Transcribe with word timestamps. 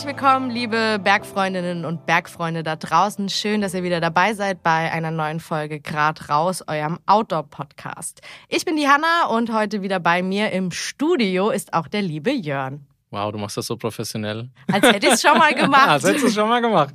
Herzlich 0.00 0.16
willkommen, 0.16 0.48
liebe 0.48 0.98
Bergfreundinnen 0.98 1.84
und 1.84 2.06
Bergfreunde 2.06 2.62
da 2.62 2.74
draußen. 2.74 3.28
Schön, 3.28 3.60
dass 3.60 3.74
ihr 3.74 3.82
wieder 3.82 4.00
dabei 4.00 4.32
seid 4.32 4.62
bei 4.62 4.90
einer 4.90 5.10
neuen 5.10 5.40
Folge 5.40 5.78
Grad 5.78 6.30
raus, 6.30 6.64
eurem 6.66 6.98
Outdoor-Podcast. 7.04 8.22
Ich 8.48 8.64
bin 8.64 8.76
die 8.76 8.88
Hanna 8.88 9.26
und 9.26 9.52
heute 9.52 9.82
wieder 9.82 10.00
bei 10.00 10.22
mir 10.22 10.52
im 10.52 10.70
Studio 10.70 11.50
ist 11.50 11.74
auch 11.74 11.86
der 11.86 12.00
liebe 12.00 12.30
Jörn. 12.30 12.86
Wow, 13.10 13.30
du 13.30 13.36
machst 13.36 13.58
das 13.58 13.66
so 13.66 13.76
professionell. 13.76 14.48
Als 14.72 14.86
hätte 14.86 15.06
ich 15.06 15.12
es 15.12 15.20
schon 15.20 15.36
mal 15.36 15.54
gemacht. 15.54 15.88
Als 15.88 16.04
hättest 16.04 16.24
du 16.24 16.28
es 16.28 16.34
schon 16.34 16.48
mal 16.48 16.62
gemacht. 16.62 16.94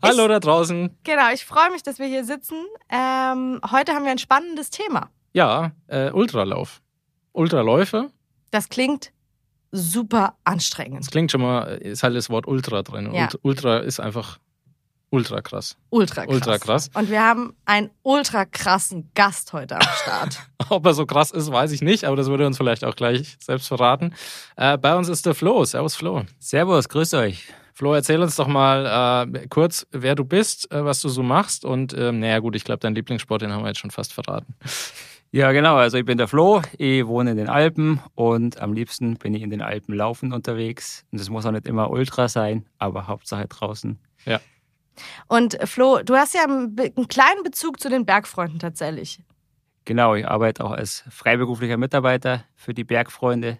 Hallo 0.00 0.22
ich, 0.22 0.28
da 0.28 0.40
draußen. 0.40 0.96
Genau, 1.04 1.30
ich 1.34 1.44
freue 1.44 1.70
mich, 1.70 1.82
dass 1.82 1.98
wir 1.98 2.06
hier 2.06 2.24
sitzen. 2.24 2.56
Ähm, 2.88 3.60
heute 3.70 3.92
haben 3.92 4.06
wir 4.06 4.12
ein 4.12 4.16
spannendes 4.16 4.70
Thema. 4.70 5.10
Ja, 5.34 5.72
äh, 5.88 6.12
Ultralauf. 6.12 6.80
Ultraläufe. 7.32 8.10
Das 8.50 8.70
klingt 8.70 9.12
super 9.72 10.36
anstrengend. 10.44 11.00
Das 11.00 11.10
klingt 11.10 11.30
schon 11.30 11.42
mal, 11.42 11.62
ist 11.78 12.02
halt 12.02 12.16
das 12.16 12.30
Wort 12.30 12.46
Ultra 12.46 12.82
drin. 12.82 13.12
Ja. 13.12 13.28
Ultra 13.42 13.78
ist 13.78 14.00
einfach 14.00 14.38
ultra 15.10 15.40
krass. 15.40 15.76
Ultra 15.90 16.24
krass. 16.26 16.34
Ultra 16.34 16.58
krass. 16.58 16.90
Und 16.94 17.10
wir 17.10 17.22
haben 17.22 17.54
einen 17.64 17.90
ultra 18.02 18.44
krassen 18.44 19.10
Gast 19.14 19.52
heute 19.52 19.76
am 19.76 19.86
Start. 20.02 20.38
Ob 20.68 20.84
er 20.86 20.94
so 20.94 21.06
krass 21.06 21.30
ist, 21.30 21.50
weiß 21.50 21.72
ich 21.72 21.82
nicht, 21.82 22.04
aber 22.04 22.16
das 22.16 22.28
würde 22.28 22.46
uns 22.46 22.56
vielleicht 22.56 22.84
auch 22.84 22.96
gleich 22.96 23.36
selbst 23.40 23.68
verraten. 23.68 24.14
Äh, 24.56 24.76
bei 24.78 24.94
uns 24.96 25.08
ist 25.08 25.26
der 25.26 25.34
Flo. 25.34 25.64
Servus, 25.64 25.96
Flo. 25.96 26.24
Servus, 26.38 26.88
grüß 26.88 27.14
euch. 27.14 27.44
Flo, 27.72 27.94
erzähl 27.94 28.20
uns 28.20 28.34
doch 28.34 28.48
mal 28.48 29.28
äh, 29.32 29.46
kurz, 29.46 29.86
wer 29.92 30.16
du 30.16 30.24
bist, 30.24 30.70
äh, 30.72 30.84
was 30.84 31.00
du 31.00 31.08
so 31.08 31.22
machst 31.22 31.64
und, 31.64 31.92
äh, 31.92 32.10
naja, 32.10 32.40
gut, 32.40 32.56
ich 32.56 32.64
glaube, 32.64 32.80
dein 32.80 32.94
Lieblingssport, 32.94 33.42
den 33.42 33.52
haben 33.52 33.62
wir 33.62 33.68
jetzt 33.68 33.78
schon 33.78 33.92
fast 33.92 34.12
verraten. 34.12 34.56
Ja, 35.30 35.52
genau. 35.52 35.76
Also 35.76 35.98
ich 35.98 36.06
bin 36.06 36.16
der 36.16 36.26
Flo, 36.26 36.62
ich 36.78 37.06
wohne 37.06 37.32
in 37.32 37.36
den 37.36 37.48
Alpen 37.48 38.00
und 38.14 38.60
am 38.62 38.72
liebsten 38.72 39.16
bin 39.18 39.34
ich 39.34 39.42
in 39.42 39.50
den 39.50 39.60
Alpen 39.60 39.94
laufen 39.94 40.32
unterwegs. 40.32 41.04
Und 41.12 41.20
das 41.20 41.28
muss 41.28 41.44
auch 41.44 41.50
nicht 41.50 41.66
immer 41.66 41.90
Ultra 41.90 42.28
sein, 42.28 42.66
aber 42.78 43.08
Hauptsache 43.08 43.46
draußen. 43.46 43.98
Ja. 44.24 44.40
Und 45.26 45.58
Flo, 45.68 46.00
du 46.02 46.16
hast 46.16 46.34
ja 46.34 46.44
einen, 46.44 46.76
einen 46.78 47.08
kleinen 47.08 47.42
Bezug 47.44 47.78
zu 47.78 47.90
den 47.90 48.06
Bergfreunden 48.06 48.58
tatsächlich. 48.58 49.20
Genau, 49.84 50.14
ich 50.14 50.26
arbeite 50.26 50.64
auch 50.64 50.72
als 50.72 51.04
freiberuflicher 51.10 51.76
Mitarbeiter 51.76 52.44
für 52.54 52.72
die 52.72 52.84
Bergfreunde 52.84 53.58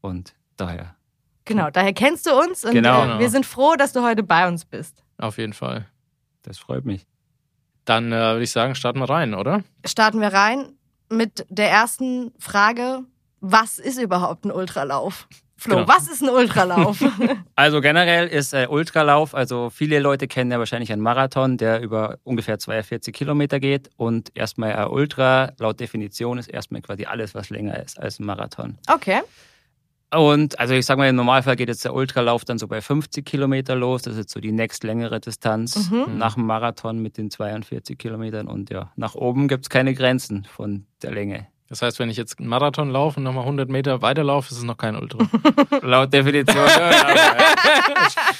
und 0.00 0.34
daher. 0.56 0.96
Genau, 1.44 1.70
daher 1.70 1.92
kennst 1.92 2.26
du 2.26 2.32
uns 2.32 2.64
und 2.64 2.72
genau. 2.72 3.16
äh, 3.16 3.18
wir 3.20 3.30
sind 3.30 3.46
froh, 3.46 3.74
dass 3.76 3.92
du 3.92 4.02
heute 4.02 4.22
bei 4.22 4.48
uns 4.48 4.64
bist. 4.64 5.02
Auf 5.18 5.38
jeden 5.38 5.52
Fall. 5.52 5.86
Das 6.42 6.58
freut 6.58 6.84
mich. 6.84 7.06
Dann 7.84 8.12
äh, 8.12 8.16
würde 8.16 8.42
ich 8.42 8.50
sagen, 8.50 8.74
starten 8.74 8.98
wir 8.98 9.08
rein, 9.08 9.34
oder? 9.34 9.62
Starten 9.84 10.20
wir 10.20 10.32
rein 10.32 10.76
mit 11.10 11.46
der 11.48 11.70
ersten 11.70 12.32
Frage, 12.38 13.04
was 13.40 13.78
ist 13.78 13.98
überhaupt 13.98 14.44
ein 14.44 14.50
Ultralauf? 14.50 15.28
Flo, 15.58 15.76
genau. 15.76 15.88
was 15.88 16.06
ist 16.08 16.22
ein 16.22 16.28
Ultralauf? 16.28 17.02
also 17.54 17.80
generell 17.80 18.28
ist 18.28 18.52
äh, 18.52 18.66
Ultralauf, 18.68 19.34
also 19.34 19.70
viele 19.70 20.00
Leute 20.00 20.28
kennen 20.28 20.50
ja 20.50 20.58
wahrscheinlich 20.58 20.92
einen 20.92 21.00
Marathon, 21.00 21.56
der 21.56 21.80
über 21.80 22.18
ungefähr 22.24 22.58
42 22.58 23.14
Kilometer 23.14 23.58
geht. 23.58 23.88
Und 23.96 24.30
erstmal 24.34 24.74
ein 24.74 24.88
Ultra, 24.88 25.52
laut 25.58 25.80
Definition, 25.80 26.36
ist 26.36 26.48
erstmal 26.48 26.82
quasi 26.82 27.06
alles, 27.06 27.34
was 27.34 27.48
länger 27.48 27.82
ist 27.82 27.98
als 27.98 28.18
ein 28.18 28.26
Marathon. 28.26 28.76
Okay. 28.92 29.22
Und 30.16 30.58
also 30.58 30.74
ich 30.74 30.86
sag 30.86 30.98
mal, 30.98 31.08
im 31.08 31.16
Normalfall 31.16 31.56
geht 31.56 31.68
jetzt 31.68 31.84
der 31.84 31.94
Ultralauf 31.94 32.44
dann 32.44 32.58
so 32.58 32.68
bei 32.68 32.80
50 32.80 33.24
Kilometer 33.24 33.74
los. 33.74 34.02
Das 34.02 34.14
ist 34.14 34.20
jetzt 34.20 34.32
so 34.32 34.40
die 34.40 34.52
nächstlängere 34.52 35.20
Distanz 35.20 35.90
mhm. 35.90 36.16
nach 36.16 36.34
dem 36.34 36.46
Marathon 36.46 37.00
mit 37.00 37.18
den 37.18 37.30
42 37.30 37.98
Kilometern. 37.98 38.48
Und 38.48 38.70
ja, 38.70 38.92
nach 38.96 39.14
oben 39.14 39.48
gibt 39.48 39.64
es 39.64 39.70
keine 39.70 39.94
Grenzen 39.94 40.44
von 40.44 40.86
der 41.02 41.12
Länge. 41.12 41.46
Das 41.68 41.82
heißt, 41.82 41.98
wenn 41.98 42.08
ich 42.08 42.16
jetzt 42.16 42.38
einen 42.38 42.48
Marathon 42.48 42.90
laufe 42.90 43.18
und 43.18 43.24
nochmal 43.24 43.42
100 43.42 43.68
Meter 43.68 44.00
weiterlaufe, 44.00 44.52
ist 44.52 44.58
es 44.58 44.62
noch 44.62 44.76
kein 44.76 44.94
Ultra. 44.94 45.18
Laut 45.82 46.12
Definition. 46.12 46.56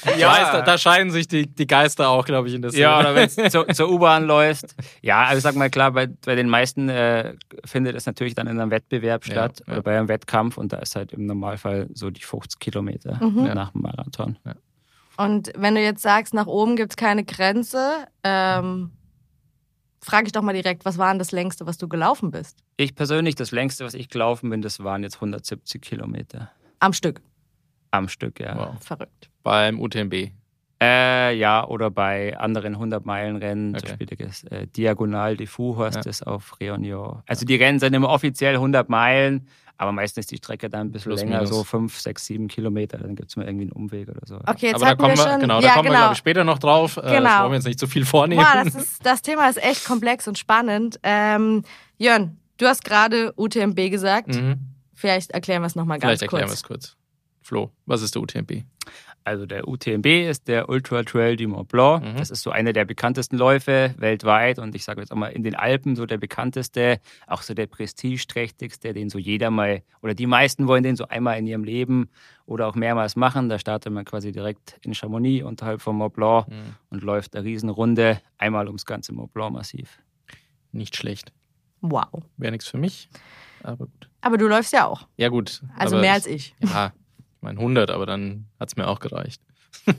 ja, 0.05 0.17
ja. 0.17 0.51
da, 0.51 0.61
da, 0.61 0.77
scheiden 0.77 1.11
sich 1.11 1.27
die, 1.27 1.45
die 1.45 1.67
Geister 1.67 2.09
auch, 2.09 2.23
glaube 2.23 2.47
ich, 2.47 2.53
in 2.53 2.61
der 2.61 2.71
Szene. 2.71 2.83
Ja, 2.83 2.99
oder 2.99 3.15
wenn 3.15 3.25
es 3.25 3.35
zu, 3.35 3.63
zur 3.73 3.89
U-Bahn 3.89 4.25
läuft. 4.25 4.75
Ja, 5.01 5.25
also 5.25 5.41
sag 5.41 5.55
mal 5.55 5.69
klar, 5.69 5.91
bei, 5.91 6.07
bei 6.07 6.35
den 6.35 6.47
meisten 6.47 6.87
äh, 6.87 7.33
findet 7.65 7.97
es 7.97 8.05
natürlich 8.05 8.33
dann 8.33 8.47
in 8.47 8.59
einem 8.59 8.71
Wettbewerb 8.71 9.25
statt 9.25 9.61
ja, 9.67 9.73
oder 9.73 9.81
bei 9.81 9.97
einem 9.97 10.07
Wettkampf 10.07 10.57
und 10.57 10.71
da 10.71 10.77
ist 10.77 10.95
halt 10.95 11.11
im 11.11 11.25
Normalfall 11.25 11.87
so 11.93 12.09
die 12.09 12.23
50 12.23 12.59
Kilometer 12.59 13.21
mhm. 13.21 13.43
nach 13.53 13.71
dem 13.71 13.81
Marathon. 13.81 14.37
Und 15.17 15.51
wenn 15.57 15.75
du 15.75 15.81
jetzt 15.81 16.01
sagst, 16.01 16.33
nach 16.33 16.47
oben 16.47 16.75
gibt 16.75 16.91
es 16.93 16.95
keine 16.95 17.25
Grenze, 17.25 18.05
ähm, 18.23 18.91
frage 20.07 20.27
ich 20.27 20.31
doch 20.31 20.41
mal 20.41 20.53
direkt, 20.53 20.85
was 20.85 20.97
war 20.97 21.09
denn 21.11 21.19
das 21.19 21.31
längste, 21.31 21.67
was 21.67 21.77
du 21.77 21.87
gelaufen 21.87 22.31
bist? 22.31 22.57
Ich 22.77 22.95
persönlich, 22.95 23.35
das 23.35 23.51
längste, 23.51 23.85
was 23.85 23.93
ich 23.93 24.09
gelaufen 24.09 24.49
bin, 24.49 24.61
das 24.61 24.83
waren 24.83 25.03
jetzt 25.03 25.15
170 25.15 25.81
Kilometer. 25.81 26.51
Am 26.79 26.93
Stück? 26.93 27.21
Am 27.91 28.07
Stück, 28.07 28.39
ja. 28.39 28.57
Wow. 28.57 28.83
Verrückt. 28.83 29.29
Beim 29.43 29.79
UTMB? 29.79 30.31
Äh, 30.79 31.35
ja, 31.35 31.65
oder 31.65 31.89
bei 31.89 32.37
anderen 32.37 32.75
100-Meilen-Rennen, 32.75 33.75
okay. 33.75 33.79
zum 33.79 33.97
Beispiel 33.97 34.27
das 34.27 34.43
äh, 34.43 34.67
Diagonal 34.67 35.35
de 35.35 35.47
Fou 35.47 35.77
heißt 35.77 35.97
ja. 35.97 36.01
das 36.03 36.21
auf 36.21 36.55
Réunion. 36.59 37.23
Also 37.25 37.45
die 37.45 37.55
Rennen 37.55 37.79
sind 37.79 37.93
immer 37.93 38.09
offiziell 38.09 38.55
100 38.55 38.87
Meilen, 38.87 39.47
aber 39.77 39.91
meistens 39.91 40.23
ist 40.23 40.31
die 40.31 40.37
Strecke 40.37 40.69
dann 40.69 40.87
ein 40.87 40.91
bisschen 40.91 41.11
Plus 41.11 41.21
länger, 41.21 41.37
minus. 41.37 41.49
so 41.49 41.63
5, 41.63 41.99
6, 41.99 42.25
7 42.25 42.47
Kilometer. 42.47 42.97
Dann 42.97 43.15
gibt 43.15 43.29
es 43.29 43.35
mal 43.35 43.45
irgendwie 43.45 43.65
einen 43.65 43.71
Umweg 43.71 44.09
oder 44.09 44.21
so. 44.25 44.39
Okay, 44.45 44.67
jetzt 44.67 44.75
aber 44.75 44.85
da 44.85 44.95
kommen 44.95 45.17
wir, 45.17 45.23
schon, 45.23 45.39
genau, 45.39 45.61
da 45.61 45.67
ja, 45.67 45.73
kommen 45.73 45.89
genau. 45.89 46.09
wir 46.09 46.15
später 46.15 46.43
noch 46.43 46.57
drauf. 46.57 46.97
Äh, 46.97 47.01
genau. 47.01 47.23
das 47.23 47.39
wollen 47.41 47.51
wir 47.51 47.55
jetzt 47.57 47.67
nicht 47.67 47.79
zu 47.79 47.87
viel 47.87 48.05
vornehmen. 48.05 48.43
Boah, 48.43 48.63
das, 48.63 48.75
ist, 48.75 49.05
das 49.05 49.21
Thema 49.21 49.47
ist 49.49 49.63
echt 49.63 49.85
komplex 49.85 50.27
und 50.27 50.37
spannend. 50.37 50.99
Ähm, 51.03 51.63
Jörn, 51.97 52.37
du 52.57 52.65
hast 52.65 52.83
gerade 52.83 53.33
UTMB 53.37 53.91
gesagt. 53.91 54.29
Mhm. 54.29 54.55
Vielleicht 54.93 55.31
erklären 55.31 55.61
wir 55.61 55.67
es 55.67 55.75
nochmal 55.75 55.99
ganz 55.99 56.19
Vielleicht 56.19 56.31
kurz. 56.31 56.41
Vielleicht 56.41 56.43
erklären 56.43 56.49
wir 56.49 56.53
es 56.53 56.63
kurz. 56.63 56.97
Flo, 57.41 57.71
was 57.85 58.01
ist 58.01 58.15
der 58.15 58.23
UTMB? 58.23 58.63
Also 59.27 59.45
der 59.45 59.67
UTMB 59.67 60.05
ist 60.05 60.47
der 60.47 60.69
Ultra 60.69 61.03
Trail 61.03 61.35
du 61.35 61.49
Mont 61.49 61.67
Blanc. 61.67 62.01
Mhm. 62.01 62.15
Das 62.15 62.31
ist 62.31 62.43
so 62.43 62.49
einer 62.49 62.71
der 62.71 62.85
bekanntesten 62.85 63.37
Läufe 63.37 63.93
weltweit 63.97 64.57
und 64.57 64.73
ich 64.73 64.85
sage 64.85 65.01
jetzt 65.01 65.11
auch 65.11 65.17
mal 65.17 65.27
in 65.27 65.43
den 65.43 65.53
Alpen 65.53 65.97
so 65.97 66.05
der 66.05 66.17
bekannteste, 66.17 67.01
auch 67.27 67.41
so 67.41 67.53
der 67.53 67.67
prestigeträchtigste, 67.67 68.93
den 68.93 69.09
so 69.09 69.19
jeder 69.19 69.51
mal 69.51 69.83
oder 70.01 70.13
die 70.13 70.27
meisten 70.27 70.67
wollen 70.67 70.81
den 70.81 70.95
so 70.95 71.09
einmal 71.09 71.37
in 71.39 71.45
ihrem 71.45 71.65
Leben 71.65 72.09
oder 72.45 72.67
auch 72.67 72.75
mehrmals 72.75 73.17
machen. 73.17 73.49
Da 73.49 73.59
startet 73.59 73.91
man 73.91 74.05
quasi 74.05 74.31
direkt 74.31 74.79
in 74.85 74.93
Chamonix 74.93 75.43
unterhalb 75.43 75.81
vom 75.81 75.97
Mont 75.97 76.13
Blanc 76.13 76.47
mhm. 76.47 76.75
und 76.89 77.03
läuft 77.03 77.35
eine 77.35 77.43
Riesenrunde 77.43 78.21
einmal 78.37 78.67
ums 78.67 78.85
ganze 78.85 79.11
Mont 79.11 79.33
Blanc 79.33 79.51
Massiv. 79.51 79.99
Nicht 80.71 80.95
schlecht. 80.95 81.33
Wow. 81.81 82.23
Wäre 82.37 82.53
nichts 82.53 82.69
für 82.69 82.77
mich, 82.77 83.09
aber 83.61 83.87
gut. 83.87 84.09
Aber 84.21 84.37
du 84.37 84.47
läufst 84.47 84.71
ja 84.71 84.85
auch. 84.85 85.05
Ja 85.17 85.27
gut. 85.27 85.63
Also 85.77 85.97
mehr 85.97 86.13
als 86.13 86.27
ich. 86.27 86.55
Ja, 86.61 86.93
mein 87.41 87.57
100, 87.57 87.91
aber 87.91 88.05
dann 88.05 88.45
hat 88.59 88.69
es 88.69 88.75
mir 88.75 88.87
auch 88.87 88.99
gereicht. 88.99 89.41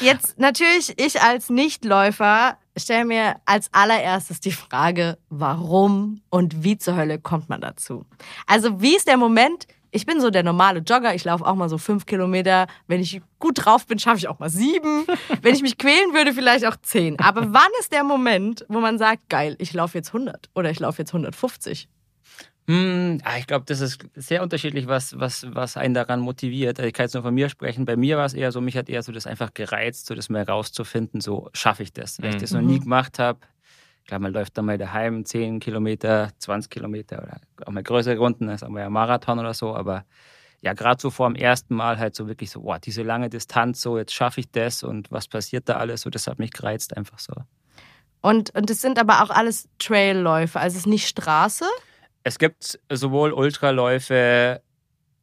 Jetzt 0.00 0.38
natürlich, 0.38 0.94
ich 0.98 1.20
als 1.20 1.50
Nichtläufer 1.50 2.56
stelle 2.76 3.04
mir 3.04 3.36
als 3.44 3.72
allererstes 3.72 4.40
die 4.40 4.52
Frage, 4.52 5.18
warum 5.28 6.22
und 6.30 6.62
wie 6.64 6.78
zur 6.78 6.96
Hölle 6.96 7.18
kommt 7.18 7.48
man 7.48 7.60
dazu? 7.60 8.04
Also 8.46 8.80
wie 8.80 8.96
ist 8.96 9.08
der 9.08 9.16
Moment, 9.16 9.66
ich 9.90 10.04
bin 10.04 10.20
so 10.20 10.30
der 10.30 10.42
normale 10.42 10.80
Jogger, 10.80 11.14
ich 11.14 11.24
laufe 11.24 11.46
auch 11.46 11.54
mal 11.54 11.68
so 11.70 11.78
fünf 11.78 12.04
Kilometer. 12.04 12.66
Wenn 12.86 13.00
ich 13.00 13.22
gut 13.38 13.64
drauf 13.64 13.86
bin, 13.86 13.98
schaffe 13.98 14.18
ich 14.18 14.28
auch 14.28 14.38
mal 14.38 14.50
sieben. 14.50 15.06
Wenn 15.42 15.54
ich 15.54 15.62
mich 15.62 15.78
quälen 15.78 16.12
würde, 16.12 16.34
vielleicht 16.34 16.66
auch 16.66 16.76
zehn. 16.76 17.18
Aber 17.18 17.54
wann 17.54 17.70
ist 17.80 17.92
der 17.92 18.04
Moment, 18.04 18.66
wo 18.68 18.80
man 18.80 18.98
sagt, 18.98 19.30
geil, 19.30 19.56
ich 19.58 19.72
laufe 19.72 19.96
jetzt 19.96 20.08
100 20.08 20.50
oder 20.54 20.70
ich 20.70 20.80
laufe 20.80 21.00
jetzt 21.00 21.14
150? 21.14 21.88
Hm, 22.68 23.20
ich 23.38 23.46
glaube, 23.46 23.64
das 23.66 23.80
ist 23.80 24.04
sehr 24.16 24.42
unterschiedlich, 24.42 24.88
was, 24.88 25.18
was, 25.18 25.46
was 25.50 25.76
einen 25.76 25.94
daran 25.94 26.20
motiviert. 26.20 26.78
Also 26.78 26.88
ich 26.88 26.94
kann 26.94 27.04
jetzt 27.04 27.14
nur 27.14 27.22
von 27.22 27.34
mir 27.34 27.48
sprechen. 27.48 27.84
Bei 27.84 27.96
mir 27.96 28.16
war 28.16 28.24
es 28.24 28.34
eher 28.34 28.50
so, 28.50 28.60
mich 28.60 28.76
hat 28.76 28.88
eher 28.88 29.02
so 29.02 29.12
das 29.12 29.26
einfach 29.26 29.54
gereizt, 29.54 30.06
so 30.06 30.14
das 30.14 30.28
mal 30.28 30.42
rauszufinden, 30.42 31.20
so 31.20 31.48
schaffe 31.52 31.84
ich 31.84 31.92
das. 31.92 32.20
Wenn 32.20 32.30
ich 32.30 32.36
das 32.38 32.50
noch 32.50 32.62
nie 32.62 32.78
mhm. 32.78 32.84
gemacht 32.84 33.20
habe, 33.20 33.38
klar, 34.06 34.18
man 34.18 34.32
läuft 34.32 34.58
dann 34.58 34.64
mal 34.64 34.78
daheim 34.78 35.24
10 35.24 35.60
Kilometer, 35.60 36.30
20 36.38 36.70
Kilometer 36.70 37.22
oder 37.22 37.40
auch 37.66 37.72
mal 37.72 37.84
größere 37.84 38.18
Runden, 38.18 38.48
das 38.48 38.62
ist 38.62 38.68
auch 38.68 38.76
ja 38.76 38.90
Marathon 38.90 39.38
oder 39.38 39.54
so, 39.54 39.74
aber 39.74 40.04
ja, 40.60 40.72
gerade 40.72 41.00
so 41.00 41.10
vor 41.10 41.28
dem 41.28 41.36
ersten 41.36 41.74
Mal 41.74 41.98
halt 41.98 42.16
so 42.16 42.26
wirklich 42.26 42.50
so, 42.50 42.62
boah, 42.62 42.80
diese 42.80 43.02
lange 43.02 43.28
Distanz, 43.28 43.80
so 43.80 43.98
jetzt 43.98 44.12
schaffe 44.12 44.40
ich 44.40 44.50
das 44.50 44.82
und 44.82 45.12
was 45.12 45.28
passiert 45.28 45.68
da 45.68 45.76
alles, 45.76 46.00
so 46.00 46.10
das 46.10 46.26
hat 46.26 46.40
mich 46.40 46.50
gereizt 46.50 46.96
einfach 46.96 47.20
so. 47.20 47.32
Und, 48.22 48.52
und 48.56 48.70
es 48.70 48.80
sind 48.80 48.98
aber 48.98 49.22
auch 49.22 49.30
alles 49.30 49.68
Trailläufe, 49.78 50.58
also 50.58 50.74
es 50.74 50.80
ist 50.80 50.86
nicht 50.88 51.06
Straße? 51.06 51.66
Es 52.26 52.40
gibt 52.40 52.80
sowohl 52.90 53.32
Ultraläufe 53.32 54.60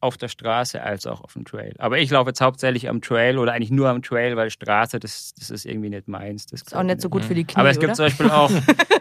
auf 0.00 0.16
der 0.16 0.28
Straße 0.28 0.82
als 0.82 1.06
auch 1.06 1.20
auf 1.20 1.34
dem 1.34 1.44
Trail. 1.44 1.74
Aber 1.76 1.98
ich 1.98 2.10
laufe 2.10 2.30
jetzt 2.30 2.40
hauptsächlich 2.40 2.88
am 2.88 3.02
Trail 3.02 3.36
oder 3.36 3.52
eigentlich 3.52 3.70
nur 3.70 3.90
am 3.90 4.00
Trail, 4.00 4.36
weil 4.36 4.48
Straße, 4.48 5.00
das, 5.00 5.34
das 5.38 5.50
ist 5.50 5.66
irgendwie 5.66 5.90
nicht 5.90 6.08
meins. 6.08 6.46
Das 6.46 6.62
ist 6.62 6.74
auch 6.74 6.82
nicht 6.82 7.02
so 7.02 7.10
gut 7.10 7.22
für 7.22 7.34
die 7.34 7.44
Knie, 7.44 7.60
Aber 7.60 7.68
es 7.70 7.78
gibt 7.78 7.94
zum 7.94 8.06
Beispiel 8.06 8.30
auch, 8.30 8.50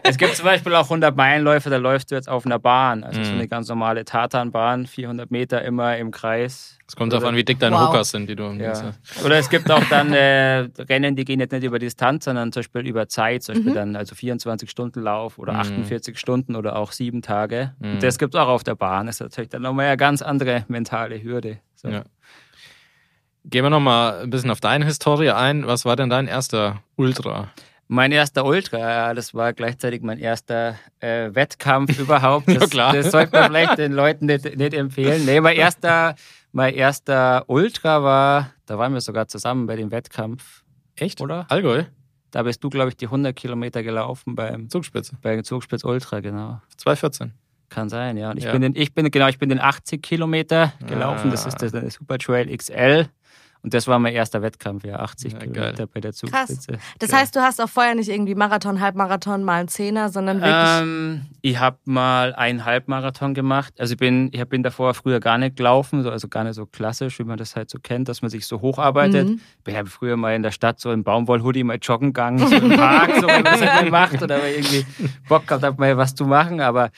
es 0.04 0.18
gibt 0.18 0.36
zum 0.36 0.44
Beispiel 0.44 0.76
auch 0.76 0.84
100 0.84 1.16
Meilenläufe, 1.16 1.70
da 1.70 1.78
läufst 1.78 2.12
du 2.12 2.16
jetzt 2.16 2.28
auf 2.28 2.46
einer 2.46 2.60
Bahn. 2.60 3.06
Also 3.06 3.22
mhm. 3.22 3.26
so 3.26 3.32
eine 3.32 3.48
ganz 3.48 3.70
normale 3.70 4.04
Tatanbahn, 4.04 4.86
400 4.86 5.32
Meter 5.32 5.62
immer 5.62 5.96
im 5.96 6.12
Kreis. 6.12 6.80
Es 6.88 6.96
kommt 6.96 7.14
darauf 7.14 7.26
an, 7.26 7.36
wie 7.36 7.44
dick 7.44 7.60
deine 7.60 7.76
wow. 7.76 7.88
Hookers 7.88 8.12
sind, 8.12 8.30
die 8.30 8.36
du 8.36 8.44
ja. 8.52 8.94
Oder 9.24 9.38
es 9.38 9.50
gibt 9.50 9.72
auch 9.72 9.84
dann 9.90 10.14
äh, 10.14 10.68
Rennen, 10.78 11.16
die 11.16 11.24
gehen 11.24 11.40
jetzt 11.40 11.52
nicht 11.52 11.64
über 11.64 11.80
Distanz, 11.80 12.26
sondern 12.26 12.52
zum 12.52 12.62
Beispiel 12.62 12.86
über 12.86 13.08
Zeit, 13.08 13.44
zum 13.44 13.56
Beispiel 13.56 13.72
mhm. 13.72 13.76
dann 13.76 13.96
also 13.96 14.16
24 14.16 14.70
Stunden 14.70 15.02
Lauf 15.02 15.40
oder 15.40 15.54
mhm. 15.54 15.60
48 15.60 16.20
Stunden 16.20 16.56
oder 16.56 16.76
auch 16.76 16.92
sieben 16.92 17.22
Tage. 17.22 17.74
Mhm. 17.80 17.94
Und 17.94 18.04
das 18.04 18.18
gibt 18.18 18.36
es 18.36 18.40
auch 18.40 18.50
auf 18.50 18.64
der 18.64 18.76
Bahn. 18.76 19.06
Das 19.08 19.16
ist 19.16 19.22
natürlich 19.22 19.50
dann 19.50 19.62
nochmal 19.62 19.88
eine 19.88 19.98
ganz 19.98 20.22
andere 20.22 20.66
mentale 20.68 21.24
Hürde. 21.24 21.60
So. 21.76 21.88
Ja. 21.88 22.04
Gehen 23.46 23.64
wir 23.64 23.70
nochmal 23.70 24.22
ein 24.22 24.30
bisschen 24.30 24.52
auf 24.52 24.62
deine 24.62 24.86
Historie 24.86 25.32
ein. 25.32 25.66
Was 25.66 25.86
war 25.86 25.96
denn 25.96 26.10
dein 26.10 26.28
erster 26.28 26.82
Ultra? 26.96 27.50
Mein 27.88 28.12
erster 28.12 28.46
Ultra, 28.46 28.80
ja, 28.80 29.14
das 29.14 29.34
war 29.34 29.54
gleichzeitig 29.54 30.02
mein 30.02 30.18
erster 30.18 30.80
äh, 31.00 31.30
Wettkampf 31.34 32.00
überhaupt. 32.00 32.48
Das, 32.54 32.64
Ja, 32.64 32.68
klar. 32.68 32.94
das 32.94 33.12
sollte 33.12 33.34
man 33.34 33.52
vielleicht 33.52 33.78
den 33.78 33.92
Leuten 33.92 34.26
nicht, 34.26 34.56
nicht 34.56 34.74
empfehlen. 34.74 35.26
Nee, 35.26 35.42
mein 35.42 35.58
erster, 35.58 36.16
mein 36.54 36.74
erster 36.74 37.44
Ultra 37.48 38.02
war, 38.04 38.52
da 38.66 38.78
waren 38.78 38.94
wir 38.94 39.02
sogar 39.02 39.28
zusammen 39.28 39.66
bei 39.66 39.76
dem 39.76 39.92
Wettkampf, 39.92 40.64
Echt? 40.96 41.20
oder? 41.20 41.46
Allgäu? 41.50 41.84
Da 42.32 42.44
bist 42.44 42.64
du, 42.64 42.70
glaube 42.70 42.90
ich, 42.90 42.98
die 42.98 43.06
100 43.08 43.36
Kilometer 43.36 43.84
gelaufen 43.84 44.34
beim, 44.36 44.70
Zugspitze. 44.70 45.18
beim 45.22 45.44
Zugspitz 45.44 45.84
Ultra, 45.84 46.20
genau. 46.22 46.62
214. 46.78 47.34
Kann 47.70 47.90
sein, 47.90 48.18
ja. 48.18 48.32
Und 48.32 48.38
ich 48.38 48.46
Ja. 48.46 48.52
bin 48.52 48.62
den, 48.62 48.76
ich 48.76 48.94
bin, 48.94 49.10
genau, 49.12 49.28
ich 49.28 49.40
bin 49.40 49.50
den 49.50 49.60
80 49.60 50.02
Kilometer 50.02 50.74
gelaufen. 50.88 51.32
Das 51.32 51.46
Ah. 51.46 51.50
ist 51.50 51.58
der, 51.62 51.70
der 51.72 51.90
Super 51.92 52.18
Trail 52.20 52.56
XL. 52.56 53.08
Und 53.64 53.74
das 53.74 53.88
war 53.88 53.98
mein 53.98 54.14
erster 54.14 54.42
Wettkampf, 54.42 54.84
ja, 54.84 54.98
80 55.00 55.32
Ja, 55.34 55.40
Kilometer 55.40 55.72
geil. 55.74 55.88
bei 55.94 56.02
der 56.02 56.12
Krass. 56.12 56.18
Zugspitze. 56.20 56.80
Das 57.00 57.12
Geil. 57.12 57.20
heißt, 57.22 57.36
du 57.36 57.40
hast 57.40 57.62
auch 57.62 57.70
vorher 57.70 57.96
nicht 57.96 58.10
irgendwie 58.10 58.36
Marathon, 58.36 58.82
Halbmarathon, 58.82 59.42
mal 59.42 59.62
einen 59.62 59.70
Zehner, 59.70 60.10
sondern 60.10 60.42
wirklich. 60.42 60.82
Ähm, 60.82 61.26
ich 61.42 61.58
habe 61.60 61.78
mal 61.86 62.36
einen 62.36 62.66
Halbmarathon 62.66 63.34
gemacht. 63.34 63.74
Also 63.80 63.94
ich 63.94 63.98
bin, 64.00 64.30
ich 64.34 64.44
bin 64.50 64.64
davor 64.64 64.94
früher 64.94 65.22
gar 65.22 65.38
nicht 65.38 65.56
gelaufen, 65.56 66.04
so, 66.04 66.12
also 66.12 66.28
gar 66.28 66.44
nicht 66.44 66.56
so 66.56 66.66
klassisch, 66.66 67.20
wie 67.20 67.24
man 67.24 67.38
das 67.38 67.56
halt 67.56 67.70
so 67.70 67.80
kennt, 67.82 68.10
dass 68.10 68.22
man 68.22 68.30
sich 68.30 68.46
so 68.46 68.60
hocharbeitet. 68.60 69.30
Mhm. 69.30 69.40
Ich 69.66 69.76
habe 69.78 69.90
früher 69.90 70.18
mal 70.18 70.36
in 70.36 70.44
der 70.44 70.52
Stadt 70.52 70.82
so 70.82 70.92
im 70.92 71.06
Baumwollhoodie 71.06 71.64
mal 71.64 71.78
joggen 71.82 72.10
gegangen, 72.10 72.40
so 72.46 72.54
im 72.54 72.70
Park, 72.76 73.12
so 73.16 73.28
wenn 73.28 73.44
man 73.44 73.60
das 73.60 73.62
halt 73.62 73.86
gemacht 73.86 74.22
oder 74.22 74.46
irgendwie 74.46 74.86
Bock 75.30 75.48
gehabt 75.48 75.64
habe, 75.64 75.80
mal 75.80 75.96
was 75.96 76.16
zu 76.16 76.26
machen. 76.26 76.60
Aber 76.60 76.90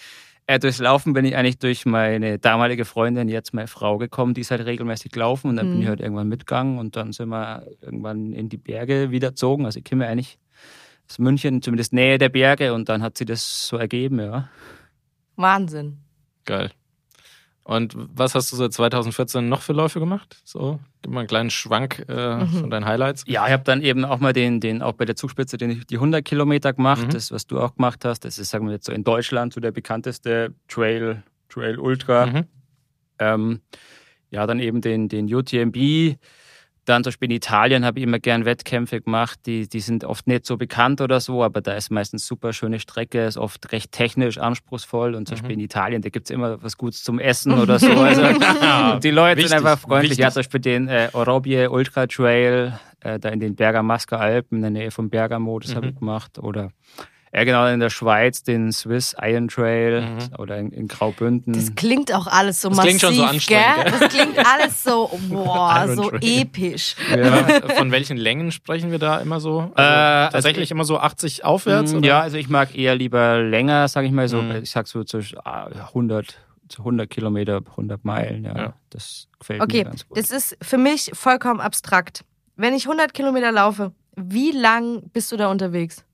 äh, 0.48 0.60
durchs 0.60 0.80
Laufen 0.80 1.14
bin 1.14 1.26
ich 1.26 1.36
eigentlich 1.36 1.58
durch 1.60 1.86
meine 1.86 2.38
damalige 2.40 2.86
Freundin, 2.86 3.28
jetzt 3.30 3.54
meine 3.54 3.68
Frau, 3.68 3.98
gekommen, 3.98 4.34
die 4.34 4.42
ist 4.42 4.52
halt 4.52 4.66
regelmäßig 4.66 5.12
gelaufen 5.12 5.50
und 5.50 5.56
dann 5.58 5.68
bin 5.68 5.76
Mhm. 5.78 5.82
ich 5.84 5.88
halt 5.90 6.00
irgendwann 6.02 6.28
mitgegangen 6.28 6.78
und 6.80 6.96
dann 6.96 7.12
sind 7.14 7.30
wir 7.30 7.66
irgendwann 7.82 8.32
in 8.34 8.50
die 8.50 8.58
Berge 8.58 9.12
wieder 9.12 9.30
gezogen. 9.30 9.66
Also 9.66 9.80
ich 9.80 9.86
komme 9.86 10.08
eigentlich 10.08 10.38
aus 11.10 11.20
München, 11.20 11.62
zumindest 11.62 11.94
Nähe 11.94 12.18
der 12.18 12.30
Berge 12.30 12.74
und 12.74 12.90
dann 12.90 13.02
hat 13.04 13.18
sie 13.18 13.26
das 13.26 13.68
so 13.68 13.78
ergeben, 13.78 14.20
ja. 14.20 14.50
Wahnsinn. 15.36 15.98
Geil. 16.46 16.72
Und 17.68 17.96
was 17.98 18.36
hast 18.36 18.52
du 18.52 18.56
seit 18.58 18.74
2014 18.74 19.50
noch 19.50 19.64
für 19.64 19.74
Läufe 19.74 20.00
gemacht? 20.00 20.38
So, 20.44 20.80
gib 21.02 21.12
mal 21.12 21.22
einen 21.22 21.28
kleinen 21.28 21.50
Schwank 21.50 22.06
äh, 22.08 22.38
Mhm. 22.44 22.48
von 22.48 22.70
deinen 22.70 22.86
Highlights. 22.86 23.24
Ja, 23.26 23.48
ich 23.48 23.54
habe 23.54 23.64
dann 23.64 23.82
eben 23.82 24.06
auch 24.06 24.20
mal 24.20 24.34
den, 24.34 24.60
den, 24.60 24.84
auch 24.84 24.94
bei 24.94 25.06
der 25.06 25.16
Zugspitze, 25.16 25.58
den, 25.58 25.84
die 25.90 25.96
100 25.96 26.24
Kilometer 26.24 26.74
gemacht, 26.74 27.08
Mhm. 27.08 27.10
das, 27.10 27.32
was 27.32 27.48
du 27.48 27.60
auch 27.60 27.74
gemacht 27.76 28.06
hast. 28.06 28.24
Das 28.24 28.38
ist, 28.38 28.52
sagen 28.52 28.68
wir 28.68 28.74
jetzt 28.74 28.86
so 28.86 28.92
in 28.92 29.04
Deutschland 29.04 29.52
so 29.52 29.60
der 29.62 29.72
bekannteste 29.72 30.54
Trail, 30.68 31.24
Trail 31.50 31.80
Ultra. 31.80 32.28
Mhm. 32.28 32.44
Ähm, 33.18 33.62
ja, 34.30 34.46
dann 34.46 34.60
eben 34.60 34.82
den, 34.82 35.10
den 35.10 35.26
UTMB. 35.34 36.18
Dann 36.86 37.04
zum 37.04 37.10
Beispiel 37.10 37.32
in 37.32 37.36
Italien 37.38 37.84
habe 37.84 37.98
ich 38.00 38.04
immer 38.04 38.20
gern 38.20 38.46
Wettkämpfe 38.46 39.02
gemacht. 39.02 39.40
Die, 39.48 39.68
die 39.68 39.80
sind 39.80 40.04
oft 40.04 40.28
nicht 40.28 40.46
so 40.46 40.56
bekannt 40.58 41.02
oder 41.02 41.20
so, 41.20 41.44
aber 41.44 41.62
da 41.62 41.74
ist 41.74 41.90
meistens 41.90 42.28
super 42.28 42.54
schöne 42.54 42.80
Strecke, 42.80 43.26
ist 43.26 43.38
oft 43.38 43.72
recht 43.72 43.92
technisch 43.92 44.38
anspruchsvoll. 44.38 45.16
Und 45.16 45.28
zum 45.28 45.36
Mhm. 45.36 45.42
Beispiel 45.42 45.54
in 45.56 45.60
Italien, 45.62 46.02
da 46.04 46.10
gibt's 46.10 46.30
immer 46.30 46.62
was 46.64 46.78
Gutes 46.78 47.04
zum 47.04 47.20
Essen 47.20 47.54
oder 47.54 47.80
so. 47.80 47.92
Also 48.06 49.00
die 49.00 49.10
Leute 49.12 49.38
Wichtig, 49.38 49.50
sind 49.50 49.58
einfach 49.58 49.80
freundlich. 49.80 50.12
wichtig. 50.12 50.24
Ja, 50.24 50.30
zum 50.32 50.40
Beispiel 50.42 50.60
den 50.62 50.88
äh, 50.88 51.10
Orobie 51.14 51.68
Ultra 51.68 52.06
Trail, 52.08 52.80
äh, 53.02 53.20
da 53.20 53.30
in 53.30 53.40
den 53.40 53.56
Bergamasca 53.56 54.18
Alpen 54.18 54.58
in 54.58 54.62
der 54.62 54.72
Nähe 54.72 54.92
von 54.92 55.10
Bergamo, 55.10 55.58
das 55.60 55.76
habe 55.76 55.88
Mhm. 55.88 55.94
ich 55.94 56.00
gemacht. 56.00 56.38
Oder 56.40 56.70
ja, 57.36 57.44
genau, 57.44 57.66
in 57.68 57.80
der 57.82 57.90
Schweiz 57.90 58.44
den 58.44 58.72
Swiss 58.72 59.14
Iron 59.22 59.50
Trail 59.50 60.02
Mhm. 60.02 60.36
oder 60.40 60.58
in, 60.58 60.72
in 60.72 60.88
Graubünden. 60.88 61.52
Das 61.54 61.76
klingt 61.76 62.14
auch 62.14 62.28
alles 62.28 62.62
so 62.62 62.70
Das 62.70 62.78
massiv, 62.78 62.90
klingt 62.90 63.02
schon 63.02 63.14
so 63.16 63.24
anstrengend, 63.26 63.76
gell? 63.84 64.00
Das 64.00 64.10
klingt 64.14 64.38
alles 64.40 64.84
so, 64.84 65.12
boah, 65.30 65.86
so 65.94 66.10
Trail. 66.12 66.20
episch. 66.42 66.96
ja. 67.16 67.46
Von 67.76 67.92
welchen 67.92 68.18
Längen 68.18 68.52
sprechen 68.52 68.90
wir 68.92 69.00
da 69.00 69.18
immer 69.20 69.40
so? 69.42 69.60
Also 69.60 69.74
Äh, 69.76 69.82
also 69.84 70.32
tatsächlich 70.32 70.64
ich- 70.66 70.72
immer 70.72 70.86
so 70.86 70.98
80 70.98 71.44
aufwärts? 71.44 71.92
Mm, 71.94 71.98
oder? 71.98 72.08
Ja, 72.08 72.22
also 72.22 72.38
ich 72.38 72.48
mag 72.50 72.76
eher 72.78 72.96
lieber 72.96 73.42
länger, 73.42 73.88
sage 73.90 74.08
ich 74.08 74.14
mal 74.14 74.28
so. 74.30 74.42
Mhm. 74.42 74.62
Ich 74.64 74.72
sag 74.72 74.88
so 74.88 75.04
zwischen 75.04 75.38
ah, 75.44 75.66
100, 75.90 76.36
zu 76.70 76.80
100 76.84 77.10
Kilometer, 77.10 77.62
100 77.72 78.06
Meilen. 78.06 78.46
Ja, 78.46 78.58
Ja. 78.58 78.74
das 78.92 79.28
gefällt 79.40 79.62
Okay, 79.62 79.80
mir 79.80 79.84
ganz 79.86 80.08
gut. 80.08 80.18
das 80.18 80.32
ist 80.32 80.58
für 80.62 80.78
mich 80.78 81.12
vollkommen 81.14 81.60
abstrakt. 81.60 82.24
Wenn 82.56 82.74
ich 82.74 82.86
100 82.86 83.14
Kilometer 83.14 83.52
laufe, 83.52 83.92
wie 84.16 84.52
lang 84.52 85.10
bist 85.12 85.32
du 85.34 85.38
da 85.38 85.52
unterwegs? 85.52 86.06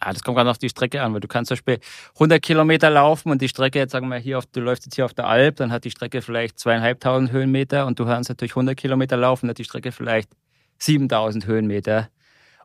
Ah, 0.00 0.12
das 0.12 0.22
kommt 0.22 0.36
gerade 0.36 0.50
auf 0.50 0.58
die 0.58 0.68
Strecke 0.68 1.02
an, 1.02 1.14
weil 1.14 1.20
du 1.20 1.28
kannst 1.28 1.48
zum 1.48 1.54
Beispiel 1.56 1.78
100 2.18 2.42
Kilometer 2.42 2.90
laufen 2.90 3.30
und 3.30 3.40
die 3.40 3.48
Strecke 3.48 3.78
jetzt 3.78 3.92
sagen 3.92 4.08
wir 4.08 4.18
hier 4.18 4.38
auf, 4.38 4.44
du 4.46 4.60
läufst 4.60 4.84
jetzt 4.84 4.94
hier 4.94 5.04
auf 5.06 5.14
der 5.14 5.26
Alp, 5.26 5.56
dann 5.56 5.72
hat 5.72 5.84
die 5.84 5.90
Strecke 5.90 6.20
vielleicht 6.22 6.58
zweieinhalbtausend 6.58 7.32
Höhenmeter 7.32 7.86
und 7.86 7.98
du 7.98 8.04
kannst 8.04 8.28
natürlich 8.28 8.52
100 8.56 8.76
Kilometer 8.76 9.16
laufen, 9.16 9.46
dann 9.46 9.50
hat 9.50 9.58
die 9.58 9.64
Strecke 9.64 9.92
vielleicht 9.92 10.28
7000 10.78 11.46
Höhenmeter. 11.46 12.08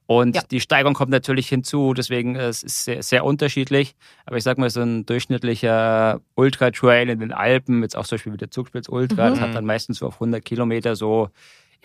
Und 0.07 0.35
Ja. 0.35 0.41
die 0.51 0.59
Steigung 0.59 0.93
kommt 0.93 1.11
natürlich 1.11 1.47
hinzu, 1.47 1.93
deswegen 1.93 2.35
äh, 2.35 2.47
es 2.47 2.63
ist 2.63 2.83
sehr, 2.83 3.01
sehr 3.01 3.23
unterschiedlich. 3.23 3.95
Aber 4.25 4.35
ich 4.35 4.43
sag 4.43 4.57
mal, 4.57 4.69
so 4.69 4.81
ein 4.81 5.05
durchschnittlicher 5.05 6.19
Ultra-Trail 6.35 7.07
in 7.09 7.19
den 7.19 7.31
Alpen, 7.31 7.81
jetzt 7.81 7.95
auch 7.95 8.05
zum 8.05 8.17
Beispiel 8.17 8.33
wie 8.33 8.37
der 8.37 8.51
Zugspitz 8.51 8.89
Ultra, 8.89 9.27
Mhm. 9.27 9.29
das 9.31 9.39
hat 9.41 9.55
dann 9.55 9.65
meistens 9.65 9.99
so 9.99 10.07
auf 10.07 10.19
100 10.19 10.43
Kilometer 10.43 10.97
so 10.97 11.29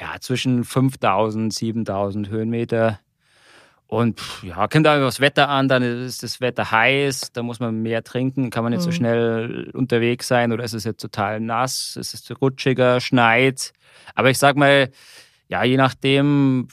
ja, 0.00 0.16
zwischen 0.20 0.64
5000, 0.64 1.54
7000 1.54 2.28
Höhenmeter. 2.28 2.98
Und 3.88 4.20
ja, 4.42 4.66
kommt 4.66 4.86
auch 4.88 4.96
das 4.98 5.20
Wetter 5.20 5.48
an, 5.48 5.68
dann 5.68 5.82
ist 5.82 6.22
das 6.24 6.40
Wetter 6.40 6.70
heiß, 6.72 7.30
da 7.32 7.42
muss 7.44 7.60
man 7.60 7.82
mehr 7.82 8.02
trinken, 8.02 8.50
kann 8.50 8.64
man 8.64 8.72
nicht 8.72 8.82
so 8.82 8.88
Mhm. 8.88 8.94
schnell 8.94 9.70
unterwegs 9.74 10.26
sein 10.26 10.52
oder 10.52 10.64
ist 10.64 10.72
es 10.72 10.82
jetzt 10.84 11.00
total 11.00 11.38
nass, 11.40 11.96
ist 11.96 12.12
es 12.12 12.40
rutschiger, 12.42 13.00
schneit. 13.00 13.72
Aber 14.16 14.28
ich 14.30 14.38
sag 14.38 14.56
mal, 14.56 14.90
ja, 15.48 15.62
je 15.62 15.76
nachdem, 15.76 16.66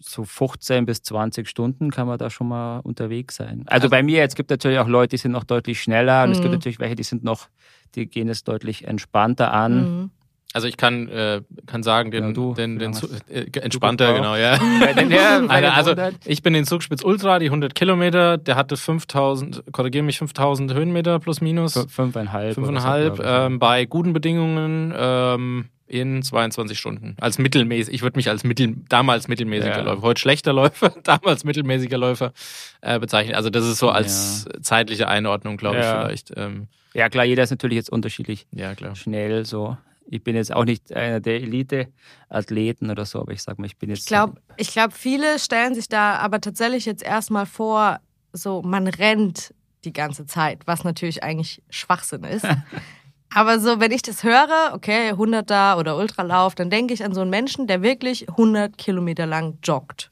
so 0.00 0.24
15 0.24 0.86
bis 0.86 1.02
20 1.02 1.46
Stunden 1.48 1.90
kann 1.90 2.06
man 2.06 2.16
da 2.18 2.30
schon 2.30 2.48
mal 2.48 2.78
unterwegs 2.80 3.36
sein. 3.36 3.64
Also, 3.66 3.84
Also- 3.84 3.88
bei 3.90 4.02
mir, 4.02 4.18
jetzt 4.18 4.36
gibt 4.36 4.48
natürlich 4.50 4.78
auch 4.78 4.88
Leute, 4.88 5.10
die 5.10 5.16
sind 5.18 5.32
noch 5.32 5.44
deutlich 5.44 5.82
schneller 5.82 6.24
und 6.24 6.30
es 6.30 6.38
gibt 6.38 6.48
Mhm. 6.48 6.54
natürlich 6.54 6.78
welche, 6.78 6.94
die 6.94 7.02
sind 7.02 7.22
noch, 7.24 7.48
die 7.94 8.06
gehen 8.06 8.28
es 8.28 8.44
deutlich 8.44 8.86
entspannter 8.86 9.52
an. 9.52 9.74
Mhm. 10.02 10.10
Also 10.54 10.66
ich 10.66 10.78
kann, 10.78 11.08
äh, 11.08 11.42
kann 11.66 11.82
sagen, 11.82 12.10
den, 12.10 12.24
Ja, 12.28 12.32
du, 12.32 12.54
den, 12.54 12.78
den 12.78 12.92
ja, 12.94 13.00
äh, 13.28 13.46
entspannter, 13.60 14.14
genau, 14.14 14.34
ja. 14.34 14.58
Bei 14.80 14.94
den, 14.94 15.10
ja, 15.12 15.40
Also, 15.46 15.90
100. 15.90 16.14
ich 16.24 16.42
bin 16.42 16.54
den 16.54 16.64
Zugspitz 16.64 17.04
Ultra, 17.04 17.38
die 17.38 17.46
100 17.46 17.74
Kilometer, 17.74 18.38
der 18.38 18.56
hatte 18.56 18.76
5000, 18.78 19.62
korrigiere 19.72 20.04
mich, 20.04 20.18
5000 20.18 20.72
Höhenmeter 20.72 21.18
plus 21.18 21.42
minus, 21.42 21.76
Fün- 21.76 21.88
Fünfeinhalb. 21.90 22.54
so, 22.54 22.64
fünfeinhalb, 22.64 23.18
ja. 23.18 23.46
ähm, 23.46 23.58
bei 23.58 23.84
guten 23.84 24.14
Bedingungen 24.14 24.94
ähm, 24.96 25.66
in 25.86 26.22
22 26.22 26.78
Stunden. 26.78 27.14
Als 27.20 27.38
mittelmäßig, 27.38 27.92
ich 27.94 28.00
würde 28.02 28.16
mich 28.18 28.30
als 28.30 28.42
mittel, 28.42 28.74
damals 28.88 29.28
mittelmäßiger 29.28 29.76
Ja. 29.76 29.82
Läufer, 29.82 30.02
heute 30.02 30.20
schlechter 30.20 30.54
Läufer, 30.54 30.94
damals 31.04 31.44
mittelmäßiger 31.44 31.98
Läufer 31.98 32.32
äh, 32.80 32.98
bezeichnen. 32.98 33.34
Also 33.34 33.50
das 33.50 33.66
ist 33.66 33.78
so 33.78 33.90
als 33.90 34.46
zeitliche 34.62 35.08
Einordnung, 35.08 35.58
glaube 35.58 35.78
ich, 35.78 35.84
Ja. 35.84 36.00
vielleicht. 36.00 36.32
Ähm, 36.36 36.68
Ja, 36.94 37.10
klar, 37.10 37.24
jeder 37.26 37.42
ist 37.42 37.50
natürlich 37.50 37.76
jetzt 37.76 37.90
unterschiedlich 37.90 38.46
ja, 38.50 38.74
klar. 38.74 38.96
schnell 38.96 39.44
so. 39.44 39.76
Ich 40.10 40.24
bin 40.24 40.36
jetzt 40.36 40.54
auch 40.54 40.64
nicht 40.64 40.92
einer 40.94 41.20
der 41.20 41.34
Elite-Athleten 41.34 42.90
oder 42.90 43.04
so, 43.04 43.20
aber 43.20 43.32
ich 43.32 43.42
sag 43.42 43.58
mal, 43.58 43.66
ich 43.66 43.76
bin 43.76 43.90
jetzt. 43.90 44.00
Ich 44.00 44.06
glaube, 44.06 44.40
ich 44.56 44.72
glaub, 44.72 44.94
viele 44.94 45.38
stellen 45.38 45.74
sich 45.74 45.88
da 45.88 46.16
aber 46.16 46.40
tatsächlich 46.40 46.86
jetzt 46.86 47.02
erstmal 47.02 47.44
vor, 47.44 48.00
so 48.32 48.62
man 48.62 48.86
rennt 48.88 49.54
die 49.84 49.92
ganze 49.92 50.26
Zeit, 50.26 50.66
was 50.66 50.82
natürlich 50.82 51.22
eigentlich 51.22 51.62
Schwachsinn 51.68 52.24
ist. 52.24 52.46
aber 53.34 53.60
so, 53.60 53.80
wenn 53.80 53.92
ich 53.92 54.00
das 54.00 54.24
höre, 54.24 54.72
okay, 54.72 55.12
100er 55.12 55.78
oder 55.78 55.98
Ultralauf, 55.98 56.54
dann 56.54 56.70
denke 56.70 56.94
ich 56.94 57.04
an 57.04 57.12
so 57.12 57.20
einen 57.20 57.30
Menschen, 57.30 57.66
der 57.66 57.82
wirklich 57.82 58.30
100 58.30 58.78
Kilometer 58.78 59.26
lang 59.26 59.58
joggt. 59.62 60.10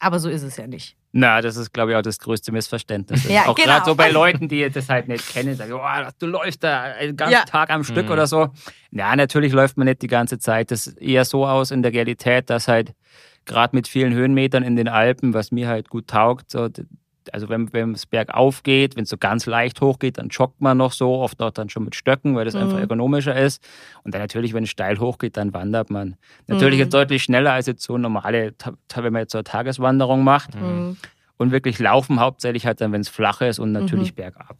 Aber 0.00 0.18
so 0.18 0.28
ist 0.28 0.42
es 0.42 0.56
ja 0.56 0.66
nicht. 0.66 0.96
Na, 1.16 1.40
das 1.40 1.56
ist, 1.56 1.72
glaube 1.72 1.92
ich, 1.92 1.96
auch 1.96 2.02
das 2.02 2.18
größte 2.18 2.50
Missverständnis. 2.50 3.28
Ja, 3.28 3.46
auch 3.46 3.54
genau. 3.54 3.68
gerade 3.68 3.84
so 3.84 3.94
bei 3.94 4.10
Leuten, 4.10 4.48
die 4.48 4.68
das 4.68 4.88
halt 4.88 5.06
nicht 5.06 5.32
kennen, 5.32 5.54
sagen, 5.54 5.72
oh, 5.72 6.10
du 6.18 6.26
läufst 6.26 6.64
da 6.64 6.82
einen 6.82 7.16
ganzen 7.16 7.34
Ja. 7.34 7.44
Tag 7.44 7.70
am 7.70 7.84
Stück 7.84 8.06
Mhm. 8.06 8.12
oder 8.12 8.26
so. 8.26 8.48
Ja, 8.90 9.14
natürlich 9.14 9.52
läuft 9.52 9.76
man 9.76 9.86
nicht 9.86 10.02
die 10.02 10.08
ganze 10.08 10.38
Zeit. 10.40 10.72
Das 10.72 10.88
ist 10.88 10.98
eher 11.00 11.24
so 11.24 11.46
aus 11.46 11.70
in 11.70 11.84
der 11.84 11.92
Realität, 11.92 12.50
dass 12.50 12.66
halt 12.66 12.94
gerade 13.44 13.76
mit 13.76 13.86
vielen 13.86 14.12
Höhenmetern 14.12 14.64
in 14.64 14.74
den 14.74 14.88
Alpen, 14.88 15.34
was 15.34 15.52
mir 15.52 15.68
halt 15.68 15.88
gut 15.88 16.08
taugt, 16.08 16.50
so, 16.50 16.68
also 17.32 17.48
wenn, 17.48 17.72
wenn 17.72 17.92
es 17.92 18.06
bergauf 18.06 18.62
geht, 18.62 18.96
wenn 18.96 19.04
es 19.04 19.10
so 19.10 19.16
ganz 19.16 19.46
leicht 19.46 19.80
hochgeht, 19.80 20.18
dann 20.18 20.28
joggt 20.28 20.60
man 20.60 20.76
noch 20.76 20.92
so, 20.92 21.14
oft 21.20 21.40
auch 21.42 21.50
dann 21.50 21.68
schon 21.68 21.84
mit 21.84 21.94
Stöcken, 21.94 22.34
weil 22.36 22.44
das 22.44 22.54
Mhm. 22.54 22.60
einfach 22.60 22.78
ergonomischer 22.78 23.34
ist. 23.34 23.62
Und 24.02 24.14
dann 24.14 24.20
natürlich, 24.20 24.52
wenn 24.52 24.64
es 24.64 24.70
steil 24.70 24.98
hochgeht, 24.98 25.36
dann 25.36 25.54
wandert 25.54 25.90
man. 25.90 26.16
Natürlich 26.46 26.76
Mhm. 26.76 26.82
jetzt 26.84 26.94
deutlich 26.94 27.22
schneller 27.22 27.52
als 27.52 27.66
jetzt 27.66 27.82
so 27.82 27.96
normale, 27.98 28.54
wenn 28.94 29.12
man 29.12 29.20
jetzt 29.22 29.32
so 29.32 29.38
eine 29.38 29.44
Tageswanderung 29.44 30.24
macht. 30.24 30.54
Mhm. 30.54 30.96
Und 31.36 31.50
wirklich 31.50 31.78
laufen 31.78 32.20
hauptsächlich 32.20 32.64
halt 32.66 32.80
dann, 32.80 32.92
wenn 32.92 33.00
es 33.00 33.08
flach 33.08 33.40
ist 33.40 33.58
und 33.58 33.72
natürlich 33.72 34.12
Mhm. 34.12 34.16
bergab. 34.16 34.56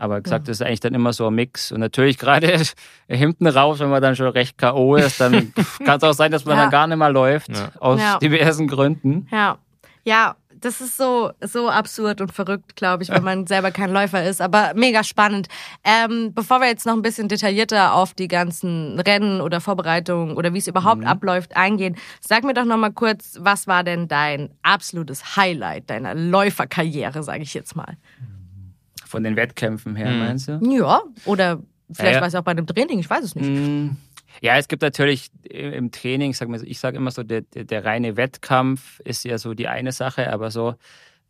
Aber 0.00 0.20
gesagt, 0.20 0.46
das 0.46 0.60
ist 0.60 0.62
eigentlich 0.66 0.78
dann 0.80 0.94
immer 0.94 1.12
so 1.12 1.26
ein 1.26 1.34
Mix. 1.34 1.72
Und 1.72 1.80
natürlich 1.80 2.18
gerade 2.18 2.46
hinten 3.08 3.46
raus, 3.48 3.80
wenn 3.80 3.90
man 3.90 4.00
dann 4.00 4.14
schon 4.14 4.28
recht 4.28 4.56
K.O. 4.56 4.94
ist, 4.94 5.20
dann 5.20 5.52
kann 5.84 5.98
es 5.98 6.04
auch 6.04 6.12
sein, 6.12 6.30
dass 6.30 6.44
man 6.44 6.56
Ja. 6.56 6.62
dann 6.62 6.70
gar 6.70 6.86
nicht 6.86 6.96
mehr 6.98 7.10
läuft. 7.10 7.48
Ja. 7.48 7.72
Aus 7.80 8.00
Ja. 8.00 8.18
diversen 8.18 8.68
Gründen. 8.68 9.26
Ja. 9.32 9.58
Ja, 10.04 10.36
das 10.60 10.80
ist 10.80 10.96
so, 10.96 11.30
so 11.40 11.68
absurd 11.68 12.20
und 12.20 12.32
verrückt, 12.32 12.76
glaube 12.76 13.02
ich, 13.02 13.08
wenn 13.10 13.22
man 13.24 13.46
selber 13.46 13.70
kein 13.70 13.90
Läufer 13.92 14.24
ist. 14.24 14.40
Aber 14.40 14.72
mega 14.74 15.04
spannend. 15.04 15.48
Ähm, 15.84 16.32
bevor 16.34 16.60
wir 16.60 16.68
jetzt 16.68 16.86
noch 16.86 16.94
ein 16.94 17.02
bisschen 17.02 17.28
detaillierter 17.28 17.94
auf 17.94 18.14
die 18.14 18.28
ganzen 18.28 18.98
Rennen 19.00 19.40
oder 19.40 19.60
Vorbereitungen 19.60 20.36
oder 20.36 20.54
wie 20.54 20.58
es 20.58 20.66
überhaupt 20.66 21.02
Mhm. 21.02 21.06
abläuft 21.06 21.56
eingehen, 21.56 21.96
sag 22.20 22.44
mir 22.44 22.54
doch 22.54 22.64
noch 22.64 22.76
mal 22.76 22.92
kurz, 22.92 23.36
was 23.40 23.66
war 23.66 23.84
denn 23.84 24.08
dein 24.08 24.50
absolutes 24.62 25.36
Highlight 25.36 25.90
deiner 25.90 26.14
Läuferkarriere, 26.14 27.22
sage 27.22 27.42
ich 27.42 27.54
jetzt 27.54 27.76
mal? 27.76 27.96
Von 29.06 29.24
den 29.24 29.36
Wettkämpfen 29.36 29.96
her, 29.96 30.12
Mhm. 30.12 30.18
meinst 30.18 30.48
du? 30.48 30.60
Ja, 30.62 31.00
oder 31.24 31.60
vielleicht 31.92 32.16
Ja. 32.16 32.20
war 32.20 32.28
es 32.28 32.34
auch 32.34 32.42
bei 32.42 32.50
einem 32.50 32.66
Training, 32.66 32.98
ich 32.98 33.08
weiß 33.08 33.24
es 33.24 33.34
nicht. 33.34 33.48
Mm, 33.50 33.96
Ja, 34.42 34.56
es 34.56 34.68
gibt 34.68 34.82
natürlich 34.82 35.30
im 35.44 35.90
Training, 35.90 36.30
ich 36.64 36.78
sage 36.78 36.96
immer 36.96 37.10
so, 37.10 37.22
der, 37.22 37.42
der 37.42 37.84
reine 37.84 38.16
Wettkampf 38.16 39.00
ist 39.00 39.24
ja 39.24 39.38
so 39.38 39.54
die 39.54 39.68
eine 39.68 39.92
Sache, 39.92 40.32
aber 40.32 40.50
so, 40.50 40.74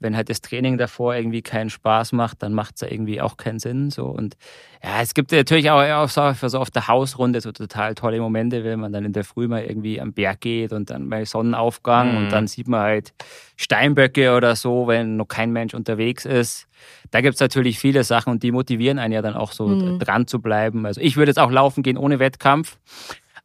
wenn 0.01 0.17
halt 0.17 0.31
das 0.31 0.41
Training 0.41 0.79
davor 0.79 1.15
irgendwie 1.15 1.43
keinen 1.43 1.71
Spaß 1.71 2.13
macht, 2.13 2.43
dann 2.43 2.55
macht 2.55 2.77
es 2.77 2.83
ja 2.83 2.89
irgendwie 2.91 3.21
auch 3.21 3.37
keinen 3.37 3.59
Sinn. 3.59 3.91
So. 3.91 4.07
Und 4.07 4.37
ja, 4.83 5.03
es 5.03 5.15
gibt 5.15 5.33
natürlich 5.33 5.71
auch, 5.71 6.09
für 6.35 6.49
so 6.49 6.59
auf 6.61 6.71
der 6.71 6.87
Hausrunde 6.89 7.41
so 7.41 7.51
total 7.53 7.95
tolle 7.95 8.21
Momente, 8.21 8.63
wenn 8.65 8.79
man 8.81 8.93
dann 8.93 9.05
in 9.05 9.13
der 9.13 9.25
Früh 9.25 9.49
mal 9.49 9.65
irgendwie 9.65 10.01
am 10.01 10.13
Berg 10.13 10.41
geht 10.41 10.73
und 10.73 10.91
dann 10.91 11.09
bei 11.09 11.25
Sonnenaufgang 11.25 12.11
Mhm. 12.13 12.17
und 12.17 12.33
dann 12.33 12.47
sieht 12.47 12.69
man 12.69 12.81
halt 12.81 13.13
Steinböcke 13.57 14.37
oder 14.37 14.55
so, 14.57 14.87
wenn 14.87 15.17
noch 15.17 15.27
kein 15.27 15.51
Mensch 15.53 15.75
unterwegs 15.75 16.25
ist. 16.25 16.67
Da 17.11 17.21
gibt's 17.21 17.41
natürlich 17.41 17.79
viele 17.79 18.05
Sachen 18.05 18.31
und 18.31 18.43
die 18.43 18.53
motivieren 18.53 18.99
einen 18.99 19.13
ja 19.13 19.23
dann 19.23 19.35
auch 19.35 19.53
so 19.53 19.69
Mhm. 19.69 19.99
dran 19.99 20.27
zu 20.27 20.41
bleiben. 20.41 20.87
Also 20.87 21.01
ich 21.01 21.17
würde 21.17 21.31
jetzt 21.31 21.39
auch 21.39 21.51
laufen 21.51 21.83
gehen 21.83 21.97
ohne 21.97 22.19
Wettkampf. 22.21 22.79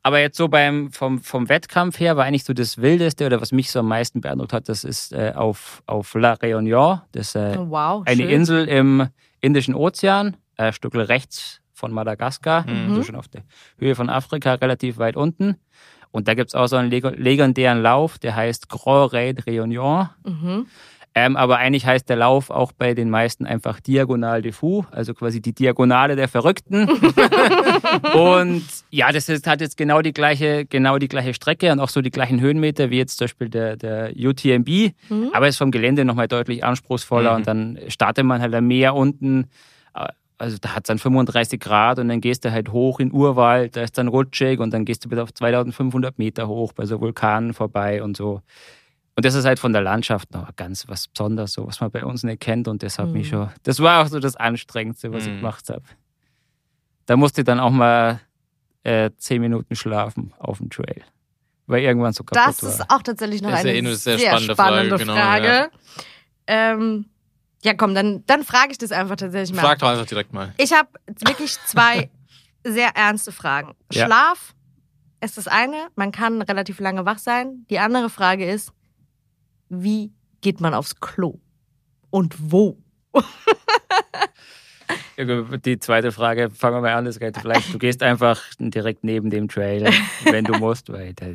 Aber 0.06 0.20
jetzt 0.20 0.36
so 0.38 0.50
beim, 0.50 0.92
vom, 0.92 1.20
vom 1.22 1.48
Wettkampf 1.48 2.00
her 2.00 2.18
war 2.18 2.26
eigentlich 2.26 2.44
so 2.44 2.54
das 2.54 2.78
Wildeste 2.82 3.26
oder 3.26 3.40
was 3.40 3.54
mich 3.54 3.72
so 3.72 3.80
am 3.80 3.88
meisten 3.88 4.20
beeindruckt 4.20 4.52
hat, 4.52 4.68
das 4.68 4.84
ist 4.84 5.14
äh, 5.14 5.32
auf, 5.34 5.82
auf 5.86 6.14
La 6.16 6.34
Réunion. 6.34 7.02
Das 7.14 7.30
ist 7.30 7.36
äh, 7.36 7.56
Oh, 7.58 7.70
wow, 7.70 8.04
eine 8.06 8.24
schön. 8.24 8.30
Insel 8.30 8.68
im 8.68 9.08
Indischen 9.40 9.76
Ozean, 9.76 10.36
äh, 10.58 10.64
ein 10.66 10.74
Stückel 10.74 11.02
rechts 11.02 11.62
von 11.74 11.92
Madagaskar, 11.94 12.66
Mhm. 12.70 12.90
also 12.90 13.04
schon 13.04 13.16
auf 13.16 13.28
der 13.30 13.44
Höhe 13.78 13.96
von 13.96 14.10
Afrika, 14.10 14.54
relativ 14.56 14.98
weit 14.98 15.16
unten. 15.16 15.56
Und 16.12 16.28
da 16.28 16.34
gibt's 16.36 16.54
auch 16.54 16.68
so 16.68 16.76
einen 16.76 16.92
leg- 16.92 17.18
legendären 17.18 17.82
Lauf, 17.82 18.20
der 18.20 18.36
heißt 18.36 18.70
Grand 18.70 19.14
Raid 19.14 19.44
Réunion. 19.48 20.10
Mhm. 20.26 20.68
Ähm, 21.15 21.36
aber 21.38 21.58
eigentlich 21.60 21.86
heißt 21.86 22.10
der 22.10 22.15
Lauf 22.15 22.50
auch 22.50 22.72
bei 22.72 22.96
den 22.96 23.10
meisten 23.12 23.46
einfach 23.46 23.79
Diagonal 23.79 24.41
de 24.41 24.51
Fou, 24.51 24.84
also 24.89 25.13
quasi 25.13 25.41
die 25.41 25.53
Diagonale 25.53 26.15
der 26.15 26.27
Verrückten. 26.27 26.89
und 28.15 28.63
ja, 28.89 29.12
das 29.12 29.29
ist, 29.29 29.48
hat 29.48 29.62
jetzt 29.62 29.77
genau 29.77 30.01
die 30.01 30.13
gleiche, 30.13 30.65
genau 30.65 30.98
die 30.98 31.08
gleiche 31.08 31.34
Strecke 31.34 31.72
und 31.72 31.79
auch 31.79 31.89
so 31.89 32.01
die 32.01 32.12
gleichen 32.12 32.39
Höhenmeter 32.39 32.89
wie 32.89 32.98
jetzt 32.98 33.17
zum 33.17 33.25
Beispiel 33.25 33.50
der, 33.50 33.75
der 33.77 34.12
UTMB. 34.17 34.93
Mhm. 35.10 35.29
Aber 35.34 35.48
ist 35.48 35.58
vom 35.58 35.72
Gelände 35.72 36.05
nochmal 36.05 36.27
deutlich 36.27 36.63
anspruchsvoller 36.63 37.32
Mhm. 37.32 37.38
und 37.38 37.48
dann 37.48 37.79
startet 37.88 38.25
man 38.25 38.41
halt 38.41 38.53
am 38.53 38.67
Meer 38.67 38.96
unten. 38.96 39.46
äh, 39.96 40.08
Also 40.38 40.58
da 40.60 40.70
hat 40.70 40.84
es 40.84 40.88
dann 40.88 40.98
35 41.00 41.60
Grad 41.60 42.00
und 42.00 42.08
dann 42.10 42.22
gehst 42.22 42.43
du 42.43 42.51
halt 42.51 42.72
hoch 42.72 43.00
in 43.00 43.12
Urwald, 43.13 43.75
da 43.77 43.82
ist 43.84 43.98
dann 43.98 44.08
rutschig 44.08 44.60
und 44.60 44.74
dann 44.74 44.84
gehst 44.84 45.05
du 45.05 45.10
bis 45.10 45.20
auf 45.20 45.34
2500 45.34 46.17
Meter 46.17 46.48
hoch 46.48 46.74
bei 46.74 46.86
so 46.86 47.00
Vulkanen 47.00 47.53
vorbei 47.53 48.01
und 48.03 48.17
so. 48.17 48.41
Und 49.15 49.25
das 49.25 49.36
ist 49.36 49.46
halt 49.46 49.60
von 49.60 49.74
der 49.74 49.82
Landschaft 49.84 50.32
noch 50.34 50.55
ganz 50.55 50.88
was 50.88 51.08
Besonderes, 51.08 51.53
so 51.53 51.67
was 51.67 51.79
man 51.82 51.91
bei 51.91 52.03
uns 52.03 52.24
nicht 52.24 52.39
kennt. 52.41 52.67
Und 52.67 52.82
das 52.82 52.98
hat 52.98 53.10
mich 53.10 53.27
Mhm. 53.27 53.36
schon, 53.36 53.50
das 53.63 53.79
war 53.79 54.03
auch 54.03 54.08
so 54.08 54.20
das 54.20 54.36
Anstrengendste, 54.36 55.12
was 55.13 55.25
ich 55.25 55.32
Mhm. 55.34 55.38
gemacht 55.38 55.70
habe. 55.70 55.84
Da 57.05 57.15
musste 57.17 57.41
ich 57.41 57.46
dann 57.46 57.60
auch 57.60 57.70
mal 57.72 58.20
äh, 58.86 59.12
zehn 59.17 59.39
Minuten 59.41 59.75
schlafen 59.77 60.34
auf 60.39 60.58
dem 60.58 60.70
Trail. 60.70 61.03
Weil 61.67 61.84
irgendwann 61.84 62.12
so 62.12 62.24
kaputt 62.25 62.46
Das 62.55 62.63
war. 62.63 62.70
ist 62.72 62.91
auch 62.91 63.01
tatsächlich 63.01 63.41
noch 63.41 63.50
Das 63.51 63.60
ist 63.60 63.65
eine 63.65 63.72
ja 63.72 63.75
eh 63.77 63.79
eine 63.88 63.96
sehr, 63.96 64.17
sehr 64.17 64.27
spannende, 64.32 64.53
spannende 64.55 65.00
Frage. 65.00 65.12
Frage, 65.13 65.41
genau, 65.48 65.72
ja. 66.50 66.72
ähm, 66.74 67.05
ja, 67.63 67.74
komm, 67.75 67.96
dann, 67.96 68.25
dann 68.25 68.43
frage 68.43 68.72
ich 68.72 68.77
das 68.77 68.91
einfach 68.91 69.15
tatsächlich 69.15 69.55
mal. 69.55 69.62
Frag 69.62 69.79
doch 69.79 69.88
einfach 69.88 70.05
direkt 70.05 70.34
mal. 70.34 70.53
Ich 70.58 70.74
habe 70.74 70.89
wirklich 71.25 71.55
zwei 71.65 72.10
sehr 72.65 72.89
ernste 72.98 73.32
Fragen. 73.32 73.74
Ja. 73.93 74.05
Schlaf 74.08 74.53
ist 75.22 75.38
das 75.38 75.48
eine, 75.48 75.88
man 75.96 76.12
kann 76.12 76.41
relativ 76.41 76.82
lange 76.82 77.05
wach 77.05 77.20
sein. 77.20 77.65
Die 77.70 77.79
andere 77.79 78.10
Frage 78.10 78.43
ist, 78.50 78.74
wie 79.82 80.12
geht 80.42 80.62
man 80.62 80.74
aufs 80.74 80.96
Klo? 81.00 81.39
Und 82.10 82.36
wo? 82.51 82.77
Die 85.65 85.77
zweite 85.80 86.12
Frage, 86.12 86.50
fangen 86.50 86.77
wir 86.77 86.82
mal 86.82 86.94
an, 86.96 87.06
das 87.06 87.20
geht 87.20 87.38
vielleicht, 87.38 87.72
du 87.74 87.77
gehst 87.77 88.01
einfach 88.01 88.42
direkt 88.58 89.03
neben 89.03 89.30
dem 89.30 89.48
Trail, 89.48 89.89
wenn 90.25 90.44
du 90.44 90.58
musst, 90.58 90.92
weil 90.92 91.13
da 91.13 91.27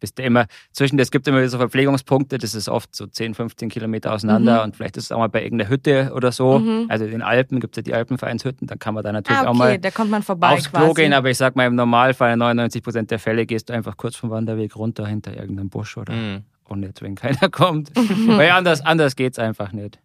bist 0.00 0.18
du 0.18 0.22
immer 0.22 0.46
zwischen, 0.72 0.96
es 1.00 1.10
gibt 1.10 1.26
immer 1.26 1.46
so 1.48 1.58
Verpflegungspunkte, 1.58 2.38
das 2.38 2.54
ist 2.54 2.68
oft 2.68 2.94
so 2.94 3.06
10, 3.06 3.34
15 3.34 3.68
Kilometer 3.68 4.12
auseinander 4.12 4.58
Mhm. 4.58 4.64
und 4.64 4.76
vielleicht 4.76 4.96
ist 4.96 5.04
es 5.04 5.12
auch 5.12 5.18
mal 5.18 5.28
bei 5.28 5.42
irgendeiner 5.42 5.68
Hütte 5.70 6.12
oder 6.14 6.30
so. 6.30 6.60
Mhm. 6.60 6.86
Also 6.88 7.04
in 7.04 7.10
den 7.10 7.22
Alpen 7.22 7.58
gibt 7.58 7.76
es 7.76 7.78
ja 7.78 7.82
die 7.82 7.94
Alpenvereinshütten, 7.94 8.68
dann 8.68 8.78
kann 8.78 8.94
man 8.94 9.02
da 9.02 9.10
natürlich 9.12 9.40
Ah, 9.40 9.46
auch 9.46 9.50
okay, 9.50 9.58
mal 9.58 9.78
da 9.80 9.90
kommt 9.90 10.10
man 10.12 10.22
vorbei 10.22 10.50
aufs 10.54 10.70
quasi. 10.70 10.84
Klo 10.84 10.94
gehen, 10.94 11.12
aber 11.12 11.28
ich 11.28 11.36
sag 11.36 11.56
mal 11.56 11.66
im 11.66 11.74
Normalfall, 11.74 12.32
in 12.34 12.38
99 12.38 12.80
Prozent 12.82 13.10
der 13.10 13.18
Fälle 13.18 13.44
gehst 13.44 13.68
du 13.68 13.72
einfach 13.72 13.96
kurz 13.96 14.14
vom 14.16 14.30
Wanderweg 14.30 14.76
runter 14.76 15.04
hinter 15.06 15.36
irgendeinem 15.36 15.68
Busch 15.68 15.96
oder 15.96 16.12
Mhm. 16.14 16.44
Und 16.68 16.82
jetzt, 16.82 17.02
wenn 17.02 17.14
keiner 17.14 17.48
kommt. 17.50 17.90
Weil 17.94 18.50
anders, 18.50 18.80
anders 18.84 19.16
geht's 19.16 19.38
einfach 19.38 19.72
nicht. 19.72 19.98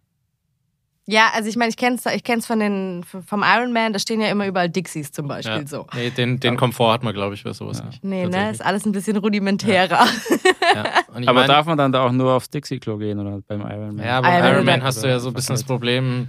Ja, 1.04 1.30
also 1.34 1.48
ich 1.48 1.56
meine, 1.56 1.68
ich 1.70 1.76
kenn's, 1.76 2.06
ich 2.06 2.22
kenn's 2.22 2.46
von 2.46 2.60
den, 2.60 3.02
vom 3.04 3.42
Ironman, 3.44 3.92
da 3.92 3.98
stehen 3.98 4.20
ja 4.20 4.28
immer 4.28 4.46
überall 4.46 4.70
Dixies 4.70 5.10
zum 5.10 5.26
Beispiel 5.26 5.62
Ja. 5.62 5.66
so. 5.66 5.86
Nee, 5.94 6.10
den, 6.10 6.38
den 6.38 6.56
Komfort 6.56 6.92
hat 6.92 7.02
man, 7.02 7.12
glaube 7.12 7.34
ich, 7.34 7.42
bei 7.42 7.52
sowas 7.52 7.80
Ja. 7.80 7.86
nicht. 7.86 8.04
Nee, 8.04 8.26
ne, 8.26 8.52
ist 8.52 8.64
alles 8.64 8.86
ein 8.86 8.92
bisschen 8.92 9.16
rudimentärer. 9.16 10.06
Ja. 10.74 10.84
Und 11.12 11.24
ich 11.24 11.28
Aber 11.28 11.40
mein, 11.40 11.48
darf 11.48 11.66
man 11.66 11.76
dann 11.76 11.92
da 11.92 12.06
auch 12.06 12.12
nur 12.12 12.32
aufs 12.32 12.48
Dixie-Klo 12.48 12.96
gehen 12.96 13.18
oder 13.18 13.40
beim 13.46 13.60
Ironman? 13.60 13.98
Ja, 13.98 14.22
beim 14.22 14.32
Ironman- 14.32 14.52
Ironman 14.54 14.82
hast 14.84 15.02
du 15.02 15.08
ja 15.08 15.18
so 15.18 15.28
ein 15.28 15.34
bisschen 15.34 15.54
das 15.54 15.64
Problem, 15.64 16.28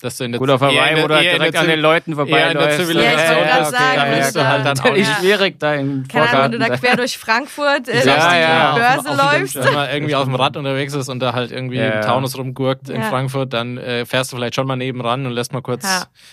dass 0.00 0.16
du 0.16 0.24
in 0.24 0.32
der 0.32 0.38
Gut 0.38 0.50
auf 0.50 0.60
Hawaii 0.60 0.94
der- 0.96 1.04
oder 1.04 1.22
eher 1.22 1.32
in 1.32 1.36
direkt 1.38 1.54
der 1.54 1.60
an 1.62 1.66
den 1.68 1.80
Leuten 1.80 2.10
eher 2.12 2.16
vorbei 2.16 2.50
in 2.50 2.58
der 2.58 2.70
Zivilisation. 2.70 3.04
Ja, 3.04 3.22
ich 3.32 3.36
wollte 3.36 3.48
grad 3.50 3.70
sagen, 3.70 3.84
da 3.96 4.10
willst 4.16 4.34
du 4.34 4.38
du 4.40 4.48
halt 4.48 4.58
dann 4.58 4.64
da- 4.64 4.70
auch 4.80 4.84
Natürlich 4.84 5.08
nicht. 5.08 5.18
schwierig 5.18 5.58
da 5.60 5.74
im 5.74 6.08
Keine 6.08 6.28
Ahnung, 6.30 6.42
wenn 6.44 6.52
du 6.52 6.58
da 6.58 6.76
quer 6.76 6.96
durch 6.96 7.18
Frankfurt 7.18 7.88
äh, 7.88 7.98
Ja, 7.98 8.02
durch 8.02 8.28
die 8.34 8.40
ja, 8.40 8.74
Börse 8.76 9.10
auf, 9.10 9.18
auf 9.18 9.32
läufst. 9.40 9.54
Wenn 9.64 9.74
man 9.74 9.90
irgendwie 9.90 10.14
auf 10.14 10.24
dem 10.24 10.34
Rad 10.34 10.56
unterwegs 10.56 10.94
ist 10.94 11.08
und 11.08 11.20
da 11.20 11.32
halt 11.32 11.52
irgendwie 11.52 11.76
Ja. 11.76 11.90
im 11.90 12.02
Taunus 12.02 12.36
rumgurkt 12.38 12.88
in 12.88 13.02
Ja. 13.02 13.08
Frankfurt, 13.08 13.52
dann 13.52 13.78
äh, 13.78 14.06
fährst 14.06 14.32
du 14.32 14.36
vielleicht 14.36 14.54
schon 14.54 14.66
mal 14.66 14.76
nebenan 14.76 15.26
und 15.26 15.32
lässt 15.32 15.52
mal 15.52 15.62
kurz 15.62 15.84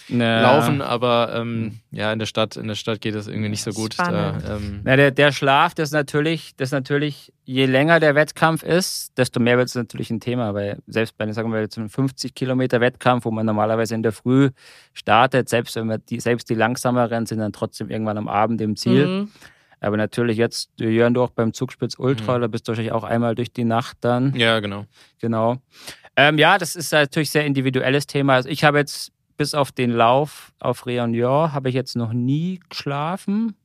Ja. 0.09 0.17
Ja. 0.17 0.41
laufen, 0.41 0.81
aber 0.81 1.33
ähm, 1.35 1.79
ja, 1.91 2.11
in 2.11 2.19
der 2.19 2.25
Stadt, 2.25 2.57
in 2.57 2.67
der 2.67 2.75
Stadt 2.75 2.99
geht 3.01 3.15
das 3.15 3.27
irgendwie 3.27 3.49
nicht 3.49 3.63
so 3.63 3.71
gut. 3.71 3.97
Da, 3.97 4.37
ähm, 4.47 4.81
Na, 4.83 4.95
der, 4.95 5.11
der 5.11 5.31
Schlaf, 5.31 5.73
das 5.73 5.89
ist 5.89 5.93
natürlich, 5.93 6.55
das 6.57 6.69
ist 6.69 6.73
natürlich, 6.73 7.31
je 7.45 7.65
länger 7.65 7.99
der 7.99 8.13
Wettkampf 8.15 8.63
ist, 8.63 9.17
desto 9.17 9.39
mehr 9.39 9.57
wird 9.57 9.69
es 9.69 9.75
natürlich 9.75 10.09
ein 10.09 10.19
Thema, 10.19 10.53
weil 10.53 10.79
selbst 10.87 11.17
bei, 11.17 11.31
sagen 11.31 11.51
wir 11.51 11.61
jetzt 11.61 11.77
einem 11.77 11.89
50 11.89 12.35
Kilometer 12.35 12.81
Wettkampf, 12.81 13.25
wo 13.25 13.31
man 13.31 13.45
normalerweise 13.45 13.95
in 13.95 14.03
der 14.03 14.11
Früh 14.11 14.49
startet, 14.93 15.47
selbst 15.49 15.75
wenn 15.75 15.87
wir 15.87 15.97
die, 15.97 16.19
selbst 16.19 16.49
die 16.49 16.55
langsameren 16.55 17.25
sind 17.25 17.39
dann 17.39 17.53
trotzdem 17.53 17.89
irgendwann 17.89 18.17
am 18.17 18.27
Abend 18.27 18.59
im 18.61 18.75
Ziel. 18.75 19.07
Mhm. 19.07 19.31
Aber 19.79 19.95
natürlich 19.95 20.37
jetzt, 20.37 20.71
Jörn, 20.79 21.13
du 21.13 21.21
auch 21.21 21.29
beim 21.29 21.53
Zugspitz 21.53 21.95
Ultra, 21.99 22.37
Mhm. 22.37 22.41
da 22.41 22.47
bist 22.47 22.67
du 22.67 22.71
wahrscheinlich 22.71 22.93
auch 22.93 23.03
einmal 23.03 23.35
durch 23.35 23.51
die 23.53 23.63
Nacht 23.63 23.97
dann. 24.01 24.33
ja, 24.35 24.59
genau. 24.59 24.85
Genau. 25.19 25.57
Ähm, 26.15 26.39
ja, 26.39 26.57
das 26.57 26.75
ist 26.75 26.91
natürlich 26.91 27.29
sehr 27.29 27.45
individuelles 27.45 28.07
Thema. 28.07 28.33
Also 28.33 28.49
ich 28.49 28.63
habe 28.63 28.79
jetzt 28.79 29.11
bis 29.37 29.53
auf 29.53 29.71
den 29.71 29.91
Lauf 29.91 30.51
auf 30.59 30.85
Réunion 30.85 31.53
habe 31.53 31.69
ich 31.69 31.75
jetzt 31.75 31.95
noch 31.95 32.11
nie 32.13 32.59
geschlafen. 32.69 33.55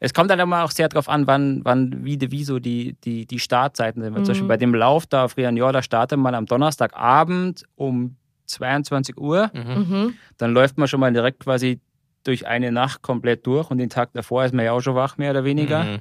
Es 0.00 0.12
kommt 0.12 0.30
dann 0.30 0.38
immer 0.38 0.64
auch 0.64 0.70
sehr 0.70 0.88
darauf 0.90 1.08
an, 1.08 1.26
wann, 1.26 1.62
wann, 1.64 2.04
wie, 2.04 2.18
wie 2.30 2.44
so 2.44 2.58
die, 2.58 2.94
die, 3.04 3.26
die 3.26 3.38
Startzeiten 3.38 4.02
sind. 4.02 4.14
Weil 4.14 4.22
Zum 4.24 4.32
Beispiel 4.32 4.44
Mhm. 4.44 4.48
bei 4.48 4.56
dem 4.58 4.74
Lauf 4.74 5.06
da 5.06 5.24
auf 5.24 5.36
Réunion, 5.38 5.72
da 5.72 5.82
startet 5.82 6.18
man 6.18 6.34
am 6.34 6.44
Donnerstagabend 6.46 7.64
um 7.74 8.16
22 8.46 9.16
Uhr. 9.18 9.50
Mhm. 9.54 9.60
Mhm. 9.88 10.14
Dann 10.36 10.52
läuft 10.52 10.76
man 10.76 10.88
schon 10.88 11.00
mal 11.00 11.12
direkt 11.12 11.40
quasi 11.40 11.80
durch 12.24 12.46
eine 12.46 12.70
Nacht 12.70 13.00
komplett 13.02 13.46
durch 13.46 13.70
und 13.70 13.78
den 13.78 13.88
Tag 13.88 14.10
davor 14.12 14.44
ist 14.44 14.52
man 14.54 14.64
ja 14.64 14.72
auch 14.72 14.80
schon 14.80 14.94
wach, 14.94 15.16
mehr 15.16 15.30
oder 15.30 15.44
weniger. 15.44 15.84
Mhm. 15.84 15.98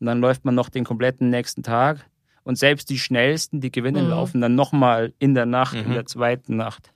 Und 0.00 0.06
dann 0.06 0.20
läuft 0.20 0.46
man 0.46 0.54
noch 0.54 0.70
den 0.70 0.84
kompletten 0.84 1.28
nächsten 1.28 1.62
Tag. 1.62 2.06
Und 2.42 2.56
selbst 2.56 2.88
die 2.88 2.98
schnellsten, 2.98 3.60
die 3.60 3.70
gewinnen, 3.70 4.04
Mhm. 4.06 4.10
laufen 4.10 4.40
dann 4.40 4.54
nochmal 4.54 5.12
in 5.18 5.34
der 5.34 5.44
Nacht, 5.44 5.74
in 5.74 5.90
Mhm. 5.90 5.92
der 5.92 6.06
zweiten 6.06 6.56
Nacht. 6.56 6.90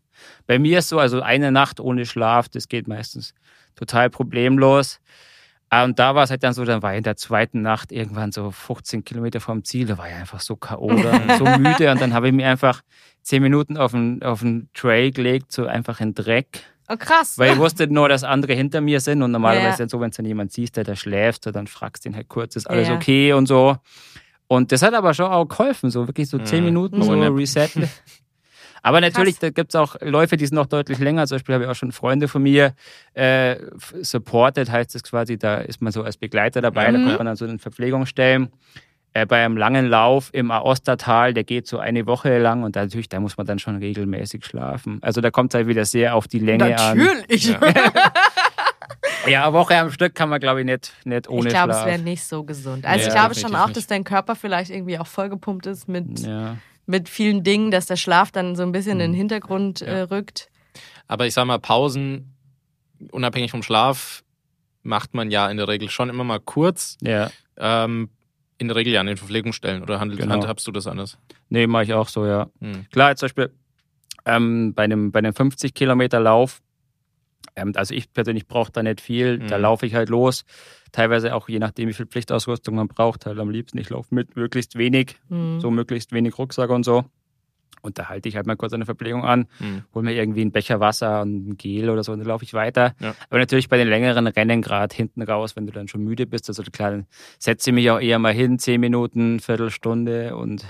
Bei 0.47 0.59
mir 0.59 0.78
ist 0.78 0.88
so, 0.88 0.99
also 0.99 1.21
eine 1.23 1.50
Nacht 1.52 1.80
ohne 1.80 2.06
Schlaf, 2.06 2.49
das 2.49 2.68
geht 2.68 2.88
meistens 2.88 3.35
total 3.76 4.11
problemlos. 4.11 5.00
Ah, 5.71 5.85
Und 5.85 5.99
da 5.99 6.14
war 6.14 6.23
es 6.25 6.30
halt 6.30 6.42
dann 6.44 6.52
so, 6.52 6.64
dann 6.64 6.83
war 6.83 6.92
ich 6.92 6.99
in 6.99 7.04
der 7.04 7.16
zweiten 7.16 7.62
Nacht 7.62 7.90
irgendwann 7.90 8.30
so 8.33 8.50
15 8.50 9.04
Kilometer 9.04 9.40
vom 9.40 9.64
Ziel, 9.64 9.87
da 9.87 9.99
war 9.99 10.09
ich 10.09 10.14
einfach 10.14 10.40
so 10.40 10.54
K.O. 10.56 10.88
so 11.38 11.44
müde. 11.59 11.90
Und 11.90 12.00
dann 12.00 12.12
habe 12.14 12.28
ich 12.28 12.33
mir 12.35 12.49
einfach 12.49 12.83
zehn 13.23 13.42
Minuten 13.42 13.76
auf 13.76 13.90
den, 13.92 14.23
auf 14.23 14.40
den 14.40 14.68
Trail 14.75 15.11
gelegt, 15.11 15.50
so 15.50 15.66
einfach 15.66 16.00
in 16.00 16.14
Dreck. 16.14 16.61
Oh, 16.88 16.97
krass. 16.97 17.38
Weil 17.38 17.54
ich 17.54 17.59
wusste 17.59 17.87
nur, 17.88 18.09
dass 18.11 18.23
andere 18.25 18.52
hinter 18.52 18.83
mir 18.83 19.00
sind 19.00 19.23
und 19.23 19.30
normalerweise 19.33 19.66
Ja. 19.68 19.73
ist 19.75 19.80
es 19.80 19.90
so, 19.90 20.00
wenn 20.00 20.11
du 20.11 20.16
dann 20.18 20.26
jemand 20.26 20.52
siehst, 20.52 20.76
der 20.76 20.85
da 20.85 20.94
schläft, 20.94 21.44
so, 21.44 21.50
dann 21.50 21.66
fragst 21.66 22.04
du 22.04 22.11
ihn 22.11 22.14
halt 22.14 22.28
kurz, 22.28 22.56
ist 22.56 22.66
alles 22.68 22.88
Ja. 22.88 22.94
okay 22.94 23.33
und 23.33 23.47
so. 23.47 23.76
Und 24.47 24.71
das 24.71 24.83
hat 24.83 24.92
aber 24.92 25.14
schon 25.14 25.26
auch 25.33 25.47
geholfen, 25.47 25.90
so 25.90 26.06
wirklich 26.06 26.28
so 26.28 26.38
zehn 26.38 26.61
Mhm. 26.61 26.66
Minuten 26.66 27.02
so 27.02 27.12
Ohne- 27.12 27.35
resetten. 27.35 27.88
Aber 28.85 29.00
natürlich, 29.00 29.38
da 29.38 29.49
gibt 29.50 29.71
es 29.71 29.76
auch 29.76 29.97
Läufe, 30.03 30.37
die 30.37 30.45
sind 30.47 30.57
noch 30.57 30.67
deutlich 30.67 30.99
länger. 30.99 31.26
Zum 31.26 31.37
Beispiel 31.37 31.55
habe 31.55 31.64
ich 31.64 31.71
auch 31.71 31.75
schon 31.75 31.91
Freunde 31.91 32.29
von 32.29 32.43
mir 32.43 32.75
äh, 33.14 33.57
supported, 34.03 34.71
heißt 34.71 34.95
es 34.95 35.03
quasi, 35.03 35.38
da 35.38 35.57
ist 35.57 35.81
man 35.81 35.91
so 35.91 36.03
als 36.03 36.19
Begleiter 36.19 36.61
dabei, 36.61 36.93
da 36.93 36.99
Mhm. 36.99 37.05
kommt 37.07 37.17
man 37.19 37.26
dann 37.26 37.37
so 37.37 37.47
in 37.47 37.59
Verpflegungsstellen. 37.59 38.53
Äh, 39.14 39.26
bei 39.26 39.45
einem 39.45 39.57
langen 39.57 39.87
Lauf 39.87 40.29
im 40.33 40.50
Aostatal, 40.50 41.33
der 41.35 41.45
geht 41.45 41.67
so 41.67 41.79
eine 41.79 42.05
Woche 42.07 42.37
lang 42.38 42.62
und 42.64 42.75
natürlich, 42.75 43.09
da 43.09 43.21
muss 43.21 43.37
man 43.38 43.47
dann 43.47 43.59
schon 43.59 43.76
regelmäßig 43.76 44.45
schlafen. 44.45 44.99
Also 45.03 45.21
da 45.21 45.31
kommt 45.31 45.55
es 45.55 45.59
halt 45.59 45.67
wieder 45.69 45.85
sehr 45.85 46.14
auf 46.14 46.26
die 46.29 46.41
Länge 46.41 46.71
Natürlich. 46.71 47.55
an. 47.57 47.61
Natürlich. 47.61 48.05
Ja, 49.29 49.45
eine 49.47 49.53
Woche 49.55 49.76
am 49.76 49.91
Stück 49.93 50.14
kann 50.14 50.29
man, 50.29 50.41
glaube 50.41 50.61
ich, 50.61 50.67
nicht, 50.67 50.93
nicht 51.05 51.29
ohne 51.29 51.47
Ich 51.49 51.55
glaube, 51.55 51.73
es 51.73 51.85
wäre 51.87 51.99
nicht 52.00 52.25
so 52.25 52.43
gesund. 52.45 52.85
Also 52.85 53.03
Ja, 53.03 53.07
ich 53.09 53.14
glaube 53.14 53.35
schon 53.35 53.55
auch, 53.57 53.67
nicht. 53.69 53.76
dass 53.79 53.87
dein 53.87 54.05
Körper 54.05 54.35
vielleicht 54.37 54.71
irgendwie 54.71 54.99
auch 54.99 55.07
vollgepumpt 55.07 55.67
ist 55.67 55.88
mit, 55.88 56.21
Ja. 56.21 56.57
Mit 56.87 57.09
vielen 57.09 57.43
Dingen, 57.45 57.71
dass 57.71 57.87
der 57.87 57.97
Schlaf 57.97 58.31
dann 58.33 58.57
so 58.57 58.62
ein 58.62 58.73
bisschen 58.73 58.93
in 59.00 59.12
den 59.12 59.14
Hintergrund 59.14 59.81
Ja. 59.81 59.87
äh, 59.87 60.00
rückt. 60.03 60.49
Aber 61.07 61.26
ich 61.26 61.35
sag 61.35 61.45
mal, 61.47 61.59
Pausen, 61.59 62.35
unabhängig 63.12 63.50
vom 63.50 63.62
Schlaf, 63.62 64.23
macht 64.83 65.14
man 65.14 65.31
ja 65.31 65.49
in 65.50 65.57
der 65.57 65.69
Regel 65.69 65.88
schon 65.91 66.09
immer 66.09 66.25
mal 66.25 66.41
kurz. 66.41 66.97
ja. 67.03 67.31
Ähm, 67.57 68.11
in 68.59 68.69
der 68.69 68.76
Regel 68.76 68.93
ja 68.93 69.00
an 69.00 69.07
den 69.07 69.17
Verpflegungsstellen. 69.17 69.83
Oder 69.83 69.99
handel, 70.00 70.17
Genau. 70.19 70.33
handhabst 70.35 70.67
du 70.67 70.71
das 70.73 70.87
anders? 70.87 71.19
Nee, 71.49 71.67
mache 71.67 71.83
ich 71.85 71.93
auch 71.93 72.09
so, 72.09 72.25
ja. 72.25 72.49
Hm. 72.61 72.87
Klar, 72.93 73.11
jetzt 73.11 73.19
zum 73.21 73.26
Beispiel 73.26 73.53
ähm, 74.26 74.75
bei, 74.75 74.85
einem, 74.85 75.11
bei 75.12 75.19
einem 75.19 75.35
50 75.35 75.75
Kilometer 75.75 76.21
Lauf, 76.21 76.62
ähm, 77.57 77.73
also 77.76 77.95
ich 77.95 78.12
persönlich 78.12 78.47
brauche 78.47 78.71
da 78.73 78.83
nicht 78.83 79.00
viel, 79.00 79.38
da 79.38 79.57
Mhm. 79.57 79.62
laufe 79.62 79.87
ich 79.87 79.95
halt 79.95 80.09
los. 80.09 80.45
Teilweise 80.95 81.35
auch 81.35 81.49
je 81.49 81.59
nachdem, 81.59 81.89
wie 81.89 81.93
viel 81.93 82.07
Pflichtausrüstung 82.07 82.77
man 82.77 82.87
braucht, 82.87 83.27
halt 83.27 83.37
am 83.41 83.51
liebsten. 83.51 83.79
Ich 83.79 83.91
laufe 83.91 84.15
mit 84.15 84.37
möglichst 84.37 84.79
wenig, 84.79 85.17
Mhm. 85.29 85.59
so 85.61 85.73
möglichst 85.73 86.13
wenig 86.13 86.39
Rucksack 86.39 86.71
und 86.71 86.85
so. 86.85 87.05
Und 87.83 87.99
da 87.99 88.09
halte 88.09 88.29
ich 88.29 88.37
halt 88.37 88.47
mal 88.47 88.55
kurz 88.57 88.73
eine 88.73 88.87
Verpflegung 88.87 89.25
an, 89.25 89.47
Hm. 89.59 89.83
hol 89.93 90.05
mir 90.05 90.15
irgendwie 90.15 90.41
einen 90.43 90.53
Becher 90.53 90.79
Wasser 90.79 91.21
und 91.23 91.49
ein 91.49 91.57
Gel 91.57 91.91
oder 91.91 92.05
so 92.05 92.13
und 92.13 92.21
dann 92.21 92.29
laufe 92.29 92.45
ich 92.45 92.55
weiter. 92.55 92.95
Ja. 93.01 93.15
Aber 93.29 93.41
natürlich 93.41 93.69
bei 93.69 93.77
den 93.77 93.89
längeren 93.89 94.29
Rennen, 94.29 94.63
gerade 94.63 94.95
hinten 94.95 95.21
raus, 95.21 95.57
wenn 95.57 95.67
du 95.67 95.73
dann 95.73 95.89
schon 95.89 96.05
müde 96.05 96.27
bist, 96.27 96.49
also 96.49 96.63
klar, 96.63 96.93
dann 96.93 97.07
setze 97.41 97.71
ich 97.71 97.75
mich 97.75 97.91
auch 97.91 98.01
eher 98.01 98.21
mal 98.21 98.33
hin, 98.33 98.61
zehn 98.61 98.81
Minuten, 98.81 99.41
Viertelstunde 99.41 100.37
und 100.37 100.65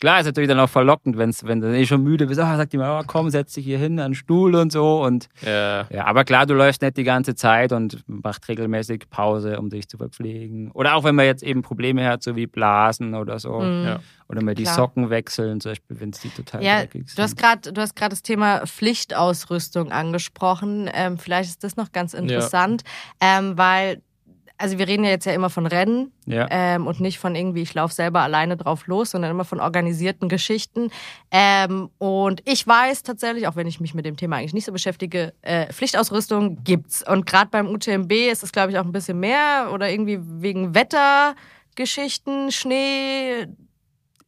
klar 0.00 0.20
ist 0.20 0.26
natürlich 0.26 0.48
dann 0.48 0.60
auch 0.60 0.68
verlockend, 0.68 1.18
wenn's, 1.18 1.44
wenn 1.44 1.60
du 1.60 1.68
eh 1.76 1.86
schon 1.86 2.02
müde 2.02 2.26
bist, 2.26 2.40
ah, 2.40 2.56
sagt 2.56 2.72
die 2.72 2.78
mal, 2.78 3.00
oh, 3.00 3.04
komm, 3.06 3.30
setz 3.30 3.54
dich 3.54 3.64
hier 3.64 3.78
hin 3.78 3.98
an 4.00 4.10
den 4.10 4.14
Stuhl 4.14 4.54
und 4.54 4.72
so 4.72 5.02
und 5.02 5.28
Ja. 5.44 5.86
ja, 5.90 6.04
aber 6.06 6.24
klar, 6.24 6.46
du 6.46 6.54
läufst 6.54 6.82
nicht 6.82 6.96
die 6.96 7.04
ganze 7.04 7.34
Zeit 7.34 7.72
und 7.72 8.02
machst 8.06 8.48
regelmäßig 8.48 9.10
Pause, 9.10 9.58
um 9.58 9.70
dich 9.70 9.88
zu 9.88 9.96
verpflegen. 9.96 10.70
Oder 10.72 10.94
auch 10.94 11.04
wenn 11.04 11.14
man 11.14 11.24
jetzt 11.26 11.42
eben 11.42 11.62
Probleme 11.62 12.06
hat, 12.08 12.22
so 12.22 12.36
wie 12.36 12.46
Blasen 12.46 13.14
oder 13.14 13.38
so. 13.38 13.60
Mhm. 13.60 13.84
Ja. 13.84 14.00
Oder 14.28 14.42
mal 14.42 14.54
die 14.54 14.64
Klar. 14.64 14.74
Socken 14.74 15.08
wechseln, 15.08 15.58
zum 15.60 15.70
Beispiel, 15.72 16.00
wenn 16.00 16.10
es 16.10 16.20
die 16.20 16.28
total 16.28 16.62
Ja, 16.62 16.80
dreckig 16.80 17.08
sind. 17.08 17.18
du 17.18 17.22
hast 17.22 17.36
gerade 17.38 17.72
du 17.72 17.80
hast 17.80 17.96
gerade 17.96 18.10
das 18.10 18.22
Thema 18.22 18.66
Pflichtausrüstung 18.66 19.90
angesprochen. 19.90 20.88
Ähm, 20.92 21.18
vielleicht 21.18 21.48
ist 21.50 21.64
das 21.64 21.76
noch 21.76 21.92
ganz 21.92 22.14
interessant, 22.14 22.82
ähm, 23.20 23.56
weil 23.56 24.02
also 24.58 24.78
wir 24.78 24.88
reden 24.88 25.04
ja 25.04 25.10
jetzt 25.10 25.24
ja 25.24 25.32
immer 25.32 25.50
von 25.50 25.66
Rennen 25.66 26.12
ja. 26.26 26.46
ähm, 26.50 26.86
und 26.86 27.00
nicht 27.00 27.18
von 27.18 27.34
irgendwie, 27.34 27.62
ich 27.62 27.72
laufe 27.74 27.94
selber 27.94 28.20
alleine 28.22 28.56
drauf 28.56 28.86
los, 28.86 29.12
sondern 29.12 29.30
immer 29.30 29.44
von 29.44 29.60
organisierten 29.60 30.28
Geschichten. 30.28 30.90
Ähm, 31.30 31.90
und 31.98 32.42
ich 32.44 32.66
weiß 32.66 33.04
tatsächlich, 33.04 33.46
auch 33.46 33.56
wenn 33.56 33.68
ich 33.68 33.80
mich 33.80 33.94
mit 33.94 34.04
dem 34.04 34.16
Thema 34.16 34.36
eigentlich 34.36 34.54
nicht 34.54 34.64
so 34.64 34.72
beschäftige, 34.72 35.32
äh, 35.42 35.72
Pflichtausrüstung 35.72 36.64
gibt's. 36.64 37.08
Und 37.08 37.24
gerade 37.24 37.50
beim 37.50 37.68
UTMB 37.68 38.12
ist 38.30 38.42
es, 38.42 38.52
glaube 38.52 38.72
ich, 38.72 38.78
auch 38.78 38.84
ein 38.84 38.92
bisschen 38.92 39.20
mehr 39.20 39.70
oder 39.72 39.88
irgendwie 39.88 40.18
wegen 40.20 40.74
Wettergeschichten, 40.74 42.50
Schnee. 42.50 43.46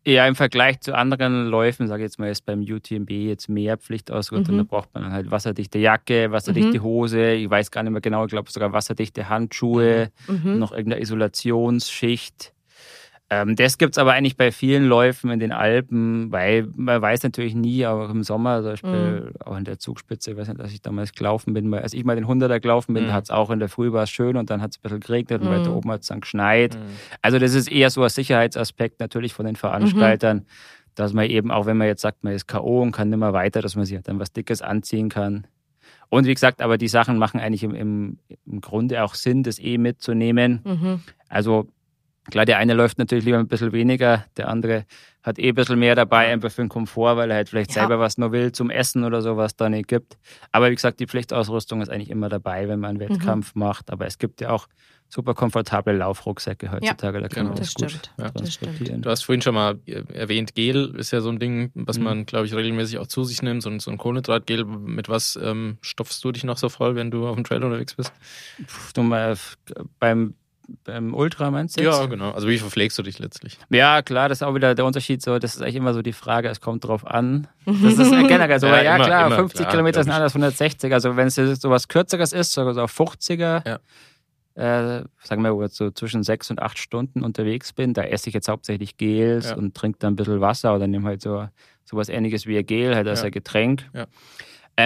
Ja, 0.06 0.26
im 0.26 0.34
Vergleich 0.34 0.80
zu 0.80 0.94
anderen 0.96 1.46
Läufen, 1.48 1.86
sage 1.86 2.02
ich 2.02 2.06
jetzt 2.06 2.18
mal, 2.18 2.30
ist 2.30 2.46
beim 2.46 2.60
UTMB 2.62 3.10
jetzt 3.10 3.48
mehr 3.50 3.76
Pflichtausrüstung. 3.76 4.54
Mhm. 4.54 4.58
Da 4.60 4.64
braucht 4.64 4.94
man 4.94 5.12
halt 5.12 5.30
wasserdichte 5.30 5.78
Jacke, 5.78 6.30
wasserdichte 6.32 6.82
Hose, 6.82 7.32
ich 7.32 7.50
weiß 7.50 7.70
gar 7.70 7.82
nicht 7.82 7.92
mehr 7.92 8.00
genau, 8.00 8.24
ich 8.24 8.30
glaube 8.30 8.50
sogar 8.50 8.72
wasserdichte 8.72 9.28
Handschuhe, 9.28 10.10
Mhm. 10.26 10.58
noch 10.58 10.72
irgendeine 10.72 11.02
Isolationsschicht. 11.02 12.54
Ähm, 13.32 13.54
das 13.54 13.78
gibt's 13.78 13.96
aber 13.96 14.12
eigentlich 14.12 14.36
bei 14.36 14.50
vielen 14.50 14.86
Läufen 14.86 15.30
in 15.30 15.38
den 15.38 15.52
Alpen, 15.52 16.32
weil 16.32 16.66
man 16.74 17.00
weiß 17.00 17.22
natürlich 17.22 17.54
nie, 17.54 17.84
aber 17.84 18.10
im 18.10 18.24
Sommer, 18.24 18.56
zum 18.60 18.70
Beispiel 18.72 19.20
Mhm. 19.26 19.42
auch 19.44 19.56
in 19.56 19.62
der 19.64 19.78
Zugspitze, 19.78 20.32
ich 20.32 20.36
weiß 20.36 20.48
nicht, 20.48 20.60
dass 20.60 20.72
ich 20.72 20.82
damals 20.82 21.12
gelaufen 21.12 21.54
bin, 21.54 21.72
als 21.72 21.92
ich 21.94 22.04
mal 22.04 22.16
den 22.16 22.26
100er 22.26 22.58
gelaufen 22.58 22.92
bin, 22.92 23.04
Mhm. 23.04 23.08
da 23.08 23.14
hat's 23.14 23.30
auch 23.30 23.50
in 23.50 23.60
der 23.60 23.68
Früh 23.68 23.92
war 23.92 24.02
es 24.02 24.10
schön 24.10 24.36
und 24.36 24.50
dann 24.50 24.60
hat's 24.60 24.78
ein 24.78 24.82
bisschen 24.82 24.98
geregnet 25.00 25.42
und 25.42 25.46
Mhm. 25.48 25.52
weiter 25.52 25.72
oben 25.72 25.92
hat's 25.92 26.08
dann 26.08 26.20
geschneit. 26.22 26.74
Hm. 26.74 26.80
Also 27.22 27.38
das 27.38 27.54
ist 27.54 27.70
eher 27.70 27.90
so 27.90 28.02
ein 28.02 28.08
Sicherheitsaspekt 28.08 28.98
natürlich 28.98 29.32
von 29.32 29.46
den 29.46 29.54
Veranstaltern, 29.56 30.46
dass 30.96 31.12
man 31.12 31.26
eben, 31.30 31.52
auch 31.52 31.66
wenn 31.66 31.76
man 31.76 31.86
jetzt 31.86 32.02
sagt, 32.02 32.24
man 32.24 32.32
ist 32.32 32.48
K.O. 32.48 32.82
und 32.82 32.90
kann 32.90 33.10
nicht 33.10 33.18
mehr 33.20 33.32
weiter, 33.32 33.62
dass 33.62 33.76
man 33.76 33.84
sich 33.84 33.94
halt 33.94 34.08
dann 34.08 34.18
was 34.18 34.32
Dickes 34.32 34.60
anziehen 34.60 35.08
kann. 35.08 35.46
Und 36.08 36.26
wie 36.26 36.34
gesagt, 36.34 36.60
aber 36.60 36.78
die 36.78 36.88
Sachen 36.88 37.16
machen 37.16 37.38
eigentlich 37.38 37.62
im, 37.62 37.76
im, 37.76 38.18
im 38.44 38.60
Grunde 38.60 39.04
auch 39.04 39.14
Sinn, 39.14 39.44
das 39.44 39.60
eh 39.60 39.78
mitzunehmen. 39.78 40.60
Mhm. 40.64 41.00
Also 41.28 41.68
klar, 42.30 42.44
der 42.46 42.58
eine 42.58 42.74
läuft 42.74 42.98
natürlich 42.98 43.24
lieber 43.24 43.38
ein 43.38 43.48
bisschen 43.48 43.72
weniger, 43.72 44.24
der 44.36 44.48
andere 44.48 44.86
hat 45.22 45.38
eh 45.38 45.48
ein 45.50 45.54
bisschen 45.54 45.78
mehr 45.78 45.94
dabei, 45.94 46.32
einfach 46.32 46.50
für 46.50 46.62
den 46.62 46.68
Komfort, 46.70 47.16
weil 47.16 47.30
er 47.30 47.36
halt 47.36 47.50
vielleicht 47.50 47.70
Ja. 47.74 47.82
selber 47.82 47.98
was 48.00 48.16
nur 48.16 48.32
will 48.32 48.52
zum 48.52 48.70
Essen 48.70 49.04
oder 49.04 49.20
so, 49.20 49.36
was 49.36 49.54
da 49.54 49.68
nicht 49.68 49.86
gibt. 49.88 50.16
Aber 50.50 50.70
wie 50.70 50.74
gesagt, 50.74 50.98
die 51.00 51.06
Pflichtausrüstung 51.06 51.82
ist 51.82 51.90
eigentlich 51.90 52.10
immer 52.10 52.28
dabei, 52.30 52.68
wenn 52.68 52.80
man 52.80 52.90
einen 52.96 52.98
Mhm. 52.98 53.14
Wettkampf 53.14 53.54
macht. 53.54 53.90
Aber 53.90 54.06
es 54.06 54.16
gibt 54.18 54.40
ja 54.40 54.50
auch 54.50 54.66
super 55.12 55.34
komfortable 55.34 55.92
Laufrucksäcke 55.94 56.70
heutzutage, 56.70 57.20
da 57.20 57.28
kann 57.28 57.44
genau. 57.44 57.48
man 57.50 57.58
Das 57.58 57.74
gut 57.74 57.90
stimmt. 57.90 58.12
Ja. 58.16 58.30
Das 58.30 58.54
stimmt. 58.54 58.68
transportieren. 58.70 59.02
Du 59.02 59.10
hast 59.10 59.22
vorhin 59.24 59.42
schon 59.42 59.54
mal 59.54 59.78
äh, 59.86 60.04
erwähnt, 60.14 60.54
Gel 60.54 60.94
ist 60.96 61.10
ja 61.10 61.20
so 61.20 61.28
ein 61.30 61.38
Ding, 61.40 61.70
was 61.74 61.98
Mhm. 61.98 62.04
man, 62.04 62.26
glaube 62.26 62.46
ich, 62.46 62.54
regelmäßig 62.54 62.98
auch 62.98 63.06
zu 63.08 63.24
sich 63.24 63.42
nimmt. 63.42 63.62
So 63.62 63.68
ein, 63.70 63.80
so 63.80 63.90
ein 63.90 63.98
Kohlenhydratgel. 63.98 64.64
Mit 64.64 65.08
was 65.10 65.38
ähm, 65.42 65.76
stopfst 65.82 66.20
du 66.24 66.32
dich 66.32 66.44
noch 66.44 66.56
so 66.56 66.68
voll, 66.70 66.94
wenn 66.94 67.10
du 67.10 67.26
auf 67.26 67.34
dem 67.34 67.44
Trail 67.44 67.62
unterwegs 67.62 67.94
bist? 67.94 68.12
Pff, 68.64 68.92
Du 68.94 69.02
mal 69.02 69.36
beim, 69.98 70.34
beim 70.84 71.14
Ultra 71.14 71.50
meinst 71.50 71.78
du 71.78 71.82
jetzt? 71.84 71.98
Ja, 71.98 72.06
genau. 72.06 72.30
Also 72.32 72.48
wie 72.48 72.58
verpflegst 72.58 72.98
du 72.98 73.02
dich 73.02 73.18
letztlich? 73.18 73.58
Ja, 73.70 74.02
klar, 74.02 74.28
das 74.28 74.38
ist 74.38 74.42
auch 74.42 74.54
wieder 74.54 74.74
der 74.74 74.84
Unterschied. 74.84 75.22
So, 75.22 75.38
das 75.38 75.54
ist 75.56 75.62
eigentlich 75.62 75.76
immer 75.76 75.94
so 75.94 76.02
die 76.02 76.12
Frage, 76.12 76.48
es 76.48 76.60
kommt 76.60 76.84
drauf 76.84 77.06
an. 77.06 77.46
Das 77.66 77.98
ist 77.98 78.10
generell 78.28 78.58
so. 78.60 78.66
Ja, 78.66 78.82
ja, 78.82 78.96
immer, 78.96 79.04
klar, 79.04 79.26
immer, 79.26 79.36
50 79.36 79.60
klar, 79.60 79.70
Kilometer 79.70 80.02
sind 80.04 80.12
anders 80.12 80.34
160. 80.34 80.92
Also 80.92 81.16
wenn 81.16 81.26
es 81.28 81.36
jetzt 81.36 81.62
so 81.62 81.70
was 81.70 81.88
Kürzeres 81.88 82.32
ist, 82.32 82.52
so 82.52 82.72
so 82.72 82.82
auf 82.82 82.98
50er, 82.98 83.62
Ja. 83.68 83.78
äh, 84.54 85.04
sagen 85.22 85.42
wir, 85.42 85.54
wo 85.54 85.62
ich 85.64 85.72
so 85.72 85.90
zwischen 85.90 86.22
sechs 86.22 86.50
und 86.50 86.60
acht 86.60 86.78
Stunden 86.78 87.22
unterwegs 87.22 87.72
bin, 87.72 87.94
da 87.94 88.02
esse 88.02 88.28
ich 88.28 88.34
jetzt 88.34 88.48
hauptsächlich 88.48 88.96
Gels 88.96 89.50
Ja. 89.50 89.56
und 89.56 89.74
trinke 89.76 89.98
dann 89.98 90.14
ein 90.14 90.16
bisschen 90.16 90.40
Wasser 90.40 90.74
oder 90.74 90.86
nehme 90.86 91.06
halt 91.08 91.22
so 91.22 91.48
sowas 91.84 92.08
ähnliches 92.08 92.46
wie 92.46 92.58
ein 92.58 92.66
Gel, 92.66 92.94
halt 92.94 93.08
als 93.08 93.20
Ja. 93.20 93.26
ein 93.26 93.32
Getränk. 93.32 93.88
Ja. 93.94 94.06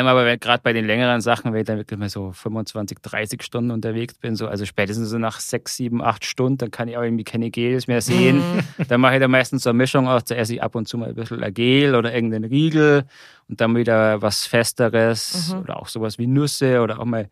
Ähm, 0.01 0.07
aber 0.07 0.37
gerade 0.37 0.61
bei 0.63 0.73
den 0.73 0.87
längeren 0.87 1.21
Sachen, 1.21 1.53
wenn 1.53 1.61
ich 1.61 1.67
dann 1.67 1.79
wirklich 1.79 1.99
mal 1.99 2.09
so 2.09 2.33
25, 2.33 2.99
30 3.01 3.43
Stunden 3.43 3.71
unterwegs 3.71 4.15
bin, 4.15 4.35
so, 4.37 4.49
also 4.49 4.65
spätestens 4.67 5.09
so 5.11 5.19
nach 5.19 5.41
sechs, 5.41 5.77
sieben, 5.77 6.03
acht 6.03 6.25
Stunden, 6.25 6.59
dann 6.59 6.71
kann 6.71 6.89
ich 6.89 6.97
auch 6.97 7.03
irgendwie 7.03 7.25
keine 7.25 7.51
Gels 7.51 7.87
mehr 7.87 8.01
sehen. 8.01 8.39
Mhm. 8.39 8.85
Dann 8.89 9.01
mache 9.01 9.15
ich 9.15 9.21
da 9.21 9.29
meistens 9.29 9.63
so 9.63 9.71
eine 9.71 9.77
Mischung 9.77 10.09
aus, 10.09 10.25
da 10.25 10.35
esse 10.35 10.55
ich 10.55 10.63
ab 10.63 10.75
und 10.75 10.89
zu 10.89 10.99
mal 10.99 11.11
ein 11.11 11.15
bisschen 11.15 11.43
ein 11.43 11.55
Gel 11.55 11.95
oder 11.95 12.13
irgendeinen 12.15 12.45
Riegel 12.45 13.05
und 13.49 13.61
dann 13.61 13.77
wieder 13.77 14.21
was 14.23 14.47
Festeres 14.47 15.53
Mhm. 15.53 15.61
oder 15.61 15.77
auch 15.79 15.89
sowas 15.89 16.19
wie 16.19 16.27
Nüsse 16.27 16.81
oder 16.81 16.99
auch 17.01 17.05
mal 17.05 17.29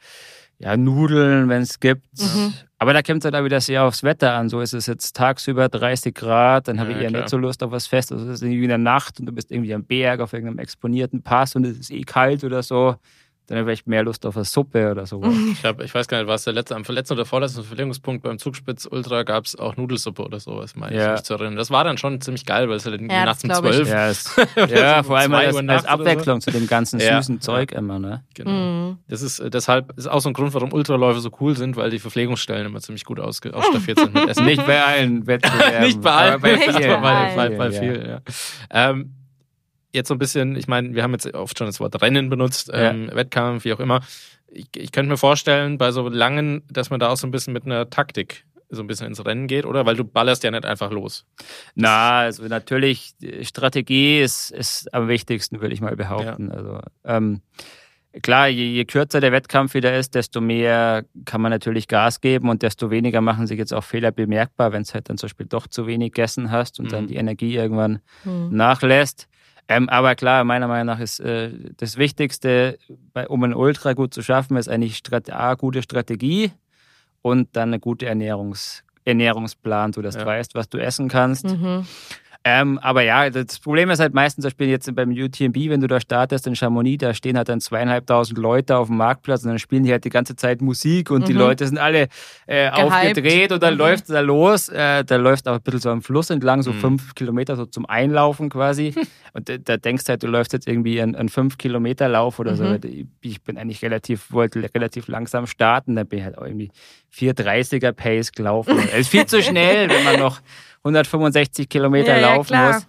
ja, 0.62 0.77
Nudeln, 0.77 1.48
wenn 1.48 1.62
es 1.62 1.81
gibt. 1.81 2.07
Mhm. 2.20 2.53
Aber 2.79 2.92
da 2.92 3.03
kommt 3.03 3.18
es 3.18 3.25
halt 3.25 3.35
auch 3.35 3.44
wieder 3.44 3.61
sehr 3.61 3.85
aufs 3.85 4.03
Wetter 4.03 4.33
an. 4.35 4.48
So 4.48 4.61
ist 4.61 4.72
es 4.75 4.87
jetzt 4.87 5.14
tagsüber 5.16 5.68
30 5.68 6.14
Grad, 6.14 6.68
dann 6.68 6.81
habe 6.81 6.90
Ja, 6.92 6.96
ich 6.96 7.03
eher 7.05 7.09
klar. 7.11 7.22
nicht 7.22 7.31
so 7.31 7.37
Lust 7.37 7.62
auf 7.62 7.70
was 7.70 7.87
Festes. 7.87 8.18
Also 8.18 8.31
es 8.31 8.37
ist 8.40 8.42
irgendwie 8.42 8.62
in 8.62 8.68
der 8.68 8.79
Nacht 8.79 9.20
und 9.20 9.27
du 9.27 9.33
bist 9.33 9.51
irgendwie 9.51 9.75
am 9.75 9.85
Berg 9.85 10.20
auf 10.20 10.33
irgendeinem 10.33 10.59
exponierten 10.59 11.22
Pass 11.22 11.55
und 11.57 11.64
es 11.64 11.79
ist 11.79 11.90
eh 11.90 12.03
kalt 12.03 12.44
oder 12.44 12.62
so. 12.62 12.96
Dann 13.48 13.59
habe 13.59 13.72
ich 13.72 13.87
mehr 13.87 14.02
Lust 14.05 14.24
auf 14.24 14.37
eine 14.37 14.44
Suppe 14.44 14.90
oder 14.92 15.05
so. 15.05 15.20
Ich, 15.52 15.64
hab, 15.64 15.81
ich 15.83 15.94
weiß 15.94 16.07
gar 16.09 16.18
nicht, 16.18 16.28
was 16.28 16.44
der 16.44 16.52
letzte, 16.52 16.74
am 16.76 16.85
letzten 16.88 17.14
oder 17.14 17.24
vorletzten 17.26 17.62
Verpflegungspunkt 17.64 18.22
beim 18.22 18.38
Zugspitz 18.38 18.87
Ultra 18.90 19.24
gab 19.24 19.44
es 19.44 19.59
auch 19.59 19.76
Nudelsuppe 19.76 20.22
oder 20.24 20.38
sowas, 20.40 20.76
meine 20.76 20.96
Ja. 20.96 21.07
ich 21.07 21.12
mich 21.12 21.22
zu 21.24 21.35
erinnern. 21.35 21.57
Das 21.57 21.70
war 21.70 21.85
dann 21.85 21.98
schon 21.98 22.20
ziemlich 22.20 22.46
geil, 22.46 22.68
weil 22.68 22.76
es 22.76 22.87
halt 22.87 23.00
Ja, 23.00 23.24
nachts 23.24 23.44
um 23.44 23.50
zwölf. 23.50 23.88
Ja, 23.88 24.09
es, 24.11 24.35
ja 24.57 25.02
So 25.02 25.09
vor 25.09 25.18
allem 25.18 25.33
zwei 25.33 25.46
als, 25.48 25.57
als 25.57 25.64
oder 25.64 25.81
so. 25.81 25.88
Abwechslung 25.88 26.40
zu 26.40 26.50
dem 26.50 26.66
ganzen 26.66 27.00
Ja. 27.00 27.20
süßen 27.20 27.40
Zeug 27.40 27.72
immer. 27.72 27.98
Ne? 27.98 28.22
Genau. 28.35 28.50
Mhm. 28.50 28.98
Das 29.09 29.22
ist 29.22 29.40
äh, 29.40 29.50
deshalb 29.50 29.96
ist 29.98 30.07
auch 30.09 30.20
so 30.20 30.31
ein 30.31 30.35
Grund, 30.35 30.55
warum 30.55 30.72
Ultraläufe 30.72 31.20
so 31.20 31.31
cool 31.40 31.57
sind, 31.57 31.76
weil 31.76 31.90
die 31.90 31.98
Verpflegungsstellen 31.98 32.66
immer 32.66 32.81
ziemlich 32.81 33.05
gut 33.05 33.18
ausge 33.20 33.52
ausstaffiert 33.55 33.98
sind 33.98 34.14
mit 34.14 34.28
Essen. 34.28 34.44
Nicht 34.46 34.64
bei 34.66 34.83
allen 34.83 35.26
Wettbewerben. 35.26 35.83
Nicht 35.87 36.00
bei 36.00 36.11
allen, 36.12 36.40
bei 36.40 36.57
bei 37.37 37.48
bei, 37.57 37.68
Ja. 37.70 37.81
vielen, 37.81 38.09
ja. 38.09 38.20
Ähm, 38.70 39.14
jetzt 39.92 40.09
so 40.09 40.14
ein 40.14 40.18
bisschen, 40.18 40.57
ich 40.57 40.68
meine, 40.68 40.94
wir 40.94 41.02
haben 41.02 41.12
jetzt 41.12 41.33
oft 41.35 41.57
schon 41.59 41.66
das 41.66 41.81
Wort 41.81 42.00
Rennen 42.02 42.28
benutzt, 42.31 42.70
ähm, 42.72 43.11
Wettkampf, 43.12 43.64
wie 43.64 43.72
auch 43.72 43.81
immer. 43.81 44.00
Ich, 44.48 44.66
ich 44.76 44.92
könnte 44.92 45.11
mir 45.11 45.16
vorstellen, 45.16 45.78
bei 45.78 45.92
so 45.92 46.09
langen, 46.09 46.62
dass 46.70 46.90
man 46.90 47.00
da 47.00 47.09
auch 47.09 47.16
so 47.16 47.26
ein 47.26 47.31
bisschen 47.31 47.52
mit 47.52 47.64
einer 47.64 47.88
Taktik 47.88 48.44
so 48.74 48.83
ein 48.83 48.87
bisschen 48.87 49.07
ins 49.07 49.22
Rennen 49.24 49.48
geht, 49.48 49.66
oder? 49.66 49.85
Weil 49.85 49.96
du 49.96 50.05
ballerst 50.05 50.44
ja 50.44 50.50
nicht 50.50 50.64
einfach 50.64 50.90
los. 50.90 51.26
Na, 51.74 52.20
also 52.20 52.42
natürlich, 52.44 53.12
Strategie 53.42 54.20
ist, 54.22 54.50
ist 54.50 54.92
am 54.94 55.09
wichtigsten, 55.09 55.61
würde 55.61 55.74
ich 55.74 55.83
mal 55.83 55.94
behaupten. 55.94 56.50
Also 56.50 56.81
ähm, 57.05 57.42
klar, 58.22 58.48
je, 58.48 58.64
je 58.64 58.85
kürzer 58.87 59.20
der 59.20 59.31
Wettkampf 59.33 59.74
wieder 59.74 59.94
ist, 59.98 60.14
desto 60.14 60.40
mehr 60.40 61.05
kann 61.26 61.42
man 61.42 61.50
natürlich 61.50 61.87
Gas 61.87 62.22
geben 62.22 62.48
und 62.48 62.62
desto 62.62 62.90
weniger 62.90 63.20
machen 63.20 63.46
sich 63.46 63.59
jetzt 63.59 63.74
auch 63.74 63.85
Fehler 63.85 64.11
bemerkbar, 64.11 64.72
wenn 64.72 64.83
es 64.83 64.94
halt 64.94 65.09
dann 65.11 65.18
zum 65.18 65.26
Beispiel 65.28 65.46
doch 65.46 65.66
zu 65.66 65.87
wenig 65.87 66.12
gegessen 66.12 66.50
hast 66.50 66.81
und 66.81 66.92
dann 66.92 67.05
Mhm. 67.05 67.09
die 67.09 67.16
Energie 67.16 67.55
irgendwann 67.55 68.00
Mhm. 68.24 68.57
nachlässt. 68.57 69.28
Ähm, 69.68 69.88
aber 69.88 70.14
klar, 70.14 70.44
meiner 70.44 70.68
Meinung 70.68 70.87
nach 70.87 71.01
ist 71.01 71.20
äh, 71.20 71.51
das 71.77 71.96
Wichtigste, 71.96 72.79
bei, 73.12 73.29
um 73.29 73.42
ein 73.44 73.55
Ultra 73.55 73.92
gut 73.94 74.12
zu 74.12 74.22
schaffen, 74.22 74.57
ist 74.57 74.68
eigentlich 74.68 74.96
Strat 74.96 75.31
A, 75.33 75.55
gute 75.55 75.83
Strategie 75.83 76.53
und 77.22 77.48
dann 77.57 77.70
eine 77.70 77.81
gute 77.81 78.07
Ernährungs 78.07 78.83
Ernährungsplan, 79.05 79.92
sodass 79.92 80.14
Ja. 80.14 80.20
du 80.20 80.27
weißt, 80.27 80.55
was 80.55 80.68
du 80.68 80.79
essen 80.79 81.09
kannst. 81.09 81.44
Mhm. 81.46 81.85
Ähm, 82.44 82.78
aber 82.78 83.02
ja, 83.02 83.31
das 83.31 83.61
Problem 83.61 83.88
ist 83.90 84.00
halt 84.00 84.14
meistens, 84.14 84.42
zum 84.42 84.48
Beispiel 84.48 84.68
jetzt 84.68 84.92
beim 84.96 85.11
UTMB, 85.11 85.57
wenn 85.70 85.81
du 85.81 85.87
da 85.87 86.00
startest 86.00 86.46
in 86.48 86.57
Chamonix, 86.57 87.00
da 87.00 87.14
stehen 87.14 87.37
halt 87.37 87.48
dann 87.48 87.61
zweieinhalbtausend 87.61 88.37
Leute 88.37 88.76
auf 88.76 88.88
dem 88.88 88.96
Marktplatz 88.96 89.44
und 89.44 89.50
dann 89.50 89.61
spielen 89.61 89.85
die 89.85 89.92
halt 89.92 90.05
die 90.05 90.11
ganze 90.11 90.35
Zeit 90.35 90.61
Musik 90.61 91.12
und 91.12 91.28
die 91.28 91.35
Mhm. 91.35 91.38
Leute 91.38 91.66
sind 91.66 91.78
alle 91.78 92.09
äh, 92.48 92.68
aufgedreht 92.70 93.52
und 93.52 93.62
dann 93.62 93.74
Mhm. 93.74 93.78
läuft 93.78 94.11
da 94.11 94.18
los. 94.20 94.68
Äh, 94.68 95.05
da 95.05 95.16
läuft 95.16 95.46
auch 95.46 95.55
ein 95.55 95.62
bisschen 95.62 95.81
so 95.81 95.90
am 95.90 96.02
Fluss 96.02 96.31
entlang, 96.31 96.62
so 96.62 96.72
Mhm. 96.72 96.81
fünf 96.81 97.14
Kilometer 97.14 97.55
so 97.55 97.64
zum 97.66 97.87
Einlaufen 97.87 98.50
quasi. 98.50 98.92
und 99.35 99.48
da, 99.48 99.59
da 99.59 99.76
denkst 99.76 100.05
du 100.05 100.11
halt, 100.11 100.22
du 100.24 100.26
läufst 100.26 100.52
jetzt 100.52 100.66
irgendwie 100.66 101.00
einen, 101.00 101.14
einen 101.14 101.28
fünf 101.28 101.59
Kilometer 101.59 102.09
Lauf 102.09 102.40
oder 102.40 102.57
so. 102.57 102.64
Mhm. 102.64 103.09
Ich 103.20 103.40
bin 103.42 103.57
eigentlich 103.57 103.83
relativ, 103.83 104.33
wollte 104.33 104.68
relativ 104.74 105.07
langsam 105.07 105.46
starten, 105.46 105.94
dann 105.94 106.09
bin 106.09 106.18
ich 106.18 106.24
halt 106.24 106.37
auch 106.38 106.44
irgendwie 106.44 106.72
430er 107.16 107.92
Pace 107.92 108.33
gelaufen. 108.33 108.76
Es 108.92 109.00
ist 109.02 109.09
viel 109.09 109.26
zu 109.26 109.42
schnell, 109.42 109.88
wenn 109.90 110.02
man 110.05 110.18
noch 110.18 110.40
165 110.85 111.68
Kilometer 111.68 112.14
Ja, 112.16 112.21
ja, 112.21 112.35
laufen 112.35 112.47
klar. 112.49 112.75
muss. 112.75 112.87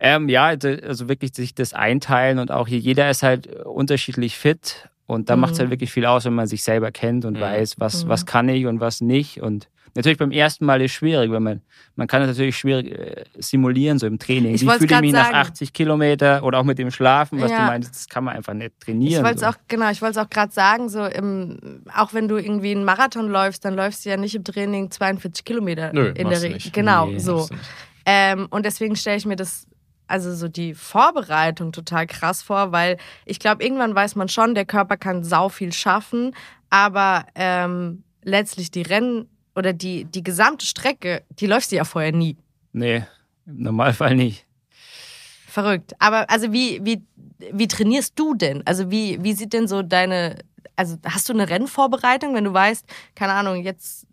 Ähm, 0.00 0.28
ja, 0.28 0.46
also 0.46 1.08
wirklich 1.08 1.34
sich 1.34 1.54
das 1.54 1.72
einteilen 1.72 2.38
und 2.38 2.50
auch 2.50 2.68
hier, 2.68 2.78
jeder 2.78 3.08
ist 3.10 3.22
halt 3.22 3.46
unterschiedlich 3.64 4.36
fit 4.36 4.88
und 5.06 5.28
da 5.30 5.36
Mhm. 5.36 5.40
macht 5.42 5.52
es 5.54 5.58
halt 5.60 5.70
wirklich 5.70 5.92
viel 5.92 6.06
aus, 6.06 6.24
wenn 6.24 6.34
man 6.34 6.46
sich 6.46 6.62
selber 6.62 6.90
kennt 6.92 7.24
und 7.24 7.34
Mhm. 7.34 7.40
weiß, 7.40 7.74
was, 7.78 8.04
Mhm. 8.04 8.08
was 8.08 8.26
kann 8.26 8.48
ich 8.48 8.66
und 8.66 8.80
was 8.80 9.00
nicht. 9.00 9.40
Und 9.42 9.68
natürlich 9.94 10.18
beim 10.18 10.32
ersten 10.32 10.64
Mal 10.64 10.80
ist 10.82 10.92
schwierig, 10.92 11.30
weil 11.30 11.40
man, 11.40 11.60
man 11.94 12.06
kann 12.08 12.22
es 12.22 12.28
natürlich 12.28 12.56
schwierig 12.56 12.90
äh, 12.90 13.24
simulieren, 13.38 13.98
so 13.98 14.06
im 14.06 14.18
Training. 14.18 14.54
Ich 14.54 14.62
Wie 14.62 14.70
fühle 14.70 14.94
ich 14.94 15.00
mich 15.00 15.12
nach 15.12 15.26
sagen. 15.26 15.36
80 15.36 15.72
Kilometer 15.72 16.42
oder 16.42 16.58
auch 16.58 16.64
mit 16.64 16.78
dem 16.78 16.90
Schlafen, 16.90 17.40
was 17.40 17.50
Ja. 17.50 17.58
du 17.58 17.62
meinst, 17.66 17.94
das 17.94 18.08
kann 18.08 18.24
man 18.24 18.34
einfach 18.34 18.54
nicht 18.54 18.72
Ich 18.78 18.84
trainieren. 18.84 19.22
wollte 19.24 19.36
es 19.36 19.40
so. 19.42 19.46
auch, 19.48 19.54
genau, 19.68 19.90
ich 19.90 20.00
wollte 20.02 20.18
es 20.18 20.24
auch 20.26 20.30
gerade 20.30 20.52
sagen, 20.52 20.88
so 20.88 21.04
im, 21.04 21.82
auch 21.94 22.12
wenn 22.14 22.26
du 22.28 22.36
irgendwie 22.36 22.72
einen 22.72 22.84
Marathon 22.84 23.28
läufst, 23.28 23.64
dann 23.64 23.74
läufst 23.74 24.04
du 24.04 24.10
ja 24.10 24.16
nicht 24.16 24.34
im 24.34 24.42
Training 24.42 24.90
42 24.90 25.44
Kilometer 25.44 25.92
Nö, 25.92 26.08
in 26.08 26.28
der 26.28 26.40
Regel. 26.42 26.54
nicht. 26.54 26.72
Genau, 26.72 27.06
Nee, 27.06 27.18
so. 27.18 27.46
Ähm, 28.06 28.48
und 28.50 28.66
deswegen 28.66 28.96
stelle 28.96 29.16
ich 29.16 29.26
mir 29.26 29.36
das, 29.36 29.66
also 30.06 30.34
so 30.34 30.48
die 30.48 30.74
Vorbereitung 30.74 31.72
total 31.72 32.06
krass 32.06 32.42
vor, 32.42 32.72
weil 32.72 32.98
ich 33.24 33.38
glaube, 33.38 33.64
irgendwann 33.64 33.94
weiß 33.94 34.16
man 34.16 34.28
schon, 34.28 34.54
der 34.54 34.64
Körper 34.64 34.96
kann 34.96 35.24
sau 35.24 35.48
viel 35.48 35.72
schaffen, 35.72 36.34
aber 36.70 37.26
ähm, 37.34 38.04
letztlich 38.22 38.70
die 38.70 38.82
Rennen 38.82 39.28
oder 39.54 39.72
die, 39.72 40.04
die 40.04 40.22
gesamte 40.22 40.66
Strecke, 40.66 41.22
die 41.30 41.46
läufst 41.46 41.72
du 41.72 41.76
ja 41.76 41.84
vorher 41.84 42.12
nie. 42.12 42.36
Nee, 42.72 43.04
im 43.46 43.62
Normalfall 43.62 44.16
nicht. 44.16 44.46
Verrückt. 45.46 45.94
Aber 46.00 46.28
also 46.28 46.52
wie, 46.52 46.80
wie, 46.84 47.02
wie 47.52 47.68
trainierst 47.68 48.18
du 48.18 48.34
denn? 48.34 48.66
Also 48.66 48.90
wie, 48.90 49.22
wie 49.22 49.34
sieht 49.34 49.52
denn 49.52 49.68
so 49.68 49.82
deine, 49.82 50.38
also 50.74 50.96
hast 51.04 51.28
du 51.28 51.32
eine 51.32 51.48
Rennvorbereitung, 51.48 52.34
wenn 52.34 52.44
du 52.44 52.52
weißt, 52.52 52.84
keine 53.14 53.34
Ahnung, 53.34 53.62
jetzt 53.62 54.06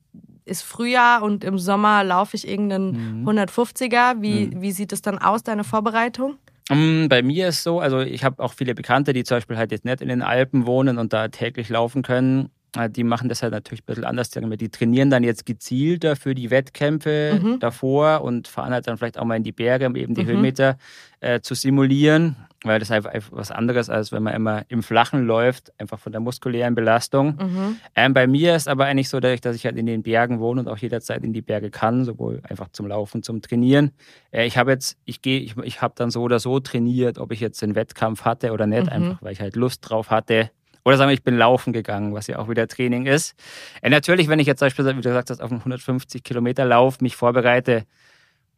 ist 0.45 0.63
Frühjahr 0.63 1.23
und 1.23 1.43
im 1.43 1.57
Sommer 1.59 2.03
laufe 2.03 2.35
ich 2.35 2.47
irgendeinen 2.47 3.21
Mhm. 3.21 3.27
150er. 3.29 4.21
Wie, 4.21 4.51
wie 4.55 4.71
sieht 4.71 4.91
es 4.93 5.01
dann 5.01 5.17
aus, 5.17 5.43
deine 5.43 5.63
Vorbereitung? 5.63 6.35
Mm, 6.69 7.07
Bei 7.07 7.21
mir 7.21 7.47
ist 7.49 7.63
so, 7.63 7.79
also 7.79 7.99
ich 7.99 8.23
habe 8.23 8.41
auch 8.43 8.53
viele 8.53 8.73
Bekannte, 8.75 9.13
die 9.13 9.23
zum 9.23 9.37
Beispiel 9.37 9.57
halt 9.57 9.71
jetzt 9.71 9.85
nicht 9.85 10.01
in 10.01 10.07
den 10.09 10.21
Alpen 10.21 10.65
wohnen 10.65 10.97
und 10.97 11.11
da 11.13 11.27
täglich 11.27 11.69
laufen 11.69 12.01
können. 12.01 12.49
Äh, 12.77 12.89
Die 12.89 13.03
machen 13.03 13.27
das 13.29 13.43
halt 13.43 13.51
natürlich 13.51 13.81
ein 13.81 13.85
bisschen 13.87 14.05
anders. 14.05 14.29
Die 14.29 14.69
trainieren 14.69 15.09
dann 15.09 15.23
jetzt 15.23 15.45
gezielter 15.45 16.15
für 16.15 16.33
die 16.33 16.49
Wettkämpfe 16.49 17.39
Mhm. 17.41 17.59
davor 17.59 18.21
und 18.21 18.47
fahren 18.47 18.71
halt 18.73 18.87
dann 18.87 18.97
vielleicht 18.97 19.17
auch 19.19 19.25
mal 19.25 19.35
in 19.35 19.43
die 19.43 19.51
Berge, 19.51 19.87
um 19.87 19.95
eben 19.95 20.13
die 20.15 20.23
Mhm. 20.23 20.27
Höhenmeter 20.27 20.77
äh, 21.19 21.41
zu 21.41 21.53
simulieren, 21.55 22.35
weil 22.63 22.79
das 22.79 22.91
einfach 22.91 23.11
einfach 23.11 23.31
was 23.33 23.49
anderes 23.51 23.89
als 23.89 24.11
wenn 24.11 24.21
man 24.23 24.33
immer 24.35 24.63
im 24.67 24.83
Flachen 24.83 25.25
läuft, 25.25 25.73
einfach 25.79 25.99
von 25.99 26.11
der 26.11 26.21
muskulären 26.21 26.75
Belastung. 26.75 27.37
Mhm. 27.41 27.77
Ähm, 27.95 28.13
bei 28.13 28.27
mir 28.27 28.55
ist 28.55 28.67
aber 28.67 28.85
eigentlich 28.85 29.09
so, 29.09 29.19
dadurch, 29.19 29.41
dass 29.41 29.55
ich 29.55 29.65
halt 29.65 29.77
in 29.77 29.85
den 29.87 30.03
Bergen 30.03 30.39
wohne 30.39 30.61
und 30.61 30.67
auch 30.67 30.77
jederzeit 30.77 31.23
in 31.23 31.33
die 31.33 31.41
Berge 31.41 31.71
kann, 31.71 32.05
sowohl 32.05 32.41
einfach 32.47 32.67
zum 32.71 32.87
Laufen, 32.87 33.23
zum 33.23 33.41
Trainieren. 33.41 33.91
Äh, 34.31 34.45
ich 34.45 34.57
habe 34.57 34.71
jetzt, 34.71 34.97
ich 35.05 35.21
gehe, 35.21 35.39
ich, 35.39 35.57
ich 35.57 35.81
habe 35.81 35.93
dann 35.97 36.11
so 36.11 36.21
oder 36.21 36.39
so 36.39 36.59
trainiert, 36.59 37.17
ob 37.17 37.31
ich 37.31 37.39
jetzt 37.39 37.63
einen 37.63 37.75
Wettkampf 37.75 38.25
hatte 38.25 38.51
oder 38.51 38.67
nicht, 38.67 38.83
Mhm. 38.85 38.89
einfach 38.89 39.21
weil 39.21 39.33
ich 39.33 39.41
halt 39.41 39.55
Lust 39.55 39.89
drauf 39.89 40.09
hatte. 40.11 40.51
Oder 40.83 40.97
sagen 40.97 41.09
wir, 41.09 41.13
ich 41.13 41.23
bin 41.23 41.37
laufen 41.37 41.73
gegangen, 41.73 42.13
was 42.13 42.25
ja 42.27 42.39
auch 42.39 42.49
wieder 42.49 42.67
Training 42.67 43.05
ist. 43.05 43.35
Äh, 43.81 43.89
natürlich, 43.89 44.27
wenn 44.27 44.39
ich 44.39 44.47
jetzt 44.47 44.59
zum 44.59 44.67
Beispiel, 44.67 44.85
wie 44.85 44.93
du 44.93 45.01
gesagt 45.01 45.29
hast, 45.29 45.41
auf 45.41 45.51
einen 45.51 45.59
150 45.59 46.23
Kilometer 46.23 46.65
Lauf 46.65 47.01
mich 47.01 47.15
vorbereite, 47.15 47.83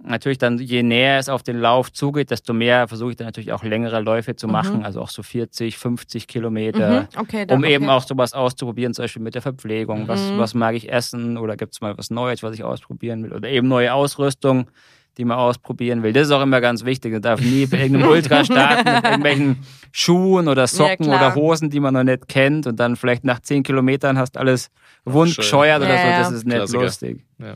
natürlich 0.06 0.38
dann, 0.38 0.58
je 0.60 0.84
näher 0.84 1.18
es 1.20 1.30
auf 1.30 1.44
den 1.44 1.58
Lauf 1.60 1.92
zugeht, 1.92 2.30
desto 2.32 2.54
mehr 2.54 2.88
versuche 2.88 3.12
ich 3.12 3.16
dann 3.16 3.28
natürlich 3.28 3.54
auch 3.54 3.64
längere 3.64 4.02
Läufe 4.02 4.36
zu 4.36 4.48
Mhm. 4.48 4.52
machen, 4.54 4.84
also 4.86 5.02
auch 5.02 5.10
so 5.10 5.24
40, 5.24 5.78
50 5.78 6.28
Kilometer 6.28 7.02
Mhm. 7.02 7.08
Okay, 7.22 7.46
dann, 7.46 7.58
um 7.58 7.64
eben 7.64 7.86
okay. 7.86 7.94
auch 7.94 8.04
sowas 8.06 8.34
auszuprobieren, 8.34 8.94
zum 8.94 9.04
Beispiel 9.04 9.22
mit 9.22 9.36
der 9.36 9.42
Verpflegung. 9.42 10.08
Was, 10.08 10.32
Mhm. 10.32 10.38
was 10.38 10.54
mag 10.54 10.76
ich 10.76 10.92
essen 10.92 11.38
oder 11.38 11.56
gibt 11.58 11.74
es 11.74 11.82
mal 11.82 11.98
was 11.98 12.10
Neues, 12.10 12.44
was 12.44 12.54
ich 12.56 12.64
ausprobieren 12.64 13.24
will? 13.24 13.34
Oder 13.34 13.50
eben 13.50 13.68
neue 13.68 13.94
Ausrüstung, 13.94 14.70
die 15.18 15.26
man 15.26 15.38
ausprobieren 15.38 16.02
will. 16.02 16.12
Das 16.12 16.24
ist 16.28 16.32
auch 16.32 16.42
immer 16.42 16.60
ganz 16.60 16.86
wichtig. 16.86 17.14
Man 17.14 17.22
darf 17.22 17.40
nie 17.40 17.66
bei 17.68 17.82
irgendeinem 17.84 18.10
Ultra 18.12 18.44
starten 18.44 18.92
mit 18.96 19.04
irgendwelchen 19.04 19.58
Schuhen 19.92 20.48
oder 20.48 20.66
Socken 20.68 21.06
klar. 21.06 21.18
oder 21.18 21.36
Hosen, 21.36 21.70
die 21.70 21.80
man 21.80 21.94
noch 21.94 22.04
nicht 22.04 22.28
kennt 22.28 22.66
und 22.68 22.80
dann 22.80 22.96
vielleicht 22.96 23.24
nach 23.24 23.40
zehn 23.40 23.62
Kilometern 23.62 24.18
hast 24.18 24.38
alles 24.38 24.70
wundgescheuert 25.06 25.82
oder 25.82 25.94
Ja, 25.96 26.02
so. 26.02 26.08
ja. 26.08 26.18
Das 26.20 26.32
ist 26.32 26.46
nicht 26.46 26.56
Klassiker. 26.56 26.84
lustig. 26.84 27.24
Ja. 27.38 27.54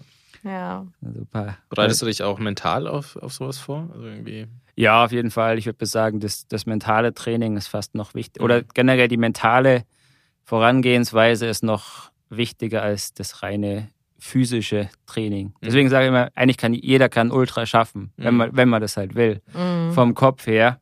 Also 1.05 1.21
ein 1.21 1.27
paar, 1.27 1.57
Bereitest 1.69 2.01
du 2.01 2.05
dich 2.05 2.23
auch 2.23 2.39
mental 2.39 2.87
auf, 2.87 3.15
auf 3.17 3.33
sowas 3.33 3.57
vor? 3.57 3.89
Also 3.93 4.05
irgendwie. 4.07 4.47
Ja, 4.75 5.03
auf 5.05 5.11
jeden 5.11 5.31
Fall. 5.31 5.57
Ich 5.57 5.65
würde 5.65 5.85
sagen, 5.85 6.19
das, 6.19 6.47
das 6.47 6.65
mentale 6.65 7.13
Training 7.13 7.57
ist 7.57 7.67
fast 7.67 7.95
noch 7.95 8.13
wichtig. 8.13 8.41
Mhm. 8.41 8.45
Oder 8.45 8.61
generell 8.63 9.07
die 9.07 9.17
mentale 9.17 9.83
Vorangehensweise 10.43 11.45
ist 11.47 11.63
noch 11.63 12.11
wichtiger 12.29 12.81
als 12.81 13.13
das 13.13 13.43
reine 13.43 13.89
physische 14.19 14.89
Training. 15.05 15.53
Deswegen 15.63 15.89
sage 15.89 16.05
ich 16.05 16.09
immer, 16.09 16.29
eigentlich 16.35 16.57
kann 16.57 16.73
jeder 16.73 17.09
kann 17.09 17.31
Ultra 17.31 17.65
schaffen, 17.65 18.11
wenn 18.17 18.33
Mhm. 18.33 18.37
man, 18.37 18.55
wenn 18.57 18.69
man 18.69 18.81
das 18.81 18.97
halt 18.97 19.13
will. 19.15 19.41
Mhm. 19.53 19.91
Vom 19.93 20.15
Kopf 20.15 20.47
her. 20.47 20.79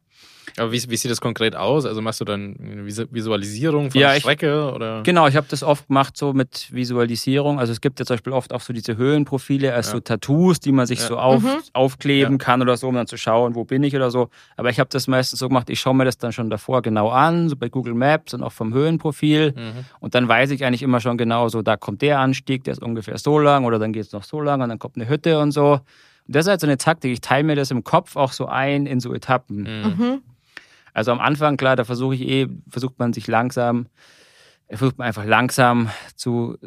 Aber 0.57 0.71
wie, 0.71 0.81
wie 0.89 0.95
sieht 0.95 1.11
das 1.11 1.19
konkret 1.19 1.55
aus? 1.55 1.85
Also 1.85 2.01
machst 2.01 2.21
du 2.21 2.25
dann 2.25 2.55
eine 2.61 2.83
Visu- 2.85 3.07
Visualisierung 3.11 3.91
von 3.91 3.99
Ja, 3.99 4.07
der 4.09 4.17
ich- 4.17 4.23
Strecke 4.23 4.71
oder? 4.73 5.03
Genau, 5.03 5.27
ich 5.27 5.35
habe 5.35 5.47
das 5.49 5.63
oft 5.63 5.87
gemacht 5.87 6.15
so 6.15 6.31
mit 6.33 6.71
Visualisierung. 6.73 7.59
Also 7.59 7.73
es 7.73 7.81
gibt 7.81 7.99
ja 7.99 8.05
zum 8.05 8.15
Beispiel 8.15 8.33
oft 8.33 8.53
auch 8.53 8.61
so 8.61 8.71
diese 8.71 8.95
Höhenprofile 8.97 9.73
als 9.73 9.87
Ja. 9.87 9.93
so 9.93 9.99
Tattoos, 9.99 10.59
die 10.59 10.71
man 10.71 10.85
sich 10.87 10.99
Ja. 10.99 11.07
so 11.07 11.17
auf, 11.17 11.43
Mhm. 11.43 11.49
aufkleben 11.73 12.37
kann 12.37 12.61
oder 12.61 12.77
so, 12.77 12.87
um 12.87 12.95
dann 12.95 13.07
zu 13.07 13.17
schauen, 13.17 13.55
wo 13.55 13.65
bin 13.65 13.83
ich 13.83 13.95
oder 13.95 14.11
so. 14.11 14.29
Aber 14.55 14.69
ich 14.69 14.79
habe 14.79 14.89
das 14.91 15.07
meistens 15.07 15.39
so 15.39 15.47
gemacht, 15.49 15.69
ich 15.69 15.79
schaue 15.79 15.95
mir 15.95 16.05
das 16.05 16.17
dann 16.17 16.31
schon 16.31 16.49
davor 16.49 16.81
genau 16.81 17.09
an, 17.09 17.49
so 17.49 17.55
bei 17.55 17.67
Google 17.69 17.93
Maps 17.93 18.33
und 18.33 18.41
auch 18.43 18.51
vom 18.53 18.73
Höhenprofil. 18.73 19.51
Mhm. 19.55 19.85
Und 19.99 20.15
dann 20.15 20.27
weiß 20.27 20.51
ich 20.51 20.63
eigentlich 20.63 20.83
immer 20.83 20.99
schon 21.01 21.17
genau 21.17 21.49
so, 21.49 21.61
da 21.61 21.75
kommt 21.75 22.01
der 22.01 22.19
Anstieg, 22.19 22.63
der 22.63 22.71
ist 22.73 22.81
ungefähr 22.83 23.17
so 23.17 23.39
lang 23.39 23.65
oder 23.65 23.77
dann 23.79 23.91
geht 23.93 24.03
es 24.05 24.11
noch 24.13 24.23
so 24.23 24.39
lang 24.41 24.61
und 24.61 24.69
dann 24.69 24.79
kommt 24.79 24.95
eine 24.95 25.09
Hütte 25.09 25.39
und 25.39 25.51
so. 25.51 25.81
Und 26.27 26.35
das 26.35 26.45
ist 26.45 26.49
halt 26.49 26.61
so 26.61 26.67
eine 26.67 26.77
Taktik. 26.77 27.11
Ich 27.11 27.21
teile 27.21 27.43
mir 27.43 27.55
das 27.55 27.69
im 27.71 27.83
Kopf 27.83 28.15
auch 28.15 28.31
so 28.31 28.47
ein 28.47 28.85
in 28.87 28.99
so 28.99 29.13
Etappen. 29.13 29.63
Mhm. 29.63 30.21
Also 30.95 31.11
am 31.11 31.19
Anfang, 31.19 31.57
klar, 31.57 31.75
da 31.75 31.83
versuche 31.83 32.15
ich 32.15 32.21
eh, 32.27 32.47
versucht 32.69 32.97
man 32.97 33.13
sich 33.13 33.27
langsam, 33.27 33.85
versucht 34.69 34.97
man 34.97 35.05
einfach 35.07 35.25
langsam 35.25 35.89
zu 36.15 36.57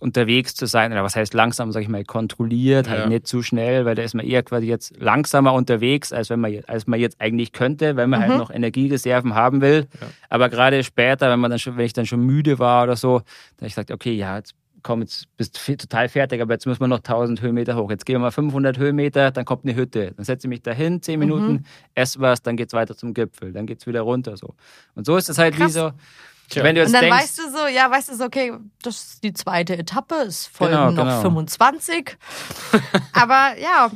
unterwegs 0.00 0.54
zu 0.54 0.66
sein. 0.66 0.92
Oder 0.92 1.02
was 1.02 1.16
heißt 1.16 1.34
langsam, 1.34 1.72
sage 1.72 1.82
ich 1.82 1.88
mal, 1.88 2.04
kontrolliert, 2.04 2.86
Ja. 2.86 2.92
halt 2.92 3.08
nicht 3.08 3.26
zu 3.26 3.42
schnell, 3.42 3.84
weil 3.84 3.96
da 3.96 4.02
ist 4.02 4.14
man 4.14 4.24
eher 4.24 4.44
quasi 4.44 4.66
jetzt 4.68 4.96
langsamer 5.00 5.52
unterwegs, 5.54 6.12
als 6.12 6.30
wenn 6.30 6.38
man 6.38 6.52
jetzt, 6.52 6.68
als 6.68 6.86
man 6.86 7.00
jetzt 7.00 7.20
eigentlich 7.20 7.50
könnte, 7.52 7.96
weil 7.96 8.06
man 8.06 8.20
Mhm. 8.20 8.24
halt 8.26 8.38
noch 8.38 8.50
Energiereserven 8.50 9.34
haben 9.34 9.60
will. 9.60 9.88
Ja. 10.00 10.06
Aber 10.28 10.50
gerade 10.50 10.84
später, 10.84 11.28
wenn 11.30 11.40
man 11.40 11.50
dann 11.50 11.58
schon, 11.58 11.76
wenn 11.76 11.84
ich 11.86 11.94
dann 11.94 12.06
schon 12.06 12.20
müde 12.20 12.60
war 12.60 12.84
oder 12.84 12.94
so, 12.94 13.18
dann 13.18 13.56
habe 13.62 13.66
ich 13.66 13.72
gesagt, 13.74 13.90
okay, 13.90 14.12
ja, 14.12 14.36
jetzt 14.36 14.54
komm, 14.88 15.02
jetzt 15.02 15.26
bist 15.36 15.60
du 15.68 15.76
total 15.76 16.08
fertig, 16.08 16.40
aber 16.40 16.54
jetzt 16.54 16.64
müssen 16.66 16.80
wir 16.80 16.88
noch 16.88 17.00
1000 17.00 17.42
Höhenmeter 17.42 17.76
hoch. 17.76 17.90
Jetzt 17.90 18.06
gehen 18.06 18.14
wir 18.14 18.20
mal 18.20 18.30
500 18.30 18.78
Höhenmeter, 18.78 19.30
dann 19.30 19.44
kommt 19.44 19.64
eine 19.66 19.74
Hütte. 19.76 20.12
Dann 20.16 20.24
setze 20.24 20.46
ich 20.46 20.48
mich 20.48 20.62
dahin, 20.62 21.02
10 21.02 21.18
Minuten, 21.20 21.52
Mhm. 21.52 21.64
esse 21.94 22.18
was, 22.20 22.40
dann 22.40 22.56
geht's 22.56 22.72
weiter 22.72 22.96
zum 22.96 23.12
Gipfel, 23.12 23.52
dann 23.52 23.66
geht's 23.66 23.86
wieder 23.86 24.00
runter 24.00 24.38
so. 24.38 24.54
Und 24.94 25.04
so 25.04 25.18
ist 25.18 25.28
es 25.28 25.36
halt 25.36 25.56
wie 25.58 25.62
Krass. 25.64 25.74
so, 25.74 25.92
Tja. 26.48 26.64
wenn 26.64 26.74
du 26.74 26.80
jetzt 26.80 26.88
Und 26.88 26.94
dann 26.94 27.02
denkst, 27.02 27.18
weißt 27.22 27.38
du 27.38 27.42
so, 27.50 27.66
ja, 27.66 27.90
weißt 27.90 28.08
du 28.08 28.14
so, 28.16 28.24
okay, 28.24 28.54
das 28.82 28.96
ist 28.96 29.22
die 29.24 29.34
zweite 29.34 29.76
Etappe, 29.76 30.14
es 30.26 30.46
folgen 30.46 30.72
Genau, 30.72 30.90
noch 30.92 31.04
genau. 31.04 31.20
25. 31.20 32.16
Aber 33.12 33.58
ja, 33.60 33.90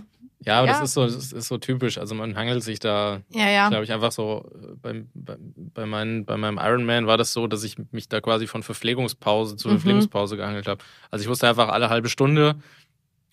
Ja, 0.45 0.59
aber 0.59 0.67
Ja. 0.67 0.73
das 0.75 0.83
ist 0.83 0.95
so, 0.95 1.05
das 1.05 1.33
ist 1.33 1.49
so 1.49 1.59
typisch. 1.59 1.99
Also 1.99 2.15
man 2.15 2.35
hangelt 2.37 2.63
sich 2.63 2.79
da, 2.81 3.21
ja, 3.31 3.49
ja. 3.49 3.69
glaube 3.69 3.85
ich, 3.85 3.93
einfach 3.93 4.13
so 4.13 4.51
äh, 4.55 4.75
beim, 4.81 5.09
bei, 5.15 5.37
bei, 5.39 5.87
meinen, 5.87 6.25
bei 6.25 6.37
meinem 6.37 6.59
Ironman 6.59 7.07
war 7.07 7.17
das 7.17 7.33
so, 7.33 7.47
dass 7.47 7.63
ich 7.65 7.77
mich 7.93 8.09
da 8.09 8.21
quasi 8.21 8.47
von 8.47 8.63
Verpflegungspause 8.63 9.57
zu 9.57 9.69
Mhm. 9.69 9.73
Verpflegungspause 9.73 10.37
gehangelt 10.37 10.67
habe. 10.67 10.83
Also 11.11 11.23
ich 11.23 11.29
wusste 11.29 11.49
einfach 11.49 11.69
alle 11.69 11.89
halbe 11.91 12.09
Stunde 12.09 12.57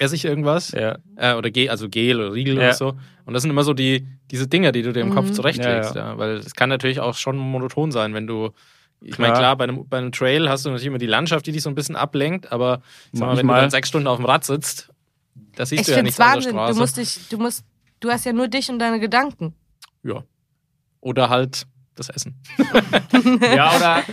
esse 0.02 0.16
ich 0.16 0.24
irgendwas 0.24 0.72
ja, 0.72 0.98
äh, 1.18 1.34
oder 1.34 1.52
Gel, 1.52 1.70
also 1.70 1.90
Gel 1.90 2.22
oder 2.22 2.34
Riegel 2.34 2.56
Ja. 2.56 2.62
oder 2.62 2.74
so. 2.74 2.98
Und 3.26 3.34
das 3.34 3.42
sind 3.42 3.52
immer 3.52 3.64
so 3.66 3.74
die 3.74 4.08
diese 4.32 4.48
Dinger, 4.48 4.72
die 4.72 4.82
du 4.84 4.94
dir 4.94 5.02
im 5.02 5.10
Mhm. 5.10 5.14
Kopf 5.14 5.32
zurechtlegst, 5.32 5.96
Ja, 5.96 6.12
ja, 6.12 6.18
weil 6.18 6.36
es 6.38 6.54
kann 6.56 6.70
natürlich 6.70 7.00
auch 7.02 7.16
schon 7.16 7.38
monoton 7.38 7.92
sein, 7.92 8.14
wenn 8.14 8.28
du 8.28 8.52
ich 9.02 9.18
meine, 9.18 9.34
Klar. 9.34 9.56
bei 9.56 9.64
einem, 9.64 9.88
bei 9.88 9.98
einem 9.98 10.12
Trail 10.12 10.50
hast 10.50 10.66
du 10.66 10.70
natürlich 10.70 10.88
immer 10.88 10.98
die 10.98 11.06
Landschaft, 11.06 11.46
die 11.48 11.54
dich 11.54 11.64
so 11.64 11.70
ein 11.70 11.76
bisschen 11.76 11.96
ablenkt, 11.96 12.52
aber 12.52 12.82
sag 13.14 13.28
mal, 13.28 13.38
wenn 13.38 13.48
du 13.48 13.54
dann 13.54 13.70
sechs 13.70 13.88
Stunden 13.88 14.08
auf 14.08 14.18
dem 14.18 14.26
Rad 14.26 14.44
sitzt, 14.44 14.89
da 15.56 15.66
siehst 15.66 15.82
Ich 15.82 15.88
du 15.88 15.92
ja 15.94 16.02
der 16.04 16.18
Wahnsinn. 16.18 16.52
Straße. 16.52 16.74
Du 16.74 16.80
musst 16.80 16.98
dich, 16.98 17.20
du 17.30 17.38
musst, 17.38 17.64
du 18.00 18.10
hast 18.12 18.26
ja 18.26 18.34
nur 18.34 18.48
dich 18.48 18.70
und 18.70 18.80
deine 18.80 19.00
Gedanken. 19.00 19.54
Ja. 20.04 20.24
Oder 21.02 21.30
halt 21.30 21.66
das 21.96 22.10
Essen. 22.10 22.36
ja, 23.42 23.76
oder 23.76 24.04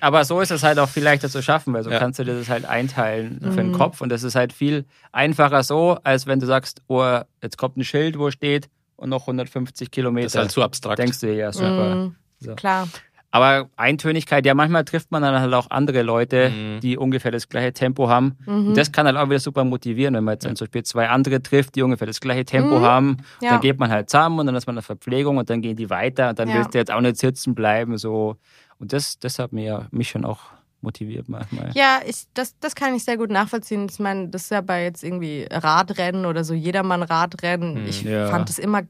aber 0.00 0.24
so 0.24 0.40
ist 0.40 0.50
es 0.50 0.62
halt 0.62 0.78
auch 0.78 0.88
viel 0.88 1.02
leichter 1.02 1.30
zu 1.30 1.42
schaffen, 1.42 1.72
weil 1.72 1.82
so 1.82 1.90
Ja. 1.90 1.98
kannst 1.98 2.18
du 2.18 2.24
dir 2.24 2.34
das 2.38 2.48
halt 2.50 2.66
einteilen 2.66 3.40
für 3.40 3.50
den 3.56 3.68
Mhm. 3.68 3.72
Kopf 3.72 4.00
und 4.02 4.10
das 4.10 4.22
ist 4.22 4.34
halt 4.34 4.52
viel 4.52 4.84
einfacher 5.12 5.62
so, 5.62 5.98
als 6.04 6.26
wenn 6.26 6.40
du 6.40 6.46
sagst, 6.46 6.82
oh, 6.88 7.20
jetzt 7.42 7.56
kommt 7.56 7.76
ein 7.78 7.84
Schild, 7.84 8.18
wo 8.18 8.30
steht 8.30 8.68
und 8.96 9.08
noch 9.08 9.22
150 9.22 9.90
Kilometer. 9.90 10.24
Das 10.26 10.34
ist 10.34 10.38
halt 10.40 10.50
zu 10.50 10.62
abstrakt. 10.62 10.98
Denkst 10.98 11.20
du 11.20 11.26
dir, 11.28 11.34
ja, 11.34 11.52
super. 11.52 11.94
Mhm. 11.96 12.16
So. 12.40 12.54
Klar. 12.54 12.88
Aber 13.34 13.68
Eintönigkeit, 13.76 14.46
ja, 14.46 14.54
manchmal 14.54 14.84
trifft 14.84 15.10
man 15.10 15.20
dann 15.22 15.34
halt 15.40 15.52
auch 15.54 15.68
andere 15.70 16.02
Leute, 16.02 16.50
Mhm. 16.50 16.78
die 16.80 16.96
ungefähr 16.96 17.32
das 17.32 17.48
gleiche 17.48 17.72
Tempo 17.72 18.08
haben. 18.08 18.36
Mhm. 18.46 18.68
Und 18.68 18.76
das 18.76 18.92
kann 18.92 19.06
halt 19.06 19.16
auch 19.16 19.26
wieder 19.28 19.40
super 19.40 19.64
motivieren, 19.64 20.14
wenn 20.14 20.22
man 20.22 20.34
jetzt 20.34 20.44
dann 20.46 20.54
zum 20.54 20.66
Beispiel 20.66 20.84
zwei 20.84 21.08
andere 21.08 21.42
trifft, 21.42 21.74
die 21.74 21.82
ungefähr 21.82 22.06
das 22.06 22.20
gleiche 22.20 22.44
Tempo 22.44 22.78
Mhm. 22.78 22.82
haben. 22.84 23.16
Ja. 23.42 23.50
Dann 23.50 23.60
geht 23.60 23.80
man 23.80 23.90
halt 23.90 24.08
zusammen 24.08 24.38
und 24.38 24.46
dann 24.46 24.54
ist 24.54 24.68
man 24.68 24.74
in 24.74 24.76
der 24.76 24.82
Verpflegung 24.84 25.36
und 25.38 25.50
dann 25.50 25.62
gehen 25.62 25.74
die 25.74 25.90
weiter 25.90 26.28
und 26.30 26.38
dann 26.38 26.48
Ja. 26.48 26.54
willst 26.54 26.74
du 26.74 26.78
jetzt 26.78 26.92
auch 26.92 27.00
nicht 27.00 27.16
sitzen 27.16 27.56
bleiben. 27.56 27.98
So. 27.98 28.36
Und 28.78 28.92
das, 28.92 29.18
das 29.18 29.40
hat 29.40 29.52
mir, 29.52 29.88
mich 29.90 30.10
schon 30.10 30.24
auch 30.24 30.38
motiviert 30.80 31.28
manchmal. 31.28 31.70
Ja, 31.74 32.02
ich, 32.06 32.26
das, 32.34 32.54
das 32.60 32.76
kann 32.76 32.94
ich 32.94 33.02
sehr 33.02 33.16
gut 33.16 33.30
nachvollziehen. 33.30 33.88
Ich 33.90 33.98
meine, 33.98 34.28
das 34.28 34.42
ist 34.42 34.50
ja 34.50 34.60
bei 34.60 34.84
jetzt 34.84 35.02
irgendwie 35.02 35.48
Radrennen 35.50 36.24
oder 36.26 36.44
so 36.44 36.54
Jedermann-Radrennen. 36.54 37.76
Hm, 37.78 37.86
Ich 37.86 38.02
ja. 38.02 38.28
fand 38.28 38.48
es 38.48 38.58
immer 38.60 38.82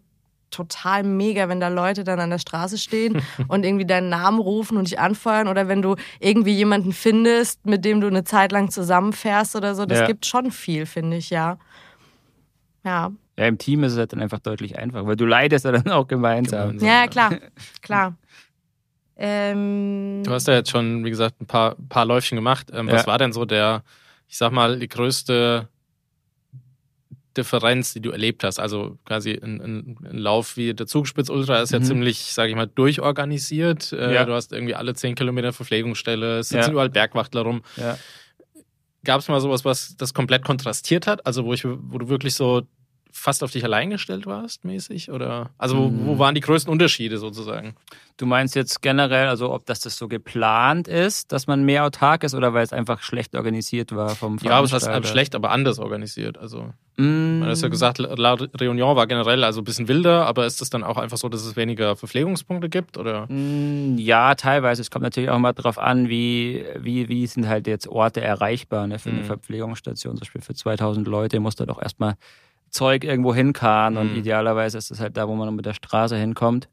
total 0.55 1.03
mega, 1.03 1.49
wenn 1.49 1.61
da 1.61 1.69
Leute 1.69 2.05
dann 2.05 2.21
an 2.21 2.31
der 2.31 2.39
Straße 2.39 2.79
stehen 2.79 3.17
und 3.49 3.65
irgendwie 3.65 3.87
deinen 3.87 4.09
Namen 4.09 4.39
rufen 4.39 4.77
und 4.77 4.89
dich 4.91 4.99
anfeuern 4.99 5.49
oder 5.49 5.69
wenn 5.69 5.83
du 5.83 5.97
irgendwie 6.21 6.55
jemanden 6.55 6.93
findest, 6.93 7.67
mit 7.67 7.85
dem 7.85 8.01
du 8.01 8.07
eine 8.07 8.25
Zeit 8.25 8.53
lang 8.53 8.71
zusammenfährst 8.71 9.57
oder 9.57 9.75
so. 9.75 9.87
Das 9.87 10.01
Ja. 10.01 10.07
gibt 10.07 10.27
schon 10.27 10.51
viel, 10.51 10.87
finde 10.87 11.17
ich, 11.17 11.31
ja. 11.31 11.59
Ja. 12.85 13.13
Ja, 13.37 13.47
im 13.47 13.59
Team 13.59 13.83
ist 13.83 13.93
es 13.93 13.99
halt 13.99 14.13
dann 14.13 14.21
einfach 14.21 14.39
deutlich 14.39 14.79
einfacher, 14.79 15.07
weil 15.07 15.17
du 15.17 15.27
leidest 15.27 15.65
ja 15.65 15.73
dann 15.73 15.89
auch 15.91 16.07
gemeinsam. 16.07 16.79
Gemeinsam. 16.79 16.89
Ja, 16.89 17.07
klar, 17.09 17.31
klar. 17.83 18.15
Ähm, 19.17 20.23
Du 20.25 20.33
hast 20.33 20.49
ja 20.49 20.55
jetzt 20.55 20.71
schon, 20.71 21.05
wie 21.05 21.11
gesagt, 21.11 21.41
ein 21.41 21.47
paar, 21.47 21.77
paar 21.89 22.05
Läufchen 22.05 22.37
gemacht. 22.37 22.71
Ähm, 22.73 22.89
Was 22.91 23.03
Ja. 23.03 23.07
war 23.09 23.19
denn 23.19 23.33
so 23.33 23.45
der, 23.45 23.83
ich 24.29 24.37
sag 24.39 24.53
mal, 24.53 24.79
die 24.79 24.89
größte 24.89 25.69
Differenz, 27.37 27.93
die 27.93 28.01
du 28.01 28.11
erlebt 28.11 28.45
hast? 28.45 28.59
Also 28.59 28.99
quasi 29.05 29.33
ein, 29.33 29.61
ein, 29.61 29.97
ein 30.05 30.19
Lauf 30.19 30.57
wie 30.57 30.73
der 30.75 30.87
Zugspitz 30.87 31.29
Ultra 31.29 31.61
ist 31.63 31.73
ja 31.73 31.79
Mhm. 31.81 31.85
ziemlich, 31.85 32.19
sage 32.33 32.51
ich 32.51 32.57
mal, 32.57 32.67
durchorganisiert. 32.67 33.93
Äh, 33.93 34.15
Ja. 34.15 34.25
Du 34.25 34.33
hast 34.33 34.53
irgendwie 34.53 34.75
alle 34.75 34.95
10 34.95 35.15
Kilometer 35.15 35.53
Verpflegungsstelle, 35.53 36.39
es 36.39 36.49
sitzen 36.51 36.63
Ja. 36.67 36.71
überall 36.73 36.91
Bergwachtler 36.91 37.43
rum. 37.43 37.63
Ja. 37.77 37.99
Gab 39.05 39.21
es 39.21 39.29
mal 39.29 39.41
sowas, 39.41 39.65
was 39.67 39.97
das 39.99 40.15
komplett 40.15 40.45
kontrastiert 40.45 41.07
hat? 41.07 41.27
Also 41.27 41.45
wo, 41.45 41.53
ich, 41.53 41.65
wo 41.67 41.99
du 41.99 42.09
wirklich 42.09 42.35
so 42.35 42.63
fast 43.17 43.43
auf 43.45 43.53
dich 43.53 43.65
allein 43.65 43.91
gestellt 43.91 44.27
warst, 44.27 44.65
mäßig? 44.65 45.11
Oder 45.11 45.51
also 45.57 45.77
wo, 45.77 45.89
Mhm. 45.89 46.07
wo 46.07 46.19
waren 46.19 46.35
die 46.35 46.41
größten 46.41 46.71
Unterschiede 46.71 47.19
sozusagen? 47.19 47.75
Du 48.17 48.27
meinst 48.27 48.55
jetzt 48.55 48.83
generell, 48.83 49.29
also 49.29 49.53
ob 49.53 49.67
das, 49.67 49.81
das 49.81 49.97
so 49.97 50.09
geplant 50.09 50.89
ist, 50.89 51.33
dass 51.33 51.47
man 51.47 51.65
mehr 51.65 51.85
autark 51.85 52.25
ist 52.25 52.35
oder 52.35 52.53
weil 52.55 52.65
es 52.65 52.73
einfach 52.73 53.03
schlecht 53.03 53.35
organisiert 53.35 53.95
war 53.95 54.15
vom 54.17 54.39
Ja, 54.43 54.57
aber 54.59 54.65
es 54.67 54.73
war 54.73 55.03
schlecht, 55.05 55.35
aber 55.35 55.51
anders 55.51 55.79
organisiert. 55.79 56.37
Also 56.39 56.73
Mm, 56.97 57.41
Man 57.41 57.49
hat 57.51 57.61
ja 57.61 57.67
gesagt, 57.67 57.99
La 57.99 58.35
Réunion 58.35 58.95
war 58.95 59.09
generell 59.09 59.43
also 59.43 59.61
ein 59.61 59.65
bisschen 59.65 59.89
wilder, 59.89 60.27
aber 60.27 60.47
ist 60.47 60.63
es 60.63 60.71
dann 60.71 60.85
auch 60.85 60.97
einfach 60.97 61.17
so, 61.17 61.29
dass 61.29 61.45
es 61.45 61.57
weniger 61.57 61.97
Verpflegungspunkte 61.97 62.69
gibt? 62.69 62.97
Oder? 62.99 63.27
Mm, 63.27 63.97
Ja, 63.99 64.37
teilweise. 64.37 64.81
Es 64.81 64.93
kommt 64.93 65.03
natürlich 65.03 65.29
auch 65.29 65.41
mal 65.41 65.53
darauf 65.55 65.77
an, 65.79 66.09
wie, 66.09 66.65
wie, 66.79 67.09
wie 67.09 67.27
sind 67.27 67.49
halt 67.49 67.67
jetzt 67.67 67.89
Orte 67.89 68.21
erreichbar 68.21 68.87
ne, 68.87 69.01
für 69.01 69.09
eine 69.09 69.23
Mhm. 69.23 69.25
Verpflegungsstation. 69.25 70.13
Zum 70.15 70.21
Beispiel 70.21 70.41
für 70.41 70.55
2000 70.55 71.09
Leute 71.09 71.41
muss 71.41 71.57
da 71.57 71.67
doch 71.67 71.83
erstmal 71.83 72.15
Zeug 72.75 73.05
irgendwo 73.05 73.35
hinkarren 73.35 73.97
und 73.97 74.11
Mhm. 74.11 74.17
idealerweise 74.17 74.77
ist 74.79 74.91
es 74.91 75.01
halt 75.01 75.17
da, 75.17 75.29
wo 75.29 75.35
man 75.35 75.55
mit 75.55 75.65
der 75.65 75.75
Straße 75.75 76.17
hinkommt. 76.17 76.69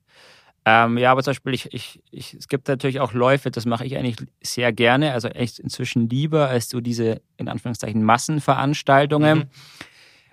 Ähm, 0.63 0.97
ja, 0.99 1.11
aber 1.11 1.23
zum 1.23 1.31
Beispiel, 1.31 1.53
ich, 1.55 1.73
ich, 1.73 2.03
ich, 2.11 2.33
es 2.35 2.47
gibt 2.47 2.67
natürlich 2.67 2.99
auch 2.99 3.13
Läufe, 3.13 3.49
das 3.49 3.65
mache 3.65 3.83
ich 3.85 3.97
eigentlich 3.97 4.17
sehr 4.43 4.71
gerne, 4.71 5.13
also 5.13 5.27
echt 5.29 5.57
inzwischen 5.59 6.07
lieber 6.09 6.49
als 6.49 6.69
so 6.69 6.81
diese, 6.81 7.21
in 7.37 7.47
Anführungszeichen, 7.47 8.03
Massenveranstaltungen, 8.03 9.37
Mhm. 9.39 9.43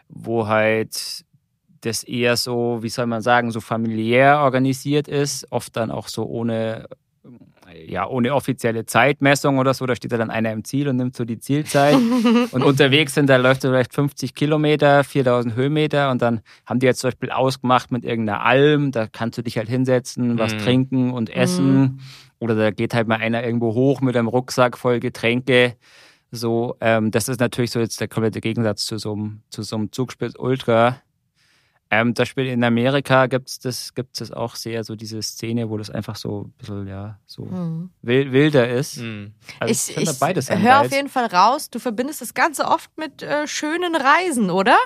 wo 0.09 0.47
halt 0.47 1.25
das 1.81 2.03
eher 2.03 2.37
so, 2.37 2.79
wie 2.83 2.89
soll 2.89 3.07
man 3.07 3.23
sagen, 3.23 3.53
so 3.53 3.61
familiär 3.61 4.41
organisiert 4.41 5.07
ist, 5.09 5.47
oft 5.51 5.77
dann 5.77 5.91
auch 5.91 6.09
so 6.09 6.25
ohne, 6.27 6.89
ja, 7.87 8.07
ohne 8.07 8.35
offizielle 8.35 8.87
Zeitmessung 8.87 9.59
oder 9.59 9.75
so. 9.75 9.87
Da 9.87 9.95
steht 9.97 10.13
ja 10.13 10.19
dann 10.19 10.31
einer 10.31 10.53
im 10.53 10.65
Ziel 10.65 10.89
und 10.89 10.97
nimmt 10.97 11.17
so 11.17 11.25
die 11.25 11.39
Zielzeit. 11.39 11.95
und 12.53 12.63
unterwegs 12.63 13.15
sind, 13.15 13.29
da 13.29 13.37
läuft 13.37 13.65
er 13.65 13.71
vielleicht 13.71 13.95
50 13.95 14.35
Kilometer, 14.35 15.05
4000 15.05 15.55
Höhenmeter 15.55 16.11
und 16.11 16.23
dann 16.23 16.41
haben 16.67 16.81
die 16.81 16.87
jetzt 16.87 17.01
zum 17.01 17.09
Beispiel 17.09 17.31
ausgemacht 17.31 17.91
mit 17.91 18.05
irgendeiner 18.05 18.45
Alm, 18.45 18.93
da 18.93 19.07
kannst 19.07 19.39
du 19.39 19.43
dich 19.43 19.59
halt 19.59 19.69
hinsetzen, 19.69 20.39
was 20.39 20.55
Mhm. 20.55 20.59
trinken 20.59 21.11
und 21.13 21.31
essen. 21.31 22.01
Oder 22.41 22.55
da 22.55 22.71
geht 22.71 22.95
halt 22.95 23.09
mal 23.09 23.17
einer 23.17 23.45
irgendwo 23.45 23.75
hoch 23.75 24.01
mit 24.01 24.17
einem 24.17 24.29
Rucksack 24.29 24.79
voll 24.79 25.01
Getränke. 25.01 25.75
So, 26.31 26.77
ähm, 26.81 27.11
das 27.11 27.29
ist 27.29 27.41
natürlich 27.41 27.71
so 27.71 27.81
jetzt 27.81 28.01
der 28.01 28.09
komplette 28.09 28.41
Gegensatz 28.41 28.85
zu 28.87 28.99
so 28.99 29.13
einem, 29.15 29.41
zu 29.51 29.63
so 29.63 29.77
einem 29.77 29.93
Zugspitz 29.93 30.35
Ultra. 30.39 31.01
Ähm, 31.91 32.13
das 32.13 32.29
Spiel 32.29 32.47
in 32.47 32.63
Amerika 32.65 33.27
gibt's 33.27 33.59
das, 33.61 33.95
gibt's 33.95 34.19
das 34.19 34.31
auch 34.31 34.57
sehr, 34.57 34.85
so 34.85 34.95
diese 34.95 35.23
Szene, 35.23 35.71
wo 35.71 35.79
das 35.79 35.89
einfach 35.89 36.17
so 36.17 36.43
ein 36.43 36.51
bisschen, 36.59 36.87
ja, 36.87 37.19
so 37.25 37.47
Mhm. 37.47 37.91
wil- 38.03 38.31
wilder 38.33 38.69
ist. 38.69 38.99
Mhm. 38.99 39.33
Also 39.59 39.73
ich 39.93 39.97
ich 39.97 40.19
beides 40.19 40.51
höre 40.51 40.81
auf 40.81 40.93
jeden 40.93 41.09
Fall 41.09 41.27
raus, 41.27 41.71
du 41.71 41.79
verbindest 41.79 42.21
das 42.21 42.35
Ganze 42.35 42.67
oft 42.67 42.91
mit 42.99 43.23
äh, 43.23 43.47
schönen 43.47 43.97
Reisen, 43.97 44.51
oder? 44.51 44.77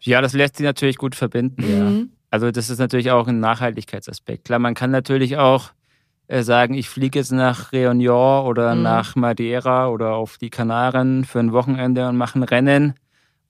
Ja, 0.00 0.20
das 0.20 0.32
lässt 0.32 0.56
sich 0.56 0.64
natürlich 0.64 0.98
gut 0.98 1.14
verbinden, 1.14 1.62
ja. 1.70 1.84
Mhm. 1.84 2.10
Also 2.30 2.50
das 2.50 2.68
ist 2.68 2.78
natürlich 2.78 3.10
auch 3.12 3.28
ein 3.28 3.38
Nachhaltigkeitsaspekt. 3.40 4.44
Klar, 4.46 4.58
man 4.58 4.74
kann 4.74 4.90
natürlich 4.90 5.36
auch 5.36 5.70
äh, 6.26 6.42
sagen, 6.42 6.74
ich 6.74 6.88
fliege 6.88 7.18
jetzt 7.18 7.32
nach 7.32 7.72
Réunion 7.72 8.44
oder 8.44 8.74
Mhm. 8.74 8.82
nach 8.82 9.14
Madeira 9.16 9.88
oder 9.88 10.14
auf 10.14 10.38
die 10.38 10.50
Kanaren 10.50 11.24
für 11.24 11.38
ein 11.40 11.52
Wochenende 11.52 12.08
und 12.08 12.16
mache 12.16 12.38
ein 12.38 12.42
Rennen 12.44 12.94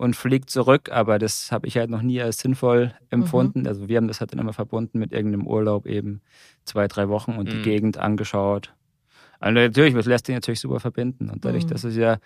und 0.00 0.16
fliege 0.16 0.46
zurück. 0.46 0.90
Aber 0.90 1.18
das 1.18 1.52
habe 1.52 1.66
ich 1.66 1.76
halt 1.76 1.90
noch 1.90 2.00
nie 2.02 2.20
als 2.22 2.38
sinnvoll 2.38 2.94
empfunden. 3.10 3.66
Also 3.66 3.88
wir 3.88 3.98
haben 3.98 4.08
das 4.08 4.20
halt 4.20 4.32
dann 4.32 4.38
immer 4.40 4.52
verbunden 4.54 4.98
mit 4.98 5.12
irgendeinem 5.12 5.46
Urlaub 5.46 5.86
eben 5.86 6.22
zwei, 6.64 6.88
drei 6.88 7.08
Wochen 7.08 7.32
und 7.32 7.52
die 7.52 7.58
Mhm. 7.58 7.62
Gegend 7.62 7.98
angeschaut. 7.98 8.72
Also 9.40 9.54
natürlich, 9.60 9.94
das 9.94 10.06
lässt 10.06 10.26
sich 10.26 10.34
natürlich 10.34 10.60
super 10.60 10.80
verbinden. 10.80 11.28
Und 11.28 11.44
dadurch, 11.44 11.64
Mhm. 11.64 11.68
dass 11.68 11.84
es 11.84 11.96
ja 11.96 12.16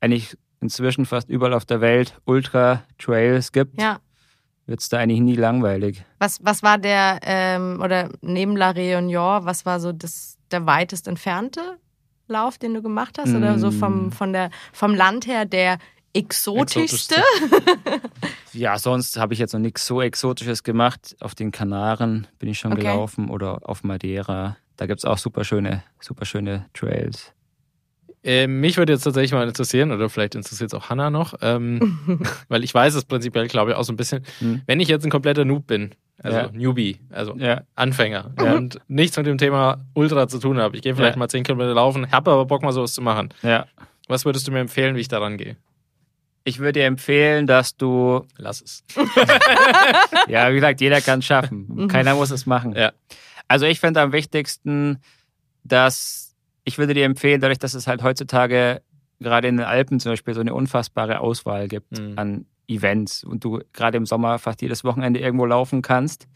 eigentlich 0.00 0.36
inzwischen 0.60 1.06
fast 1.06 1.28
überall 1.30 1.54
auf 1.54 1.64
der 1.64 1.80
Welt 1.80 2.20
Ultra-Trails 2.24 3.52
gibt, 3.52 3.80
Ja. 3.80 3.98
wird 4.66 4.80
es 4.80 4.88
da 4.88 4.98
eigentlich 4.98 5.20
nie 5.20 5.36
langweilig. 5.36 6.04
Was, 6.18 6.38
was 6.42 6.62
war 6.62 6.78
der, 6.78 7.20
ähm, 7.22 7.80
oder 7.82 8.08
neben 8.22 8.56
La 8.56 8.70
Réunion, 8.70 9.44
was 9.44 9.64
war 9.66 9.80
so 9.80 9.92
das, 9.92 10.36
der 10.50 10.66
weitest 10.66 11.08
entfernte 11.08 11.60
Lauf, 12.28 12.58
den 12.58 12.74
du 12.74 12.82
gemacht 12.82 13.18
hast? 13.18 13.34
Oder 13.34 13.58
so 13.58 13.70
vom, 13.70 14.08
Mm. 14.08 14.12
von 14.12 14.32
der, 14.32 14.50
vom 14.72 14.94
Land 14.94 15.26
her 15.26 15.44
der 15.44 15.78
exotischste? 16.12 17.16
Ja, 18.52 18.78
sonst 18.78 19.16
habe 19.18 19.32
ich 19.32 19.38
jetzt 19.38 19.52
noch 19.52 19.60
nichts 19.60 19.86
so 19.86 20.00
Exotisches 20.02 20.62
gemacht. 20.64 21.16
Auf 21.20 21.34
den 21.34 21.52
Kanaren 21.52 22.26
bin 22.38 22.48
ich 22.48 22.58
schon 22.58 22.72
Okay. 22.72 22.82
gelaufen 22.82 23.30
oder 23.30 23.60
auf 23.68 23.84
Madeira. 23.84 24.56
Da 24.76 24.86
gibt 24.86 24.98
es 25.00 25.04
auch 25.04 25.18
super 25.18 25.44
schöne, 25.44 25.82
super 26.00 26.24
schöne 26.24 26.66
Trails. 26.74 27.32
Äh, 28.22 28.48
mich 28.48 28.76
würde 28.76 28.92
jetzt 28.92 29.04
tatsächlich 29.04 29.32
mal 29.32 29.46
interessieren, 29.48 29.92
oder 29.92 30.10
vielleicht 30.10 30.34
interessiert 30.34 30.72
es 30.72 30.78
auch 30.78 30.90
Hannah 30.90 31.08
noch, 31.10 31.34
ähm, 31.40 32.20
weil 32.48 32.64
ich 32.64 32.74
weiß 32.74 32.94
es 32.94 33.04
prinzipiell, 33.06 33.46
glaube 33.48 33.70
ich, 33.70 33.76
auch 33.78 33.84
so 33.84 33.92
ein 33.92 33.96
bisschen, 33.96 34.24
Hm. 34.40 34.60
wenn 34.66 34.78
ich 34.80 34.88
jetzt 34.88 35.04
ein 35.04 35.10
kompletter 35.10 35.46
Noob 35.46 35.66
bin, 35.66 35.94
also 36.22 36.38
Ja. 36.38 36.50
Newbie, 36.52 37.00
also 37.10 37.34
Ja, 37.38 37.62
Anfänger 37.76 38.34
Ja. 38.38 38.54
und 38.56 38.78
nichts 38.88 39.16
mit 39.16 39.24
dem 39.26 39.38
Thema 39.38 39.78
Ultra 39.94 40.28
zu 40.28 40.38
tun 40.38 40.58
habe, 40.58 40.76
ich 40.76 40.82
gehe 40.82 40.94
vielleicht 40.94 41.14
Ja. 41.14 41.18
mal 41.18 41.28
10 41.28 41.44
Kilometer 41.44 41.72
laufen, 41.72 42.12
habe 42.12 42.30
aber 42.30 42.44
Bock 42.44 42.62
mal 42.62 42.72
sowas 42.72 42.92
zu 42.94 43.00
machen. 43.02 43.30
ja. 43.42 43.66
Was 44.08 44.24
würdest 44.24 44.46
du 44.48 44.50
mir 44.52 44.58
empfehlen, 44.58 44.96
wie 44.96 45.00
ich 45.00 45.08
daran 45.08 45.36
gehe? 45.38 45.56
Ich 46.50 46.58
würde 46.58 46.80
dir 46.80 46.86
empfehlen, 46.86 47.46
dass 47.46 47.76
du, 47.76 48.26
Lass 48.36 48.60
es. 48.60 48.82
ja, 50.28 50.50
wie 50.50 50.56
gesagt, 50.56 50.80
jeder 50.80 51.00
kann 51.00 51.20
es 51.20 51.26
schaffen. 51.26 51.66
Mhm. 51.68 51.86
Keiner 51.88 52.16
muss 52.16 52.32
es 52.32 52.44
machen. 52.44 52.74
Ja. 52.74 52.90
Also 53.46 53.66
ich 53.66 53.78
finde 53.78 54.00
am 54.00 54.12
wichtigsten, 54.12 54.98
dass 55.62 56.34
ich 56.64 56.76
würde 56.76 56.92
dir 56.94 57.04
empfehlen, 57.04 57.40
dadurch, 57.40 57.58
dass 57.60 57.74
es 57.74 57.86
halt 57.86 58.02
heutzutage 58.02 58.82
gerade 59.20 59.46
in 59.46 59.58
den 59.58 59.66
Alpen 59.66 60.00
zum 60.00 60.10
Beispiel 60.12 60.34
so 60.34 60.40
eine 60.40 60.52
unfassbare 60.52 61.20
Auswahl 61.20 61.68
gibt 61.68 61.98
Mhm. 61.98 62.14
an 62.16 62.46
Events 62.66 63.22
und 63.22 63.44
du 63.44 63.60
gerade 63.72 63.96
im 63.96 64.06
Sommer 64.06 64.38
fast 64.40 64.60
jedes 64.60 64.82
Wochenende 64.82 65.20
irgendwo 65.20 65.46
laufen 65.46 65.82
kannst, 65.82 66.26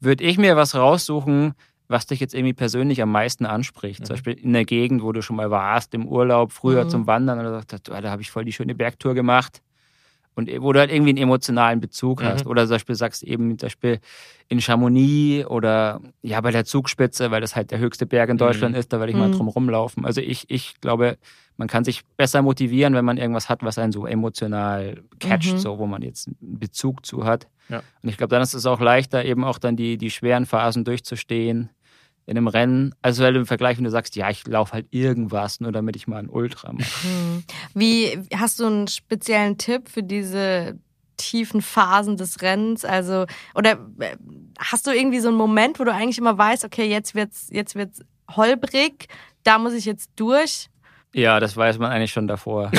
würde 0.00 0.24
ich 0.24 0.38
mir 0.38 0.56
was 0.56 0.74
raussuchen, 0.74 1.52
was 1.90 2.06
dich 2.06 2.20
jetzt 2.20 2.34
irgendwie 2.34 2.52
persönlich 2.54 3.02
am 3.02 3.10
meisten 3.12 3.44
anspricht. 3.46 4.00
Mhm. 4.00 4.04
Zum 4.04 4.14
Beispiel 4.14 4.32
in 4.34 4.52
der 4.52 4.64
Gegend, 4.64 5.02
wo 5.02 5.12
du 5.12 5.22
schon 5.22 5.36
mal 5.36 5.50
warst, 5.50 5.92
im 5.94 6.06
Urlaub, 6.06 6.52
früher 6.52 6.84
Mhm. 6.84 6.88
zum 6.88 7.06
Wandern 7.06 7.40
oder 7.40 7.52
sagst, 7.68 7.88
da 7.88 8.10
habe 8.10 8.22
ich 8.22 8.30
voll 8.30 8.44
die 8.44 8.52
schöne 8.52 8.74
Bergtour 8.74 9.14
gemacht. 9.14 9.60
Und 10.36 10.48
wo 10.62 10.72
du 10.72 10.78
halt 10.78 10.92
irgendwie 10.92 11.10
einen 11.10 11.18
emotionalen 11.18 11.80
Bezug 11.80 12.20
Mhm. 12.22 12.26
hast. 12.26 12.46
Oder 12.46 12.62
zum 12.62 12.76
Beispiel 12.76 12.94
sagst 12.94 13.24
eben 13.24 13.58
zum 13.58 13.66
Beispiel 13.66 13.98
in 14.48 14.60
Chamonix 14.60 15.44
oder 15.46 16.00
ja 16.22 16.40
bei 16.40 16.52
der 16.52 16.64
Zugspitze, 16.64 17.30
weil 17.32 17.40
das 17.40 17.56
halt 17.56 17.72
der 17.72 17.78
höchste 17.80 18.06
Berg 18.06 18.30
in 18.30 18.38
Deutschland 18.38 18.76
ist, 18.76 18.92
da 18.92 19.00
werde 19.00 19.10
ich 19.12 19.18
mal 19.18 19.28
Mhm. 19.28 19.32
drum 19.32 19.48
rumlaufen. 19.48 20.06
Also 20.06 20.20
ich, 20.20 20.44
ich 20.48 20.80
glaube, 20.80 21.18
man 21.56 21.66
kann 21.68 21.84
sich 21.84 22.02
besser 22.16 22.40
motivieren, 22.42 22.94
wenn 22.94 23.04
man 23.04 23.18
irgendwas 23.18 23.48
hat, 23.48 23.62
was 23.64 23.76
einen 23.76 23.92
so 23.92 24.06
emotional 24.06 25.02
catcht, 25.18 25.54
Mhm. 25.54 25.58
so 25.58 25.78
wo 25.78 25.86
man 25.86 26.00
jetzt 26.02 26.28
einen 26.28 26.58
Bezug 26.58 27.04
zu 27.04 27.24
hat. 27.24 27.48
Ja. 27.68 27.82
Und 28.02 28.08
ich 28.08 28.16
glaube, 28.16 28.30
dann 28.30 28.40
ist 28.42 28.54
es 28.54 28.64
auch 28.66 28.80
leichter, 28.80 29.24
eben 29.24 29.44
auch 29.44 29.58
dann 29.58 29.76
die, 29.76 29.98
die 29.98 30.10
schweren 30.10 30.46
Phasen 30.46 30.84
durchzustehen, 30.84 31.70
in 32.30 32.36
einem 32.36 32.46
Rennen, 32.46 32.94
also 33.02 33.24
weil 33.24 33.32
du 33.32 33.40
im 33.40 33.46
Vergleich, 33.46 33.76
wenn 33.76 33.82
du 33.82 33.90
sagst, 33.90 34.14
ja, 34.14 34.30
ich 34.30 34.46
laufe 34.46 34.72
halt 34.72 34.86
irgendwas, 34.90 35.58
nur 35.58 35.72
damit 35.72 35.96
ich 35.96 36.06
mal 36.06 36.18
ein 36.18 36.28
Ultra 36.28 36.72
mache. 36.72 37.02
Hm. 37.02 37.42
Wie 37.74 38.20
hast 38.36 38.60
du 38.60 38.66
einen 38.66 38.86
speziellen 38.86 39.58
Tipp 39.58 39.88
für 39.88 40.04
diese 40.04 40.78
tiefen 41.16 41.60
Phasen 41.60 42.16
des 42.16 42.40
Rennens? 42.40 42.84
Also, 42.84 43.26
oder 43.56 43.72
äh, 43.98 44.16
hast 44.60 44.86
du 44.86 44.92
irgendwie 44.92 45.18
so 45.18 45.26
einen 45.26 45.38
Moment, 45.38 45.80
wo 45.80 45.84
du 45.84 45.92
eigentlich 45.92 46.18
immer 46.18 46.38
weißt, 46.38 46.64
okay, 46.64 46.88
jetzt 46.88 47.16
wird's, 47.16 47.48
jetzt 47.50 47.74
wird's 47.74 48.00
holprig, 48.30 49.08
da 49.42 49.58
muss 49.58 49.72
ich 49.72 49.84
jetzt 49.84 50.12
durch? 50.14 50.68
Ja, 51.12 51.40
das 51.40 51.56
weiß 51.56 51.78
man 51.78 51.90
eigentlich 51.90 52.12
schon 52.12 52.28
davor. 52.28 52.70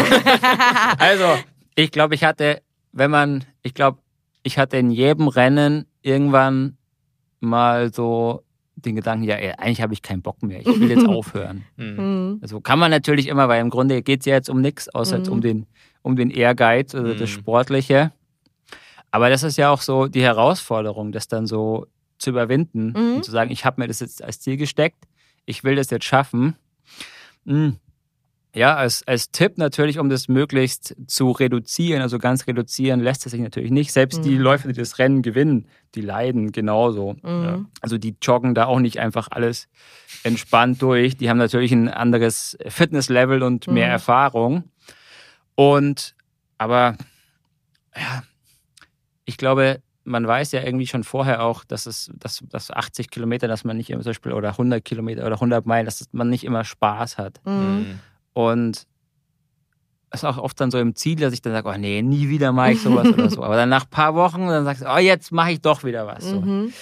also, 0.97 1.37
ich 1.75 1.91
glaube, 1.91 2.15
ich 2.15 2.23
hatte, 2.23 2.61
wenn 2.93 3.11
man, 3.11 3.43
ich 3.63 3.73
glaube, 3.73 3.97
ich 4.43 4.57
hatte 4.57 4.77
in 4.77 4.91
jedem 4.91 5.27
Rennen 5.27 5.87
irgendwann 6.01 6.77
mal 7.41 7.93
so 7.93 8.45
den 8.85 8.95
Gedanken, 8.95 9.23
ja, 9.23 9.35
ey, 9.35 9.53
eigentlich 9.57 9.81
habe 9.81 9.93
ich 9.93 10.01
keinen 10.01 10.21
Bock 10.21 10.41
mehr, 10.43 10.61
ich 10.61 10.67
will 10.79 10.89
jetzt 10.89 11.07
aufhören. 11.07 11.63
Mhm. 11.77 12.39
Also 12.41 12.61
kann 12.61 12.79
man 12.79 12.91
natürlich 12.91 13.27
immer, 13.27 13.47
weil 13.47 13.61
im 13.61 13.69
Grunde 13.69 14.01
geht 14.01 14.21
es 14.21 14.25
ja 14.25 14.35
jetzt 14.35 14.49
um 14.49 14.61
nichts, 14.61 14.89
außer 14.89 15.19
mhm. 15.19 15.27
um 15.27 15.41
den, 15.41 15.67
um 16.01 16.15
den 16.15 16.29
Ehrgeiz 16.29 16.93
oder 16.95 17.13
mhm. 17.13 17.19
das 17.19 17.29
Sportliche. 17.29 18.11
Aber 19.11 19.29
das 19.29 19.43
ist 19.43 19.57
ja 19.57 19.69
auch 19.69 19.81
so 19.81 20.07
die 20.07 20.21
Herausforderung, 20.21 21.11
das 21.11 21.27
dann 21.27 21.45
so 21.45 21.87
zu 22.17 22.29
überwinden 22.29 22.93
mhm. 22.95 23.15
und 23.15 23.25
zu 23.25 23.31
sagen, 23.31 23.51
ich 23.51 23.65
habe 23.65 23.81
mir 23.81 23.87
das 23.87 23.99
jetzt 23.99 24.23
als 24.23 24.39
Ziel 24.39 24.57
gesteckt, 24.57 25.05
ich 25.45 25.63
will 25.63 25.75
das 25.75 25.89
jetzt 25.89 26.05
schaffen. 26.05 26.55
Mhm. 28.53 28.59
Ja, 28.59 28.75
als, 28.75 29.07
als 29.07 29.31
Tipp 29.31 29.57
natürlich, 29.57 29.99
um 29.99 30.09
das 30.09 30.27
möglichst 30.27 30.95
zu 31.07 31.31
reduzieren, 31.31 32.01
also 32.01 32.19
ganz 32.19 32.47
reduzieren 32.47 32.99
lässt 32.99 33.25
es 33.25 33.31
sich 33.31 33.41
natürlich 33.41 33.71
nicht. 33.71 33.91
Selbst 33.91 34.19
mhm. 34.19 34.23
die 34.23 34.37
Läufer, 34.37 34.67
die 34.67 34.79
das 34.79 34.99
Rennen 34.99 35.21
gewinnen, 35.21 35.67
die 35.95 36.01
leiden 36.01 36.51
genauso. 36.51 37.13
Mhm. 37.21 37.43
Ja. 37.43 37.65
Also 37.81 37.97
die 37.97 38.15
joggen 38.21 38.53
da 38.55 38.65
auch 38.65 38.79
nicht 38.79 38.99
einfach 38.99 39.29
alles 39.31 39.67
entspannt 40.23 40.81
durch. 40.81 41.17
Die 41.17 41.29
haben 41.29 41.37
natürlich 41.37 41.71
ein 41.71 41.89
anderes 41.89 42.57
Fitnesslevel 42.67 43.43
und 43.43 43.67
mehr 43.67 43.87
mhm. 43.87 43.93
Erfahrung. 43.93 44.63
Und 45.55 46.15
aber 46.57 46.95
ja, 47.95 48.23
ich 49.25 49.37
glaube, 49.37 49.81
man 50.03 50.27
weiß 50.27 50.51
ja 50.51 50.61
irgendwie 50.61 50.87
schon 50.87 51.03
vorher 51.03 51.43
auch, 51.43 51.63
dass 51.63 51.85
es, 51.85 52.11
dass, 52.15 52.43
dass 52.49 52.71
80 52.71 53.09
Kilometer, 53.09 53.47
dass 53.47 53.63
man 53.63 53.77
nicht 53.77 53.89
immer 53.89 54.01
zum 54.01 54.11
Beispiel 54.11 54.33
oder 54.33 54.49
100 54.49 54.83
Kilometer 54.83 55.25
oder 55.25 55.35
100 55.35 55.65
Meilen, 55.65 55.85
dass 55.85 56.07
man 56.11 56.29
nicht 56.29 56.43
immer 56.43 56.63
Spaß 56.63 57.17
hat. 57.17 57.39
Mhm. 57.45 57.99
Und 58.33 58.87
es 60.09 60.23
ist 60.23 60.25
auch 60.25 60.37
oft 60.37 60.59
dann 60.59 60.71
so 60.71 60.77
im 60.77 60.95
Ziel, 60.95 61.17
dass 61.17 61.33
ich 61.33 61.41
dann 61.41 61.53
sage, 61.53 61.69
oh 61.69 61.77
nee, 61.77 62.01
nie 62.01 62.27
wieder 62.29 62.51
mache 62.51 62.73
ich 62.73 62.81
sowas 62.81 63.07
oder 63.07 63.29
so. 63.29 63.43
Aber 63.43 63.55
dann 63.55 63.69
nach 63.69 63.85
ein 63.85 63.89
paar 63.89 64.13
Wochen, 64.15 64.47
dann 64.47 64.65
sagst 64.65 64.83
du, 64.83 64.93
oh, 64.93 64.97
jetzt 64.97 65.31
mache 65.31 65.53
ich 65.53 65.61
doch 65.61 65.83
wieder 65.83 66.05
was. 66.05 66.25
So. 66.25 66.41
Mhm. 66.41 66.73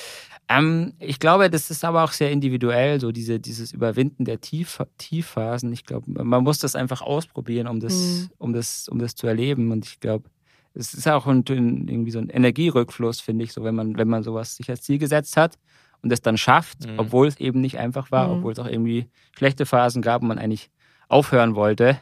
Ähm, 0.50 0.94
ich 0.98 1.20
glaube, 1.20 1.52
das 1.52 1.70
ist 1.70 1.86
aber 1.86 2.04
auch 2.04 2.12
sehr 2.12 2.32
individuell, 2.32 3.00
so 3.00 3.12
diese, 3.12 3.40
dieses 3.40 3.72
Überwinden 3.72 4.26
der 4.26 4.42
Tief, 4.42 4.82
Tiefphasen. 4.98 5.72
Ich 5.72 5.86
glaube, 5.86 6.12
man 6.12 6.44
muss 6.44 6.58
das 6.58 6.76
einfach 6.76 7.04
ausprobieren, 7.04 7.68
um 7.68 7.80
das, 7.80 7.94
mhm. 7.94 8.30
um 8.40 8.54
das, 8.54 8.90
um 8.90 8.98
das 8.98 9.14
zu 9.14 9.28
erleben. 9.28 9.72
Und 9.72 9.86
ich 9.86 10.00
glaube, 10.00 10.28
es 10.74 10.96
ist 10.96 11.08
auch 11.08 11.28
ein, 11.28 11.44
irgendwie 11.48 12.10
so 12.10 12.18
ein 12.18 12.30
Energierückfluss, 12.30 13.20
finde 13.20 13.44
ich, 13.44 13.54
so 13.54 13.64
wenn 13.64 13.76
man, 13.76 13.96
wenn 13.96 14.08
man 14.08 14.24
sowas 14.24 14.56
sich 14.56 14.72
als 14.72 14.82
Ziel 14.82 14.98
gesetzt 14.98 15.38
hat 15.38 15.60
und 16.02 16.12
es 16.12 16.22
dann 16.22 16.38
schafft, 16.38 16.88
mhm. 16.88 16.98
obwohl 16.98 17.28
es 17.28 17.40
eben 17.40 17.62
nicht 17.62 17.78
einfach 17.78 18.10
war, 18.12 18.28
mhm. 18.28 18.40
obwohl 18.40 18.54
es 18.54 18.60
auch 18.60 18.68
irgendwie 18.68 19.06
schlechte 19.38 19.68
Phasen 19.68 20.02
gab 20.02 20.24
und 20.24 20.30
man 20.30 20.40
eigentlich 20.40 20.72
aufhören 21.10 21.56
wollte. 21.56 22.00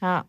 Ja. 0.00 0.24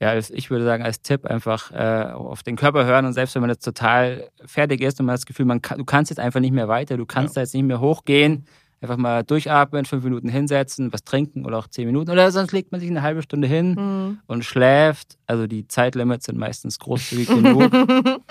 Ja, 0.00 0.16
ich 0.16 0.48
würde 0.48 0.64
sagen, 0.64 0.84
als 0.84 1.02
Tipp 1.02 1.26
einfach 1.26 1.72
äh, 1.72 2.12
auf 2.12 2.44
den 2.44 2.54
Körper 2.54 2.86
hören 2.86 3.04
und 3.04 3.14
selbst 3.14 3.34
wenn 3.34 3.42
man 3.42 3.50
jetzt 3.50 3.64
total 3.64 4.30
fertig 4.44 4.80
ist 4.80 5.00
und 5.00 5.06
man 5.06 5.14
hat 5.14 5.18
das 5.18 5.26
Gefühl, 5.26 5.44
man 5.44 5.60
kann, 5.60 5.78
du 5.78 5.84
kannst 5.84 6.10
jetzt 6.10 6.20
einfach 6.20 6.38
nicht 6.38 6.52
mehr 6.52 6.68
weiter, 6.68 6.96
du 6.96 7.04
kannst 7.04 7.34
ja. 7.34 7.40
da 7.40 7.42
jetzt 7.42 7.52
nicht 7.52 7.64
mehr 7.64 7.80
hochgehen, 7.80 8.46
einfach 8.80 8.96
mal 8.96 9.24
durchatmen, 9.24 9.86
fünf 9.86 10.04
Minuten 10.04 10.28
hinsetzen, 10.28 10.92
was 10.92 11.02
trinken 11.02 11.44
oder 11.44 11.58
auch 11.58 11.66
zehn 11.66 11.86
Minuten 11.86 12.12
oder 12.12 12.30
sonst 12.30 12.52
legt 12.52 12.70
man 12.70 12.80
sich 12.80 12.88
eine 12.88 13.02
halbe 13.02 13.22
Stunde 13.22 13.48
hin 13.48 13.74
mhm. 13.74 14.18
und 14.28 14.44
schläft. 14.44 15.18
Also 15.26 15.48
die 15.48 15.66
Zeitlimits 15.66 16.26
sind 16.26 16.38
meistens 16.38 16.78
großzügig 16.78 17.26
genug. 17.26 17.72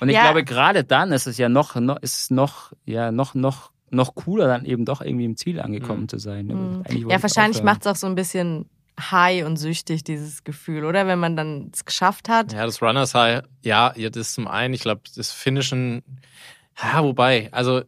Und 0.00 0.08
ich 0.08 0.14
ja. 0.14 0.22
glaube, 0.22 0.44
gerade 0.44 0.84
dann 0.84 1.12
ist 1.12 1.26
es 1.26 1.38
ja 1.38 1.48
noch, 1.48 1.74
noch, 1.76 1.98
ist 1.98 2.20
es 2.20 2.30
noch, 2.30 2.72
ja, 2.84 3.12
noch, 3.12 3.34
noch 3.34 3.70
noch 3.90 4.14
cooler, 4.14 4.46
dann 4.46 4.64
eben 4.64 4.84
doch 4.84 5.00
irgendwie 5.00 5.24
im 5.24 5.36
Ziel 5.36 5.60
angekommen 5.60 6.02
mhm. 6.02 6.08
zu 6.08 6.18
sein. 6.18 6.46
Mhm. 6.46 7.08
Ja, 7.08 7.22
wahrscheinlich 7.22 7.62
macht 7.62 7.82
es 7.82 7.86
auch 7.86 7.96
so 7.96 8.06
ein 8.06 8.14
bisschen 8.14 8.66
high 8.98 9.44
und 9.44 9.56
süchtig, 9.56 10.04
dieses 10.04 10.44
Gefühl, 10.44 10.84
oder? 10.84 11.06
Wenn 11.06 11.18
man 11.18 11.36
dann 11.36 11.70
es 11.72 11.84
geschafft 11.84 12.28
hat. 12.28 12.52
Ja, 12.52 12.66
das 12.66 12.82
Runners 12.82 13.14
High, 13.14 13.42
ja, 13.62 13.92
das 13.92 14.16
ist 14.16 14.34
zum 14.34 14.48
einen, 14.48 14.74
ich 14.74 14.80
glaube, 14.80 15.02
das 15.14 15.32
Finishen, 15.32 16.02
ja, 16.82 17.02
wobei, 17.02 17.48
also 17.52 17.82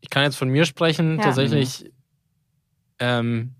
ich 0.00 0.10
kann 0.10 0.24
jetzt 0.24 0.36
von 0.36 0.48
mir 0.48 0.66
sprechen, 0.66 1.16
ja. 1.16 1.24
tatsächlich, 1.24 1.90
ähm, 2.98 3.54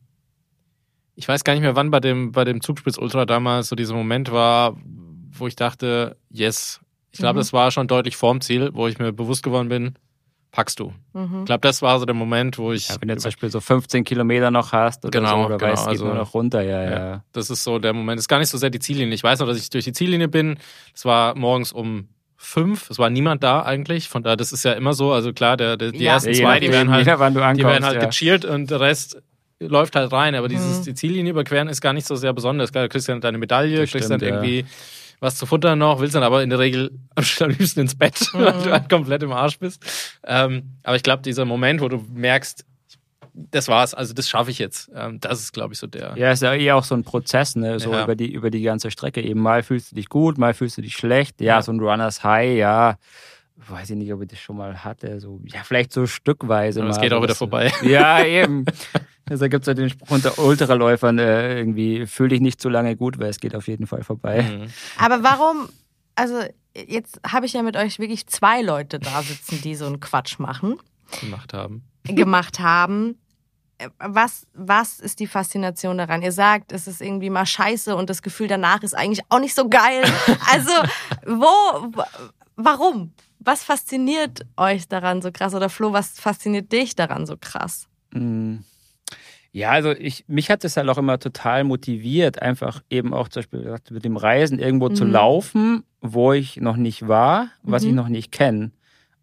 ich 1.15 1.27
weiß 1.27 1.45
gar 1.45 1.55
nicht 1.55 1.63
mehr, 1.63 1.77
wann 1.77 1.91
bei 1.91 2.01
dem, 2.01 2.33
bei 2.33 2.45
dem 2.45 2.61
Zugspitz 2.61 2.99
Ultra 2.99 3.25
damals 3.25 3.69
so 3.69 3.77
dieser 3.77 3.95
Moment 3.95 4.31
war, 4.31 4.77
wo 5.31 5.47
ich 5.47 5.57
dachte, 5.57 6.17
yes. 6.29 6.81
Ich 7.11 7.21
glaube, 7.21 7.35
mhm. 7.35 7.41
das 7.41 7.53
war 7.53 7.71
schon 7.71 7.87
deutlich 7.87 8.17
vorm 8.17 8.41
Ziel, 8.41 8.71
wo 8.75 8.89
ich 8.89 8.99
mir 8.99 9.13
bewusst 9.13 9.45
geworden 9.45 9.69
bin, 9.69 9.95
packst 10.55 10.79
du. 10.79 10.93
Mhm. 11.15 11.41
Ich 11.41 11.45
glaube, 11.47 11.61
das 11.63 11.83
war 11.83 11.99
so 11.99 12.07
der 12.07 12.15
Moment, 12.15 12.59
wo 12.59 12.73
ich. 12.73 12.89
Ja, 12.89 12.97
wenn 13.01 13.09
du 13.09 13.17
zum 13.17 13.29
Beispiel 13.29 13.51
so 13.51 13.61
15 13.61 14.05
Kilometer 14.05 14.53
noch 14.53 14.73
hast 14.73 15.05
oder 15.05 15.19
genau, 15.19 15.43
so, 15.43 15.47
oder 15.47 15.59
genau, 15.59 15.73
weißt, 15.73 15.83
geht 15.83 15.91
also, 15.91 16.07
nur 16.07 16.15
noch 16.15 16.33
runter, 16.33 16.63
ja, 16.63 16.83
ja, 16.83 16.91
ja. 16.91 17.25
Das 17.33 17.51
ist 17.51 17.65
so 17.65 17.81
der 17.81 17.93
Moment. 17.93 18.19
Das 18.19 18.25
ist 18.25 18.29
gar 18.29 18.39
nicht 18.39 18.49
so 18.49 18.57
sehr 18.57 18.71
die 18.71 18.79
Ziellinie. 18.79 19.15
Ich 19.15 19.25
weiß 19.25 19.41
noch, 19.41 19.49
dass 19.49 19.59
ich 19.59 19.69
durch 19.69 19.85
die 19.85 19.93
Ziellinie 19.93 20.29
bin. 20.29 20.57
Es 20.95 21.05
war 21.05 21.37
morgens 21.37 21.73
um 21.73 22.09
fünf. 22.37 22.89
Es 22.89 23.01
war 23.01 23.11
niemand 23.11 23.43
da 23.43 23.63
eigentlich. 23.63 24.09
Von 24.09 24.23
daher, 24.23 24.37
das 24.37 24.53
ist 24.53 24.65
ja 24.65 24.75
immer 24.75 24.93
so. 24.93 25.13
Also 25.13 25.33
klar, 25.33 25.57
der, 25.57 25.77
der 25.77 25.91
die 25.91 26.05
ja. 26.05 26.13
ersten 26.13 26.33
zwei, 26.35 26.61
die 26.61 26.71
werden 26.71 26.91
halt, 26.91 27.09
ankommst, 27.09 27.59
die 27.59 27.65
werden 27.65 27.85
halt 27.85 28.01
ja. 28.01 28.07
gechillt 28.07 28.45
und 28.45 28.71
der 28.71 28.79
Rest 28.79 29.21
läuft 29.59 29.97
halt 29.97 30.13
rein. 30.13 30.37
Aber 30.37 30.47
dieses, 30.47 30.81
mhm. 30.81 30.85
die 30.85 30.95
Ziellinie 30.95 31.33
überqueren 31.33 31.67
ist 31.67 31.81
gar 31.81 31.95
nicht 31.95 32.07
so 32.07 32.15
sehr 32.15 32.33
besonders. 32.33 32.71
Klar, 32.71 32.85
du 32.85 32.91
kriegst 32.91 33.09
ja 33.09 33.19
deine 33.19 33.39
Medaille, 33.39 33.81
das 33.81 33.91
kriegst 33.91 34.07
stimmt, 34.07 34.23
dann 34.23 34.29
irgendwie 34.29 34.67
was 35.25 35.37
zu 35.37 35.47
futtern 35.47 35.79
noch, 35.79 36.01
willst 36.01 36.15
dann 36.15 36.23
aber 36.23 36.43
in 36.43 36.51
der 36.51 36.59
Regel 36.59 36.93
am 37.41 37.51
liebsten 37.51 37.81
ins 37.81 37.97
Bett, 37.97 38.31
mhm. 38.33 38.39
weil 38.45 38.53
du 38.63 38.71
halt 38.71 38.89
komplett 38.89 39.23
im 39.23 39.33
Arsch 39.33 39.59
bist. 39.59 39.83
Ähm, 40.25 40.77
aber 40.85 40.97
ich 40.97 41.03
glaube, 41.03 41.23
dieser 41.23 41.45
Moment, 41.45 41.81
wo 41.81 41.89
du 41.89 42.05
merkst, 42.13 42.65
das 43.35 43.67
war's, 43.67 43.95
also 43.95 44.15
das 44.15 44.29
schaffe 44.29 44.53
ich 44.53 44.61
jetzt. 44.61 44.91
Ähm, 44.95 45.19
das 45.19 45.41
ist, 45.41 45.53
glaube 45.53 45.75
ich, 45.75 45.81
so 45.81 45.89
der. 45.89 46.15
Ja, 46.17 46.31
ist 46.31 46.43
ja 46.43 46.55
eher 46.55 46.77
auch 46.77 46.85
so 46.85 46.95
ein 46.95 47.03
Prozess, 47.03 47.57
ne? 47.57 47.81
So 47.81 47.91
ja. 47.91 48.05
über 48.05 48.15
die, 48.15 48.33
über 48.33 48.51
die 48.51 48.63
ganze 48.63 48.93
Strecke. 48.93 49.21
Eben 49.23 49.41
mal 49.41 49.65
fühlst 49.65 49.91
du 49.91 49.97
dich 49.97 50.09
gut, 50.09 50.39
mal 50.39 50.55
fühlst 50.55 50.79
du 50.79 50.83
dich 50.83 50.95
schlecht. 50.95 51.41
Ja, 51.41 51.57
ja. 51.57 51.63
so 51.63 51.73
ein 51.73 51.81
Runners 51.81 52.23
High, 52.23 52.57
ja. 52.57 52.97
Weiß 53.57 53.91
ich 53.91 53.97
nicht, 53.97 54.13
ob 54.13 54.23
ich 54.23 54.29
das 54.29 54.39
schon 54.39 54.57
mal 54.57 54.85
hatte. 54.85 55.19
So, 55.21 55.41
ja, 55.47 55.63
vielleicht 55.65 55.93
so 55.93 56.07
stückweise. 56.07 56.85
Es 56.85 57.01
geht 57.01 57.13
auch 57.13 57.23
wieder 57.23 57.35
vorbei. 57.35 57.73
Ja, 57.83 58.25
eben. 58.25 58.67
Also 59.29 59.49
gibt 59.49 59.63
es 59.63 59.67
ja 59.67 59.75
den 59.75 59.89
Spruch 59.89 60.11
unter 60.11 60.39
Ultraläufern, 60.39 61.19
äh, 61.19 61.59
irgendwie 61.59 62.07
fühl 62.07 62.29
dich 62.29 62.41
nicht 62.41 62.61
zu 62.61 62.69
lange 62.69 62.95
gut, 62.97 63.19
weil 63.19 63.29
es 63.29 63.41
geht 63.41 63.55
auf 63.55 63.69
jeden 63.69 63.87
Fall 63.87 64.03
vorbei. 64.03 64.43
Mhm. 64.43 64.67
Aber 64.99 65.23
warum, 65.23 65.69
also 66.15 66.43
jetzt 66.75 67.21
habe 67.27 67.47
ich 67.47 67.55
ja 67.55 67.63
mit 67.63 67.77
euch 67.77 67.99
wirklich 67.99 68.27
zwei 68.27 68.61
Leute 68.63 68.99
da 68.99 69.23
sitzen, 69.23 69.61
die 69.63 69.75
so 69.75 69.87
einen 69.87 70.01
Quatsch 70.01 70.39
machen. 70.39 70.79
Gemacht 71.21 71.55
haben. 71.55 71.85
Gemacht 72.05 72.61
haben. 72.61 73.19
Was, 73.99 74.47
was 74.55 75.01
ist 75.01 75.21
die 75.21 75.27
Faszination 75.27 75.99
daran? 75.99 76.23
Ihr 76.23 76.33
sagt, 76.33 76.73
es 76.73 76.87
ist 76.87 77.01
irgendwie 77.01 77.31
mal 77.31 77.47
scheiße 77.47 77.97
und 77.97 78.09
das 78.09 78.23
Gefühl 78.23 78.47
danach 78.47 78.83
ist 78.83 78.95
eigentlich 78.95 79.25
auch 79.31 79.41
nicht 79.41 79.55
so 79.55 79.69
geil. 79.69 80.05
Also, 80.53 80.71
wo, 81.27 82.05
warum? 82.57 83.13
Was 83.41 83.65
fasziniert 83.65 84.47
euch 84.57 84.89
daran 84.89 85.23
so 85.23 85.33
krass? 85.33 85.55
Oder 85.55 85.69
Flo, 85.69 85.93
was 85.93 86.21
fasziniert 86.21 86.73
dich 86.73 86.95
daran 86.95 87.27
so 87.27 87.37
krass? 87.37 87.89
Mhm. 88.13 88.65
Ja, 89.55 89.71
also 89.71 89.93
ich, 89.93 90.25
mich 90.27 90.51
hat 90.51 90.65
es 90.65 90.77
halt 90.77 90.89
auch 90.89 90.99
immer 90.99 91.21
total 91.21 91.63
motiviert, 91.63 92.43
einfach 92.43 92.83
eben 92.91 93.15
auch 93.15 93.29
zum 93.29 93.43
Beispiel 93.43 93.77
mit 93.91 94.05
dem 94.05 94.17
Reisen 94.17 94.59
irgendwo 94.59 94.89
mhm. 94.89 94.97
zu 94.97 95.05
laufen, 95.05 95.85
wo 96.01 96.33
ich 96.33 96.61
noch 96.61 96.77
nicht 96.77 97.07
war, 97.07 97.51
was 97.63 97.85
mhm. 97.85 97.89
ich 97.89 97.95
noch 97.95 98.09
nicht 98.09 98.33
kenne. 98.33 98.73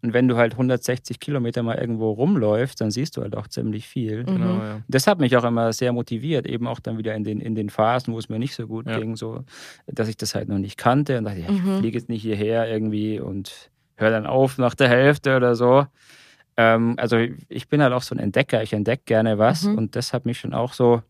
Und 0.00 0.14
wenn 0.14 0.28
du 0.28 0.36
halt 0.38 0.52
160 0.52 1.20
Kilometer 1.20 1.62
mal 1.62 1.76
irgendwo 1.76 2.10
rumläufst, 2.12 2.80
dann 2.80 2.90
siehst 2.90 3.18
du 3.18 3.20
halt 3.20 3.36
auch 3.36 3.46
ziemlich 3.46 3.86
viel. 3.86 4.22
Mhm. 4.22 4.26
Genau, 4.26 4.54
ja. 4.54 4.80
Das 4.88 5.06
hat 5.06 5.20
mich 5.20 5.36
auch 5.36 5.44
immer 5.44 5.70
sehr 5.74 5.92
motiviert, 5.92 6.46
eben 6.46 6.66
auch 6.66 6.80
dann 6.80 6.96
wieder 6.96 7.14
in 7.14 7.24
den, 7.24 7.38
in 7.38 7.54
den 7.54 7.68
Phasen, 7.68 8.14
wo 8.14 8.18
es 8.18 8.30
mir 8.30 8.38
nicht 8.38 8.54
so 8.54 8.66
gut 8.66 8.86
ja. 8.86 8.98
ging, 8.98 9.16
so, 9.16 9.44
dass 9.86 10.08
ich 10.08 10.16
das 10.16 10.34
halt 10.34 10.48
noch 10.48 10.58
nicht 10.58 10.78
kannte 10.78 11.18
und 11.18 11.24
dachte, 11.24 11.40
ja, 11.40 11.50
ich 11.50 11.62
mhm. 11.62 11.80
fliege 11.80 11.98
jetzt 11.98 12.08
nicht 12.08 12.22
hierher 12.22 12.66
irgendwie 12.70 13.20
und 13.20 13.70
höre 13.96 14.10
dann 14.10 14.24
auf 14.26 14.56
nach 14.56 14.74
der 14.74 14.88
Hälfte 14.88 15.36
oder 15.36 15.54
so. 15.54 15.86
Ähm, 16.56 16.94
also 16.98 17.18
ich 17.48 17.68
bin 17.68 17.82
halt 17.82 17.92
auch 17.92 18.02
so 18.02 18.14
ein 18.14 18.18
Entdecker, 18.18 18.62
ich 18.62 18.72
entdecke 18.72 19.02
gerne 19.06 19.38
was 19.38 19.64
mhm. 19.64 19.78
und 19.78 19.96
das 19.96 20.12
hat 20.12 20.26
mich 20.26 20.38
schon 20.38 20.54
auch 20.54 20.72
so 20.72 21.02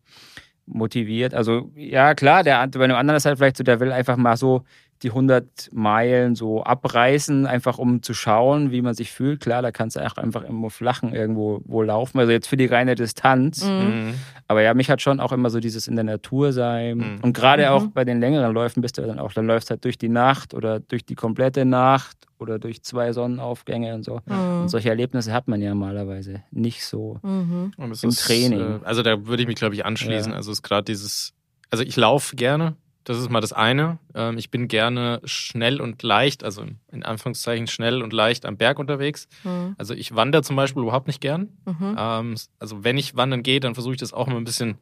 motiviert. 0.65 1.33
Also 1.33 1.71
ja, 1.75 2.15
klar, 2.15 2.43
der 2.43 2.65
bei 2.67 2.83
einem 2.83 2.95
anderen 2.95 3.17
ist 3.17 3.25
halt 3.25 3.37
vielleicht 3.37 3.57
so, 3.57 3.63
der 3.63 3.79
will 3.79 3.91
einfach 3.91 4.17
mal 4.17 4.37
so 4.37 4.63
die 5.03 5.09
100 5.09 5.69
Meilen 5.73 6.35
so 6.35 6.63
abreißen, 6.63 7.45
einfach 7.45 7.77
um 7.77 8.01
zu 8.01 8.13
schauen, 8.13 8.71
wie 8.71 8.81
man 8.81 8.93
sich 8.93 9.11
fühlt. 9.11 9.41
Klar, 9.41 9.61
da 9.61 9.71
kannst 9.71 9.95
du 9.95 10.05
auch 10.05 10.17
einfach 10.17 10.43
immer 10.43 10.69
flachen 10.69 11.13
irgendwo 11.13 11.61
wo 11.65 11.81
laufen. 11.81 12.19
Also 12.19 12.31
jetzt 12.31 12.47
für 12.47 12.57
die 12.57 12.65
reine 12.65 12.95
Distanz. 12.95 13.63
Mhm. 13.65 14.15
Aber 14.47 14.61
ja, 14.61 14.73
mich 14.73 14.89
hat 14.89 15.01
schon 15.01 15.19
auch 15.19 15.31
immer 15.31 15.49
so 15.49 15.59
dieses 15.59 15.87
in 15.87 15.95
der 15.95 16.05
Natur 16.05 16.53
sein. 16.53 16.97
Mhm. 16.97 17.19
Und 17.21 17.33
gerade 17.33 17.63
Mhm. 17.63 17.69
auch 17.69 17.87
bei 17.87 18.05
den 18.05 18.19
längeren 18.19 18.53
Läufen 18.53 18.81
bist 18.81 18.97
du 18.97 19.01
dann 19.01 19.19
auch, 19.19 19.33
dann 19.33 19.45
läufst 19.45 19.69
halt 19.69 19.83
durch 19.83 19.97
die 19.97 20.09
Nacht 20.09 20.53
oder 20.53 20.79
durch 20.79 21.05
die 21.05 21.15
komplette 21.15 21.65
Nacht 21.65 22.17
oder 22.39 22.59
durch 22.59 22.81
zwei 22.83 23.11
Sonnenaufgänge 23.13 23.93
und 23.95 24.03
so. 24.03 24.19
Mhm. 24.25 24.61
Und 24.63 24.69
solche 24.69 24.89
Erlebnisse 24.89 25.33
hat 25.33 25.47
man 25.47 25.61
ja 25.61 25.69
normalerweise 25.69 26.43
nicht 26.51 26.85
so. 26.85 27.19
Mhm. 27.23 27.73
Und 27.77 27.91
es 27.91 28.03
Im 28.03 28.09
ist, 28.09 28.25
Training. 28.25 28.81
Äh, 28.81 28.85
also 28.85 29.03
da 29.03 29.25
würde 29.25 29.43
ich 29.43 29.47
mich, 29.47 29.57
glaube 29.57 29.75
ich, 29.75 29.85
anschließen. 29.85 30.31
Ja. 30.31 30.37
Also 30.37 30.51
es 30.51 30.59
ist 30.59 30.63
gerade 30.63 30.83
dieses, 30.85 31.33
also 31.69 31.83
ich 31.83 31.95
laufe 31.97 32.35
gerne. 32.35 32.75
Das 33.03 33.17
ist 33.17 33.29
mal 33.29 33.41
das 33.41 33.53
eine. 33.53 33.99
Ähm, 34.15 34.37
ich 34.37 34.49
bin 34.49 34.67
gerne 34.67 35.21
schnell 35.25 35.81
und 35.81 36.03
leicht, 36.03 36.43
also 36.43 36.65
in 36.91 37.03
Anführungszeichen 37.03 37.67
schnell 37.67 38.01
und 38.01 38.13
leicht 38.13 38.45
am 38.45 38.57
Berg 38.57 38.79
unterwegs. 38.79 39.27
Mhm. 39.43 39.75
Also 39.77 39.93
ich 39.93 40.15
wandere 40.15 40.41
zum 40.41 40.55
Beispiel 40.55 40.83
überhaupt 40.83 41.07
nicht 41.07 41.19
gern. 41.19 41.49
Mhm. 41.65 41.95
Ähm, 41.97 42.35
also 42.59 42.83
wenn 42.83 42.97
ich 42.97 43.15
wandern 43.15 43.43
gehe, 43.43 43.59
dann 43.59 43.73
versuche 43.73 43.93
ich 43.93 43.99
das 43.99 44.13
auch 44.13 44.27
mal 44.27 44.37
ein 44.37 44.45
bisschen 44.45 44.77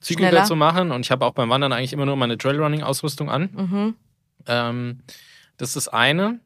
zügiger 0.00 0.28
Schneller. 0.28 0.44
zu 0.44 0.56
machen. 0.56 0.92
Und 0.92 1.06
ich 1.06 1.10
habe 1.10 1.24
auch 1.24 1.32
beim 1.32 1.48
Wandern 1.48 1.72
eigentlich 1.72 1.94
immer 1.94 2.06
nur 2.06 2.16
meine 2.16 2.36
Trailrunning-Ausrüstung 2.36 3.30
an. 3.30 3.50
Mhm. 3.54 3.94
Ähm, 4.46 4.98
das 5.56 5.70
ist 5.70 5.76
das 5.76 5.88
eine. 5.88 6.40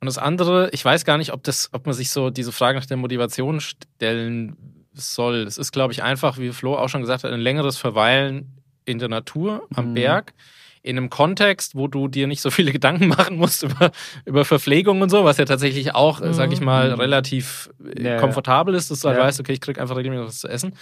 Und 0.00 0.06
das 0.06 0.18
andere, 0.18 0.68
ich 0.72 0.84
weiß 0.84 1.06
gar 1.06 1.16
nicht, 1.16 1.32
ob 1.32 1.42
das, 1.44 1.70
ob 1.72 1.86
man 1.86 1.94
sich 1.94 2.10
so 2.10 2.28
diese 2.28 2.52
Frage 2.52 2.78
nach 2.78 2.86
der 2.86 2.98
Motivation 2.98 3.60
stellen 3.60 4.56
soll. 4.92 5.36
Es 5.36 5.56
ist, 5.56 5.72
glaube 5.72 5.94
ich, 5.94 6.02
einfach, 6.02 6.38
wie 6.38 6.50
Flo 6.50 6.76
auch 6.76 6.88
schon 6.88 7.00
gesagt 7.00 7.24
hat, 7.24 7.32
ein 7.32 7.40
längeres 7.40 7.78
Verweilen 7.78 8.52
in 8.86 8.98
der 8.98 9.08
Natur, 9.08 9.66
am 9.74 9.90
Mhm. 9.90 9.94
Berg, 9.94 10.32
in 10.82 10.96
einem 10.96 11.10
Kontext, 11.10 11.74
wo 11.74 11.88
du 11.88 12.08
dir 12.08 12.26
nicht 12.28 12.40
so 12.40 12.50
viele 12.50 12.72
Gedanken 12.78 13.08
machen 13.08 13.36
musst 13.36 13.62
über, 13.64 13.90
über 14.24 14.44
Verpflegung 14.44 15.02
und 15.02 15.10
so, 15.10 15.24
was 15.24 15.36
ja 15.36 15.44
tatsächlich 15.44 15.94
auch, 15.94 16.20
Mhm. 16.20 16.32
sag 16.32 16.52
ich 16.52 16.60
mal, 16.60 16.92
Mhm. 16.92 17.00
relativ 17.00 17.68
äh, 17.84 18.02
Ja, 18.02 18.10
ja. 18.12 18.16
komfortabel 18.18 18.74
ist, 18.74 18.90
dass 18.90 19.00
du 19.00 19.08
halt 19.08 19.18
Ja. 19.18 19.24
weißt, 19.24 19.40
okay, 19.40 19.52
ich 19.52 19.60
krieg 19.60 19.78
einfach 19.78 19.96
regelmäßig 19.96 20.26
was 20.28 20.38
zu 20.38 20.48
essen. 20.48 20.74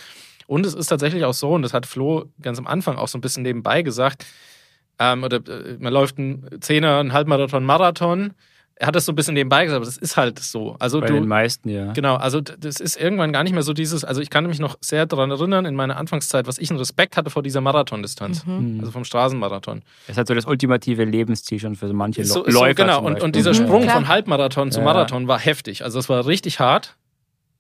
Und 0.47 0.67
es 0.67 0.75
ist 0.75 0.89
tatsächlich 0.89 1.25
auch 1.25 1.33
so, 1.33 1.51
und 1.53 1.63
das 1.63 1.73
hat 1.73 1.87
Flo 1.87 2.27
ganz 2.43 2.59
am 2.59 2.67
Anfang 2.67 2.97
auch 2.97 3.09
so 3.09 3.17
ein 3.17 3.23
bisschen 3.23 3.43
nebenbei 3.43 3.81
gesagt, 3.83 4.27
ähm, 4.99 5.25
oder 5.25 5.37
äh, 5.39 5.77
man 5.81 5.93
läuft 5.93 6.19
einen 6.19 6.47
Zehner, 6.61 6.99
einen 6.99 7.13
Halbmarathon, 7.15 7.65
Marathon. 7.65 8.35
Er 8.77 8.89
hat 8.89 8.97
das 8.97 9.05
so 9.05 9.13
ein 9.13 9.15
bisschen 9.15 9.35
nebenbei 9.35 9.65
gesagt, 9.65 9.77
aber 9.77 9.85
das 9.85 9.97
ist 9.97 10.17
halt 10.17 10.41
so. 10.41 10.75
Also 10.81 11.01
Bei 11.01 11.07
du, 11.07 11.15
den 11.15 11.29
meisten, 11.29 11.69
ja. 11.69 11.93
Genau, 11.93 12.17
also 12.17 12.41
das 12.41 12.81
ist 12.81 13.01
irgendwann 13.01 13.33
gar 13.33 13.45
nicht 13.45 13.53
mehr 13.53 13.63
so 13.63 13.73
dieses, 13.73 14.05
also 14.05 14.21
ich 14.21 14.31
kann 14.31 14.47
mich 14.49 14.59
noch 14.59 14.77
sehr 14.81 15.07
daran 15.07 15.31
erinnern, 15.31 15.65
in 15.65 15.77
meiner 15.77 15.97
Anfangszeit, 15.97 16.49
was 16.49 16.59
ich 16.59 16.71
einen 16.71 16.81
Respekt 16.81 17.17
hatte 17.17 17.31
vor 17.31 17.45
dieser 17.45 17.61
Marathondistanz, 17.61 18.45
Mhm. 18.45 18.75
Mhm. 18.75 18.81
also 18.81 18.91
vom 18.91 19.05
Straßenmarathon. 19.05 19.83
Das 20.07 20.15
ist 20.15 20.17
halt 20.19 20.27
so 20.27 20.35
das 20.35 20.47
ultimative 20.47 21.05
Lebensziel 21.05 21.61
schon 21.61 21.77
für 21.77 21.87
so 21.87 21.95
manche 21.95 22.25
so, 22.25 22.45
ist 22.45 22.53
so, 22.53 22.61
Läufer. 22.61 22.75
genau, 22.75 23.01
und, 23.05 23.23
und 23.23 23.37
dieser 23.37 23.51
Mhm, 23.53 23.55
Sprung 23.67 23.83
klar. 23.83 23.95
von 23.95 24.09
Halbmarathon 24.09 24.73
zu 24.73 24.81
Ja. 24.81 24.85
Marathon 24.85 25.29
war 25.29 25.39
heftig. 25.39 25.85
Also 25.85 25.99
das 26.01 26.09
war 26.09 26.27
richtig 26.27 26.59
hart. 26.59 26.97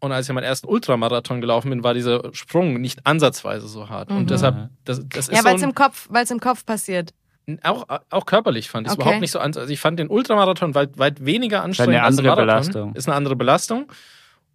Und 0.00 0.10
als 0.12 0.28
ich 0.28 0.34
meinen 0.34 0.44
ersten 0.44 0.66
Ultramarathon 0.66 1.40
gelaufen 1.40 1.70
bin, 1.70 1.82
war 1.84 1.94
dieser 1.94 2.22
Sprung 2.34 2.80
nicht 2.80 3.06
ansatzweise 3.06 3.68
so 3.68 3.88
hart. 3.88 4.10
Mhm. 4.10 4.16
Und 4.16 4.30
deshalb, 4.30 4.68
das, 4.84 5.00
das 5.08 5.28
ist 5.28 5.32
Ja, 5.32 5.38
so 5.42 5.44
weil 5.48 5.54
es 5.56 5.62
ein, 5.62 5.68
im 5.70 5.74
Kopf, 5.76 6.08
weil 6.10 6.24
es 6.24 6.30
im 6.32 6.40
Kopf 6.40 6.66
passiert. 6.66 7.14
Auch, 7.62 7.86
auch 8.10 8.26
körperlich 8.26 8.70
fand 8.70 8.86
ich 8.86 8.92
es 8.92 8.98
Okay. 8.98 9.02
überhaupt 9.04 9.20
nicht 9.20 9.30
so 9.32 9.38
an. 9.38 9.54
Also 9.56 9.68
ich 9.72 9.80
fand 9.80 9.98
den 9.98 10.08
Ultramarathon 10.08 10.74
weit, 10.74 10.98
weit 10.98 11.24
weniger 11.24 11.62
anstrengend 11.62 11.96
eine 11.96 12.04
als 12.04 12.16
der 12.16 12.30
andere 12.32 12.46
Marathon. 12.46 12.62
Belastung. 12.72 12.94
Ist 12.94 13.08
eine 13.08 13.16
andere 13.16 13.36
Belastung. 13.36 13.86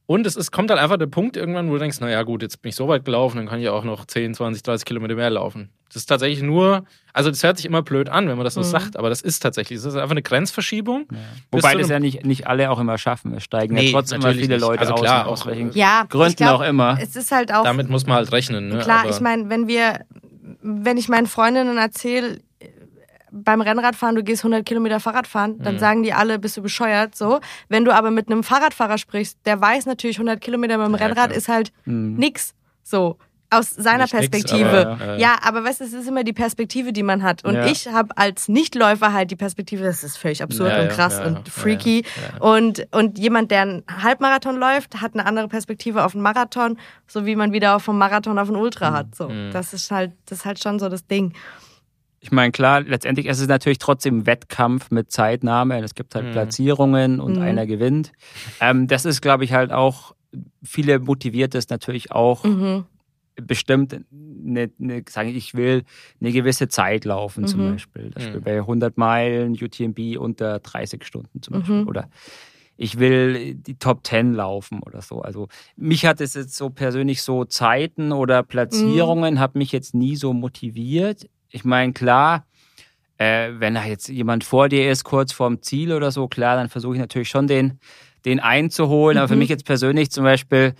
Und 0.07 0.25
es 0.25 0.35
ist, 0.35 0.49
kommt 0.51 0.71
halt 0.71 0.79
einfach 0.79 0.97
der 0.97 1.05
Punkt 1.05 1.37
irgendwann, 1.37 1.69
wo 1.69 1.73
du 1.73 1.79
denkst, 1.79 1.99
naja 1.99 2.23
gut, 2.23 2.41
jetzt 2.41 2.63
bin 2.63 2.69
ich 2.69 2.75
so 2.75 2.87
weit 2.87 3.05
gelaufen, 3.05 3.37
dann 3.37 3.47
kann 3.47 3.59
ich 3.61 3.69
auch 3.69 3.83
noch 3.83 4.05
10, 4.05 4.33
20, 4.33 4.63
30 4.63 4.83
Kilometer 4.85 5.13
mehr 5.13 5.29
laufen. 5.29 5.69
Das 5.87 5.97
ist 5.97 6.07
tatsächlich 6.07 6.41
nur, 6.41 6.83
also 7.13 7.29
das 7.29 7.43
hört 7.43 7.57
sich 7.57 7.67
immer 7.67 7.83
blöd 7.83 8.09
an, 8.09 8.27
wenn 8.27 8.35
man 8.35 8.43
das 8.43 8.55
so 8.55 8.61
Mhm. 8.61 8.65
sagt, 8.65 8.97
aber 8.97 9.09
das 9.09 9.21
ist 9.21 9.41
tatsächlich, 9.41 9.77
das 9.77 9.85
ist 9.85 9.95
einfach 9.99 10.09
eine 10.09 10.23
Grenzverschiebung. 10.23 11.05
Ja. 11.11 11.17
Wobei 11.51 11.75
das 11.75 11.89
ja 11.89 11.99
nicht, 11.99 12.25
nicht 12.25 12.47
alle 12.47 12.71
auch 12.71 12.79
immer 12.79 12.97
schaffen. 12.97 13.35
Es 13.35 13.43
steigen 13.43 13.75
Nee, 13.75 13.85
ja 13.85 13.91
trotzdem 13.91 14.19
immer 14.21 14.33
viele 14.33 14.55
nicht. 14.55 14.61
Leute 14.61 14.79
Also 14.79 14.93
aus. 14.95 15.01
klar, 15.01 15.27
aus 15.27 15.43
auch, 15.43 15.45
welchen 15.45 15.73
Ja, 15.73 16.05
Gründen 16.09 16.37
glaub, 16.37 16.61
auch 16.61 16.63
immer. 16.65 16.97
Es 16.99 17.15
ist 17.15 17.31
halt 17.31 17.53
auch 17.53 17.63
Damit 17.63 17.87
muss 17.89 18.07
man 18.07 18.15
halt 18.15 18.31
rechnen. 18.31 18.69
Ne? 18.69 18.79
klar. 18.79 19.01
aber, 19.01 19.09
Ich 19.11 19.19
meine, 19.19 19.47
wenn 19.51 19.67
wir, 19.67 20.05
wenn 20.63 20.97
ich 20.97 21.07
meinen 21.07 21.27
Freundinnen 21.27 21.77
erzähle, 21.77 22.39
beim 23.31 23.61
Rennradfahren, 23.61 24.15
du 24.15 24.23
gehst 24.23 24.43
100 24.43 24.65
Kilometer 24.65 24.99
Fahrrad 24.99 25.27
fahren, 25.27 25.59
dann 25.59 25.75
Mhm. 25.75 25.79
sagen 25.79 26.03
die 26.03 26.13
alle, 26.13 26.39
bist 26.39 26.57
du 26.57 26.61
bescheuert, 26.61 27.15
so. 27.15 27.39
Wenn 27.67 27.85
du 27.85 27.91
aber 27.93 28.11
mit 28.11 28.29
einem 28.29 28.43
Fahrradfahrer 28.43 28.97
sprichst, 28.97 29.39
der 29.45 29.59
weiß 29.61 29.85
natürlich, 29.85 30.17
100 30.17 30.39
Kilometer 30.41 30.77
mit 30.77 30.87
dem 30.87 30.95
Ja, 30.95 31.05
Rennrad 31.07 31.27
klar. 31.27 31.37
ist 31.37 31.47
halt 31.47 31.71
Hm. 31.85 32.15
nix, 32.15 32.53
so. 32.83 33.17
Aus 33.51 33.71
seiner 33.71 34.03
Nicht 34.03 34.13
nix, 34.13 34.29
Perspektive. 34.29 34.87
aber, 34.91 35.15
äh, 35.15 35.19
ja, 35.19 35.37
aber 35.41 35.63
weißt 35.63 35.79
du, 35.81 35.83
es 35.85 35.93
ist 35.93 36.07
immer 36.07 36.23
die 36.23 36.33
Perspektive, 36.33 36.93
die 36.93 37.01
man 37.01 37.23
hat. 37.23 37.43
Und 37.43 37.55
Ja. 37.55 37.65
ich 37.65 37.87
habe 37.87 38.15
als 38.15 38.47
Nichtläufer 38.47 39.11
halt 39.11 39.31
die 39.31 39.35
Perspektive, 39.35 39.83
das 39.83 40.03
ist 40.03 40.17
völlig 40.17 40.43
absurd 40.43 40.69
Ja, 40.69 40.83
und 40.83 40.89
krass 40.89 41.19
und 41.19 41.49
freaky. 41.49 42.03
Und, 42.39 42.85
und 42.91 43.17
jemand, 43.17 43.49
der 43.49 43.61
einen 43.63 43.83
Halbmarathon 44.03 44.55
läuft, 44.57 45.01
hat 45.01 45.15
eine 45.15 45.25
andere 45.25 45.47
Perspektive 45.47 46.05
auf 46.05 46.13
einen 46.13 46.21
Marathon, 46.21 46.77
so 47.07 47.25
wie 47.25 47.35
man 47.35 47.51
wieder 47.51 47.79
vom 47.79 47.97
Marathon 47.97 48.37
auf 48.37 48.49
einen 48.49 48.57
Ultra 48.57 48.91
hat. 48.91 49.15
So, 49.15 49.29
Mhm. 49.29 49.49
das 49.51 49.73
ist 49.73 49.89
halt, 49.89 50.11
das 50.27 50.39
ist 50.39 50.45
halt 50.45 50.61
schon 50.61 50.77
so 50.77 50.87
das 50.87 51.07
Ding. 51.07 51.33
Ich 52.21 52.31
meine, 52.31 52.51
klar, 52.51 52.81
letztendlich 52.81 53.27
ist 53.27 53.39
es 53.39 53.47
natürlich 53.47 53.77
trotzdem 53.77 54.25
Wettkampf 54.25 54.91
mit 54.91 55.11
Zeitnahme. 55.11 55.81
Es 55.81 55.95
gibt 55.95 56.15
halt 56.15 56.27
Mhm. 56.27 56.31
Platzierungen 56.31 57.19
und 57.19 57.37
Mhm. 57.37 57.41
einer 57.41 57.65
gewinnt. 57.65 58.11
Ähm, 58.59 58.87
das 58.87 59.05
ist, 59.05 59.21
glaube 59.21 59.45
ich, 59.45 59.53
halt 59.53 59.71
auch, 59.71 60.13
viele 60.63 60.99
motiviert 60.99 61.55
es 61.55 61.69
natürlich 61.69 62.11
auch 62.11 62.43
Mhm. 62.43 62.85
bestimmt, 63.41 63.93
eine, 64.11 64.69
eine, 64.81 65.03
sagen, 65.07 65.29
ich 65.29 65.53
will 65.55 65.83
eine 66.19 66.31
gewisse 66.33 66.67
Zeit 66.67 67.05
laufen 67.05 67.47
zum 67.47 67.61
Mhm. 67.61 67.65
Beispiel. 67.71 68.09
Das 68.11 68.23
Beispiel 68.25 68.41
Mhm. 68.41 68.43
bei 68.43 68.61
100 68.65 68.97
Meilen 68.97 69.53
UTMB 69.53 70.17
unter 70.17 70.59
30 70.59 71.05
Stunden 71.05 71.41
zum 71.41 71.53
Beispiel. 71.59 71.81
Mhm. 71.83 71.87
Oder 71.87 72.09
ich 72.75 72.99
will 72.99 73.55
die 73.55 73.75
Top 73.79 74.05
10 74.05 74.33
laufen 74.33 74.81
oder 74.83 75.01
so. 75.01 75.21
Also 75.21 75.47
mich 75.77 76.05
hat 76.05 76.19
es 76.19 76.33
jetzt 76.33 76.55
so 76.55 76.69
persönlich 76.69 77.21
so 77.21 77.45
Zeiten 77.45 78.11
oder 78.11 78.43
Platzierungen, 78.43 79.35
Mhm. 79.35 79.39
hat 79.39 79.55
mich 79.55 79.71
jetzt 79.71 79.95
nie 79.95 80.17
so 80.17 80.33
motiviert. 80.33 81.29
Ich 81.49 81.63
meine, 81.65 81.93
klar, 81.93 82.45
äh, 83.17 83.49
wenn 83.57 83.73
da 83.75 83.83
jetzt 83.85 84.07
jemand 84.07 84.43
vor 84.43 84.69
dir 84.69 84.89
ist, 84.91 85.03
kurz 85.03 85.31
vorm 85.33 85.61
Ziel 85.61 85.91
oder 85.93 86.11
so, 86.11 86.27
klar, 86.27 86.55
dann 86.55 86.69
versuche 86.69 86.93
ich 86.95 86.99
natürlich 86.99 87.29
schon 87.29 87.47
den, 87.47 87.79
den 88.25 88.39
einzuholen. 88.39 89.17
Aber 89.17 89.27
für 89.27 89.33
Mhm. 89.35 89.39
mich 89.39 89.49
jetzt 89.49 89.65
persönlich 89.65 90.11
zum 90.11 90.23
Beispiel, 90.23 90.73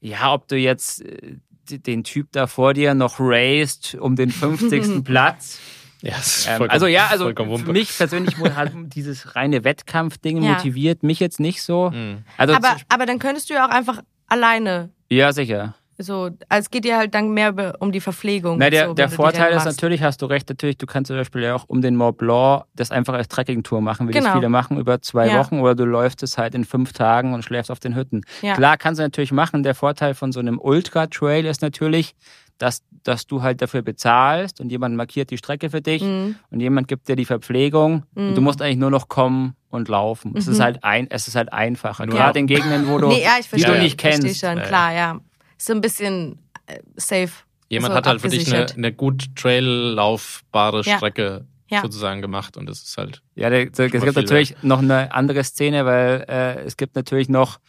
ja, 0.00 0.32
ob 0.32 0.48
du 0.48 0.56
jetzt 0.56 1.02
äh, 1.02 1.36
den 1.70 2.04
Typ 2.04 2.28
da 2.32 2.46
vor 2.46 2.74
dir 2.74 2.94
noch 2.94 3.16
raced 3.18 3.94
um 4.00 4.16
den 4.16 4.30
50. 4.30 5.04
Platz. 5.04 5.60
Ja, 6.02 6.14
Ähm, 6.46 6.70
also 6.70 6.86
ja, 6.86 7.08
also 7.08 7.30
für 7.34 7.72
mich 7.72 7.94
persönlich 7.96 8.36
hat 8.38 8.72
dieses 8.84 9.36
reine 9.36 9.64
Wettkampfding 9.64 10.42
Ja. 10.42 10.54
motiviert 10.54 11.02
mich 11.02 11.20
jetzt 11.20 11.40
nicht 11.40 11.62
so. 11.62 11.90
Mhm. 11.90 12.24
Also 12.38 12.54
Aber, 12.54 12.76
aber 12.88 13.04
dann 13.06 13.18
könntest 13.18 13.50
du 13.50 13.54
ja 13.54 13.66
auch 13.66 13.70
einfach 13.70 14.00
alleine 14.26 14.90
ja, 15.10 15.32
sicher. 15.32 15.74
So, 16.02 16.24
also 16.24 16.34
es 16.48 16.70
geht 16.70 16.84
dir 16.84 16.96
halt 16.96 17.14
dann 17.14 17.30
mehr 17.32 17.76
um 17.80 17.92
die 17.92 18.00
Verpflegung. 18.00 18.58
Na, 18.58 18.70
der, 18.70 18.86
so, 18.88 18.94
der 18.94 19.08
Vorteil 19.08 19.52
ist 19.52 19.64
natürlich, 19.64 20.02
hast 20.02 20.22
du 20.22 20.26
recht, 20.26 20.48
natürlich, 20.48 20.78
du 20.78 20.86
kannst 20.86 21.08
zum 21.08 21.16
Beispiel 21.16 21.42
ja 21.42 21.54
auch 21.54 21.64
um 21.68 21.82
den 21.82 21.94
Mont 21.96 22.16
Blanc 22.18 22.64
das 22.74 22.90
einfach 22.90 23.14
als 23.14 23.28
Trekkingtour 23.28 23.80
machen, 23.80 24.08
wie 24.08 24.12
das 24.12 24.24
Genau. 24.24 24.34
viele 24.36 24.48
machen, 24.48 24.78
über 24.78 25.02
zwei 25.02 25.28
Ja. 25.28 25.38
Wochen 25.38 25.60
oder 25.60 25.74
du 25.74 25.84
läufst 25.84 26.22
es 26.22 26.38
halt 26.38 26.54
in 26.54 26.64
fünf 26.64 26.92
Tagen 26.92 27.34
und 27.34 27.44
schläfst 27.44 27.70
auf 27.70 27.80
den 27.80 27.94
Hütten. 27.94 28.22
Ja. 28.42 28.54
Klar, 28.54 28.76
kannst 28.78 28.98
du 28.98 29.02
natürlich 29.02 29.32
machen. 29.32 29.62
Der 29.62 29.74
Vorteil 29.74 30.14
von 30.14 30.32
so 30.32 30.40
einem 30.40 30.58
Ultra-Trail 30.58 31.44
ist 31.46 31.62
natürlich, 31.62 32.14
dass, 32.58 32.82
dass 33.04 33.26
du 33.26 33.42
halt 33.42 33.62
dafür 33.62 33.80
bezahlst 33.82 34.60
und 34.60 34.70
jemand 34.70 34.94
markiert 34.94 35.30
die 35.30 35.38
Strecke 35.38 35.70
für 35.70 35.80
dich 35.80 36.02
Mhm. 36.02 36.36
und 36.50 36.60
jemand 36.60 36.88
gibt 36.88 37.08
dir 37.08 37.16
die 37.16 37.24
Verpflegung 37.24 38.04
und 38.14 38.34
du 38.34 38.40
Mhm. 38.40 38.44
musst 38.44 38.60
eigentlich 38.60 38.76
nur 38.76 38.90
noch 38.90 39.08
kommen 39.08 39.54
und 39.70 39.88
laufen. 39.88 40.34
Es 40.36 40.46
ist 40.46 40.58
Mhm. 40.58 40.62
halt 40.62 40.84
ein, 40.84 41.06
es 41.10 41.26
ist 41.26 41.36
halt 41.36 41.52
einfacher. 41.52 42.04
Nur- 42.04 42.16
Gerade 42.16 42.38
in 42.38 42.46
Gegenden, 42.46 42.86
wo 42.88 42.98
du, 42.98 43.08
Nee, 43.08 43.22
ja, 43.22 43.36
ich 43.40 43.48
die 43.48 43.62
du 43.62 43.78
nicht 43.78 43.96
kennst. 43.98 44.40
schon, 44.40 44.56
Ja, 44.56 44.62
ja. 44.62 44.66
klar, 44.68 44.92
ja. 44.92 45.20
Ist 45.60 45.66
so 45.66 45.74
ein 45.74 45.82
bisschen 45.82 46.38
äh, 46.68 46.78
safe. 46.96 47.28
Jemand 47.68 47.92
so 47.92 47.96
hat 47.98 48.06
halt 48.06 48.22
für 48.22 48.28
dich 48.30 48.50
eine, 48.50 48.66
eine 48.72 48.92
gut 48.94 49.26
traillaufbare 49.36 50.80
Ja. 50.86 50.96
Strecke 50.96 51.44
Ja. 51.70 51.82
sozusagen 51.82 52.22
gemacht 52.22 52.56
und 52.56 52.66
das 52.66 52.82
ist 52.82 52.96
halt. 52.96 53.20
Ja, 53.34 53.50
der, 53.50 53.66
der, 53.66 53.84
es 53.86 53.92
gibt 53.92 54.02
viel 54.04 54.12
natürlich 54.14 54.56
noch 54.62 54.78
eine 54.78 55.12
andere 55.12 55.44
Szene, 55.44 55.84
weil 55.84 56.24
äh, 56.28 56.60
es 56.62 56.78
gibt 56.78 56.96
natürlich 56.96 57.28
noch 57.28 57.60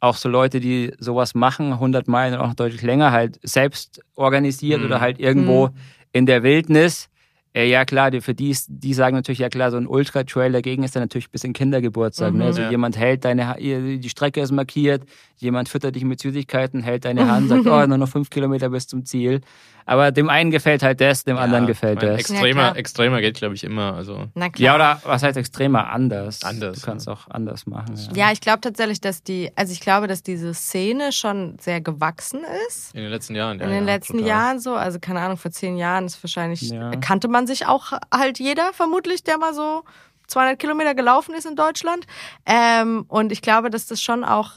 auch 0.00 0.16
so 0.16 0.28
Leute, 0.28 0.58
die 0.58 0.92
sowas 0.98 1.36
machen, 1.36 1.72
100 1.74 2.08
Meilen 2.08 2.34
und 2.34 2.40
auch 2.40 2.48
noch 2.48 2.54
deutlich 2.54 2.82
länger, 2.82 3.12
halt 3.12 3.38
selbst 3.44 4.00
organisiert 4.16 4.80
Mhm. 4.80 4.86
oder 4.86 5.00
halt 5.00 5.20
irgendwo 5.20 5.68
Mhm. 5.68 5.74
in 6.12 6.26
der 6.26 6.42
Wildnis. 6.42 7.08
Äh, 7.56 7.70
ja 7.70 7.86
klar, 7.86 8.10
die, 8.10 8.20
für 8.20 8.34
die, 8.34 8.50
ist- 8.50 8.66
die 8.68 8.92
sagen 8.92 9.16
natürlich, 9.16 9.38
ja 9.38 9.48
klar, 9.48 9.70
so 9.70 9.78
ein 9.78 9.86
Ultra-Trail 9.86 10.52
dagegen 10.52 10.82
ist 10.82 10.94
dann 10.94 11.02
natürlich 11.02 11.28
ein 11.28 11.32
bisschen 11.32 11.52
Kindergeburtstag. 11.54 12.32
Mhm. 12.34 12.38
Ne? 12.40 12.44
Also 12.44 12.60
Ja. 12.60 12.70
jemand 12.70 12.98
hält 12.98 13.24
deine, 13.24 13.56
die 13.58 14.08
Strecke 14.10 14.42
ist 14.42 14.52
markiert, 14.52 15.04
jemand 15.38 15.70
füttert 15.70 15.94
dich 15.96 16.04
mit 16.04 16.20
Süßigkeiten, 16.20 16.82
hält 16.82 17.06
deine 17.06 17.26
Hand, 17.32 17.48
sagt, 17.48 17.66
oh, 17.66 17.86
nur 17.86 17.96
noch 17.96 18.08
fünf 18.08 18.28
Kilometer 18.28 18.68
bis 18.68 18.86
zum 18.86 19.06
Ziel. 19.06 19.40
Aber 19.86 20.10
dem 20.10 20.28
einen 20.28 20.50
gefällt 20.50 20.82
halt 20.82 21.00
das, 21.00 21.22
dem 21.24 21.36
anderen 21.38 21.64
Ja, 21.64 21.68
gefällt 21.68 22.02
ich 22.02 22.08
mein, 22.08 22.16
das. 22.16 22.20
Extremer, 22.30 22.62
Ja, 22.62 22.72
extremer 22.74 23.20
geht, 23.20 23.36
glaube 23.36 23.54
ich, 23.54 23.62
immer. 23.64 23.94
Also, 23.94 24.26
Na 24.34 24.50
klar. 24.50 24.64
Ja, 24.64 24.74
oder 24.74 25.00
was 25.04 25.22
heißt 25.22 25.36
extremer? 25.38 25.88
Anders. 25.90 26.42
Anders, 26.42 26.80
Du 26.80 26.84
kannst 26.86 27.08
auch 27.08 27.28
anders 27.30 27.66
machen. 27.66 27.94
Ja, 28.14 28.32
ich 28.32 28.40
glaube 28.40 28.60
tatsächlich, 28.60 29.00
dass 29.00 29.22
die, 29.22 29.52
also 29.54 29.72
ich 29.72 29.80
glaube, 29.80 30.08
dass 30.08 30.22
diese 30.24 30.52
Szene 30.54 31.12
schon 31.12 31.56
sehr 31.60 31.80
gewachsen 31.80 32.40
ist. 32.68 32.94
in 32.94 33.02
den 33.02 33.10
letzten 33.10 33.36
Jahren. 33.36 33.60
In 33.60 33.68
ja, 33.68 33.74
den 33.76 33.86
ja, 33.86 33.94
letzten 33.94 34.14
total. 34.18 34.28
Jahren 34.28 34.58
so, 34.60 34.74
also 34.74 34.98
keine 34.98 35.20
Ahnung, 35.20 35.36
vor 35.36 35.52
zehn 35.52 35.76
Jahren 35.76 36.06
ist 36.06 36.22
wahrscheinlich, 36.22 36.62
Ja. 36.62 36.90
kannte 36.96 37.28
man 37.28 37.46
sich 37.46 37.66
auch 37.66 37.92
halt 38.12 38.40
jeder, 38.40 38.72
vermutlich, 38.72 39.22
der 39.22 39.38
mal 39.38 39.54
so 39.54 39.84
200 40.26 40.58
Kilometer 40.58 40.96
gelaufen 40.96 41.32
ist 41.36 41.46
in 41.46 41.54
Deutschland. 41.54 42.06
Ähm, 42.44 43.04
und 43.06 43.30
ich 43.30 43.40
glaube, 43.40 43.70
dass 43.70 43.86
das 43.86 44.02
schon 44.02 44.24
auch, 44.24 44.56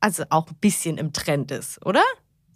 also 0.00 0.24
auch 0.30 0.48
ein 0.48 0.56
bisschen 0.62 0.96
im 0.96 1.12
Trend 1.12 1.50
ist, 1.50 1.84
oder? 1.84 2.00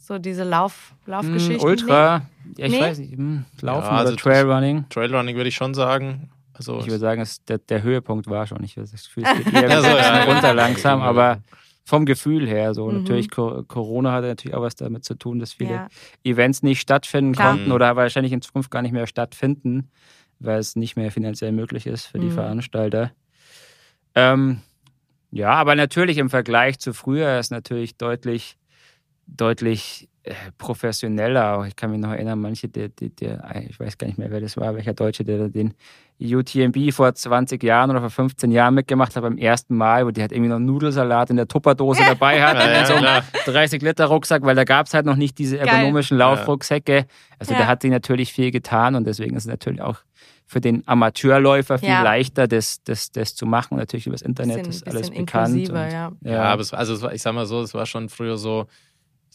So 0.06 0.18
diese 0.20 0.44
Lauf, 0.44 0.94
Laufgeschichten. 1.06 1.58
Hm, 1.58 1.68
Ultra, 1.68 2.22
ja, 2.56 2.66
ich 2.66 2.72
Nee? 2.72 2.80
weiß 2.80 2.98
nicht, 2.98 3.16
hm, 3.16 3.44
Laufen 3.60 3.86
Ja, 3.92 3.98
also 3.98 4.12
oder 4.12 4.22
Trailrunning. 4.22 4.84
Trailrunning 4.88 5.34
würde 5.34 5.48
ich 5.48 5.56
schon 5.56 5.74
sagen. 5.74 6.30
Also, 6.52 6.78
Ich 6.78 6.86
würde 6.86 7.00
sagen, 7.00 7.20
es, 7.20 7.44
der, 7.44 7.58
der 7.58 7.82
Höhepunkt 7.82 8.28
war 8.28 8.46
schon. 8.46 8.62
Ich 8.62 8.76
würde 8.76 8.88
das 8.88 9.02
Gefühl, 9.04 9.24
es 9.24 9.36
geht 9.36 9.52
eher 9.52 9.68
Ja, 9.68 9.80
so, 9.82 9.88
ja. 9.88 10.22
runter 10.22 10.54
langsam, 10.54 11.02
aber 11.02 11.42
vom 11.84 12.06
Gefühl 12.06 12.46
her 12.46 12.72
so. 12.72 12.86
Mhm. 12.86 12.98
Natürlich, 12.98 13.30
Co- 13.32 13.64
Corona 13.64 14.12
hatte 14.12 14.28
natürlich 14.28 14.56
auch 14.56 14.62
was 14.62 14.76
damit 14.76 15.04
zu 15.04 15.14
tun, 15.16 15.40
dass 15.40 15.52
viele 15.52 15.74
Ja. 15.74 15.88
Events 16.22 16.62
nicht 16.62 16.80
stattfinden 16.80 17.32
Klar. 17.32 17.54
konnten 17.54 17.72
oder 17.72 17.96
wahrscheinlich 17.96 18.32
in 18.32 18.42
Zukunft 18.42 18.70
gar 18.70 18.82
nicht 18.82 18.92
mehr 18.92 19.08
stattfinden, 19.08 19.90
weil 20.38 20.60
es 20.60 20.76
nicht 20.76 20.94
mehr 20.94 21.10
finanziell 21.10 21.50
möglich 21.50 21.84
ist 21.88 22.06
für 22.06 22.20
die 22.20 22.28
Mhm. 22.28 22.32
Veranstalter. 22.34 23.10
Ähm, 24.14 24.60
ja, 25.32 25.50
aber 25.50 25.74
natürlich 25.74 26.18
im 26.18 26.30
Vergleich 26.30 26.78
zu 26.78 26.94
früher 26.94 27.38
ist 27.40 27.50
natürlich 27.50 27.96
deutlich, 27.96 28.56
deutlich 29.26 30.08
äh, 30.22 30.32
professioneller. 30.58 31.58
Auch 31.58 31.66
Ich 31.66 31.76
kann 31.76 31.90
mich 31.90 32.00
noch 32.00 32.10
erinnern, 32.12 32.40
manche, 32.40 32.68
der, 32.68 32.88
der, 32.88 33.08
der, 33.10 33.62
ich 33.68 33.78
weiß 33.78 33.98
gar 33.98 34.06
nicht 34.06 34.18
mehr, 34.18 34.30
wer 34.30 34.40
das 34.40 34.56
war, 34.56 34.74
welcher 34.74 34.94
Deutsche, 34.94 35.24
der 35.24 35.48
den 35.48 35.74
UTMB 36.18 36.92
vor 36.94 37.14
20 37.14 37.62
Jahren 37.62 37.90
oder 37.90 38.00
vor 38.00 38.08
15 38.10 38.50
Jahren 38.50 38.74
mitgemacht 38.74 39.14
hat 39.14 39.22
beim 39.22 39.36
ersten 39.36 39.76
Mal, 39.76 40.06
wo 40.06 40.10
die 40.10 40.22
halt 40.22 40.32
irgendwie 40.32 40.48
noch 40.48 40.58
Nudelsalat 40.58 41.28
in 41.30 41.36
der 41.36 41.46
Tupperdose 41.46 42.02
dabei 42.06 42.42
hat, 42.42 42.56
Ja, 42.56 42.80
in 42.80 42.86
so 42.86 42.92
einem 42.94 43.02
klar. 43.02 43.24
30 43.44 43.82
Liter 43.82 44.06
Rucksack, 44.06 44.42
weil 44.42 44.54
da 44.56 44.64
gab 44.64 44.86
es 44.86 44.94
halt 44.94 45.04
noch 45.04 45.16
nicht 45.16 45.36
diese 45.38 45.58
Geil. 45.58 45.68
ergonomischen 45.68 46.16
Laufrucksäcke. 46.16 47.06
Also 47.38 47.52
Ja. 47.52 47.58
da 47.60 47.66
hat 47.66 47.82
sie 47.82 47.90
natürlich 47.90 48.32
viel 48.32 48.50
getan 48.50 48.94
und 48.94 49.06
deswegen 49.06 49.36
ist 49.36 49.42
es 49.44 49.48
natürlich 49.50 49.82
auch 49.82 49.98
für 50.46 50.60
den 50.62 50.84
Amateurläufer 50.88 51.78
viel 51.78 51.88
Ja. 51.90 52.02
leichter, 52.02 52.48
das, 52.48 52.82
das, 52.84 53.10
das 53.10 53.34
zu 53.34 53.44
machen. 53.44 53.74
Und 53.74 53.80
natürlich 53.80 54.06
übers 54.06 54.22
Internet 54.22 54.58
bisschen, 54.66 54.72
ist 54.72 54.86
alles 54.86 55.10
bekannt. 55.10 55.68
und, 55.68 55.74
ja. 55.76 56.12
Ja, 56.22 56.42
aber 56.44 56.62
es, 56.62 56.72
also 56.72 56.94
es 56.94 57.02
war, 57.02 57.12
ich 57.12 57.20
sag 57.20 57.34
mal 57.34 57.44
so, 57.46 57.60
es 57.60 57.74
war 57.74 57.84
schon 57.84 58.08
früher 58.08 58.38
so, 58.38 58.66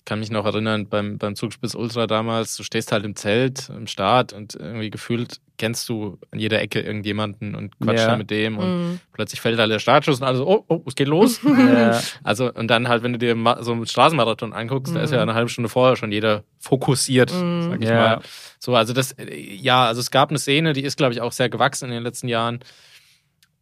ich 0.02 0.06
kann 0.06 0.20
mich 0.20 0.32
noch 0.32 0.45
erinnern, 0.45 0.88
beim, 0.89 1.20
beim 1.20 1.36
Zugspitz 1.36 1.76
Ultra 1.76 2.08
damals, 2.08 2.58
du 2.58 2.64
stehst 2.64 2.91
halt 2.91 3.06
im 3.06 3.16
Zelt, 3.16 3.70
im 3.70 3.86
Start 3.86 4.34
und 4.34 4.56
irgendwie 4.56 4.89
gefühlt 4.89 5.38
kennst 5.58 5.88
du 5.89 6.18
an 6.32 6.39
jeder 6.39 6.60
Ecke 6.60 6.80
irgendjemanden 6.82 7.54
und 7.54 7.80
quatscht 7.80 7.99
Ja. 7.99 8.08
dann 8.08 8.18
mit 8.18 8.32
dem 8.32 8.58
und 8.58 8.68
Mhm. 8.68 8.99
plötzlich 9.14 9.39
fällt 9.41 9.60
halt 9.60 9.72
der 9.72 9.78
Startschuss 9.78 10.20
und 10.20 10.26
alles 10.26 10.39
so, 10.39 10.47
oh, 10.47 10.66
oh, 10.70 10.82
es 10.88 10.95
geht 10.95 11.08
los. 11.08 11.39
Ja. 11.45 12.02
Also, 12.24 12.52
und 12.52 12.68
dann 12.68 12.88
halt, 12.88 13.04
wenn 13.04 13.14
du 13.14 13.20
dir 13.20 13.36
so 13.60 13.74
einen 13.74 13.86
Straßenmarathon 13.86 14.54
anguckst, 14.54 14.95
da 14.95 15.02
ist 15.02 15.12
Mhm. 15.12 15.16
ja 15.18 15.22
eine 15.22 15.36
halbe 15.36 15.49
Stunde 15.49 15.70
vorher 15.70 15.95
schon 15.97 16.12
jeder 16.12 16.43
fokussiert, 16.58 17.32
Mhm. 17.32 17.70
sag 17.70 17.84
ich 17.84 17.89
Ja. 17.89 17.95
mal. 17.95 18.22
So, 18.58 18.76
also 18.76 18.93
das, 18.93 19.12
äh, 19.12 19.39
ja, 19.39 19.86
also 19.86 20.02
es 20.02 20.10
gab 20.10 20.30
eine 20.30 20.39
Szene, 20.39 20.74
die 20.74 20.82
ist, 20.84 20.97
glaube 20.97 21.14
ich, 21.14 21.22
auch 21.22 21.32
sehr 21.32 21.49
gewachsen 21.49 21.86
in 21.86 21.91
den 21.91 22.04
letzten 22.04 22.28
Jahren. 22.28 22.60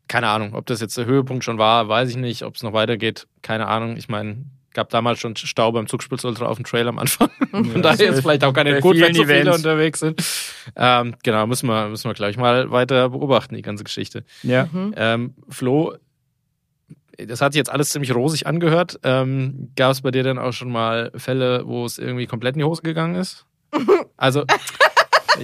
Keine 0.07 0.29
Ahnung, 0.29 0.55
ob 0.55 0.65
das 0.67 0.79
jetzt 0.79 0.97
der 0.97 1.05
Höhepunkt 1.05 1.43
schon 1.43 1.57
war, 1.57 1.89
weiß 1.89 2.09
ich 2.09 2.15
nicht. 2.15 2.43
Ob 2.43 2.55
es 2.55 2.63
noch 2.63 2.73
weitergeht, 2.73 3.27
keine 3.41 3.67
Ahnung. 3.67 3.97
Ich 3.97 4.07
meine, 4.07 4.45
gab 4.73 4.89
damals 4.89 5.19
schon 5.19 5.35
Stau 5.35 5.71
beim 5.71 5.87
Zugspitz 5.87 6.23
Ultra 6.23 6.45
auf 6.45 6.57
dem 6.57 6.65
Trail 6.65 6.87
am 6.87 6.99
Anfang. 6.99 7.29
Von 7.51 7.81
daher 7.81 8.09
ist 8.09 8.15
es 8.15 8.21
vielleicht 8.21 8.43
auch 8.43 8.53
gar 8.53 8.63
nicht 8.63 8.81
gut, 8.81 8.99
wenn 8.99 9.13
so 9.13 9.25
viele 9.25 9.53
unterwegs 9.53 9.99
sind. 9.99 10.21
Ähm, 10.75 11.15
genau, 11.23 11.47
müssen 11.47 11.67
wir, 11.67 11.89
müssen 11.89 12.09
wir, 12.09 12.13
glaube 12.13 12.31
ich, 12.31 12.37
mal 12.37 12.71
weiter 12.71 13.09
beobachten, 13.09 13.55
die 13.55 13.61
ganze 13.61 13.83
Geschichte. 13.83 14.23
ja. 14.43 14.67
Mhm. 14.71 14.93
Ähm, 14.95 15.33
Flo, 15.49 15.95
das 17.17 17.41
hat 17.41 17.53
sich 17.53 17.57
jetzt 17.57 17.69
alles 17.69 17.89
ziemlich 17.89 18.13
rosig 18.13 18.47
angehört. 18.47 18.99
Ähm, 19.03 19.71
Gab 19.75 19.91
es 19.91 20.01
bei 20.01 20.11
dir 20.11 20.23
dann 20.23 20.37
auch 20.37 20.53
schon 20.53 20.71
mal 20.71 21.11
Fälle, 21.15 21.65
wo 21.65 21.85
es 21.85 21.97
irgendwie 21.97 22.27
komplett 22.27 22.55
in 22.55 22.59
die 22.59 22.65
Hose 22.65 22.81
gegangen 22.81 23.15
ist? 23.15 23.45
Also, 24.17 24.43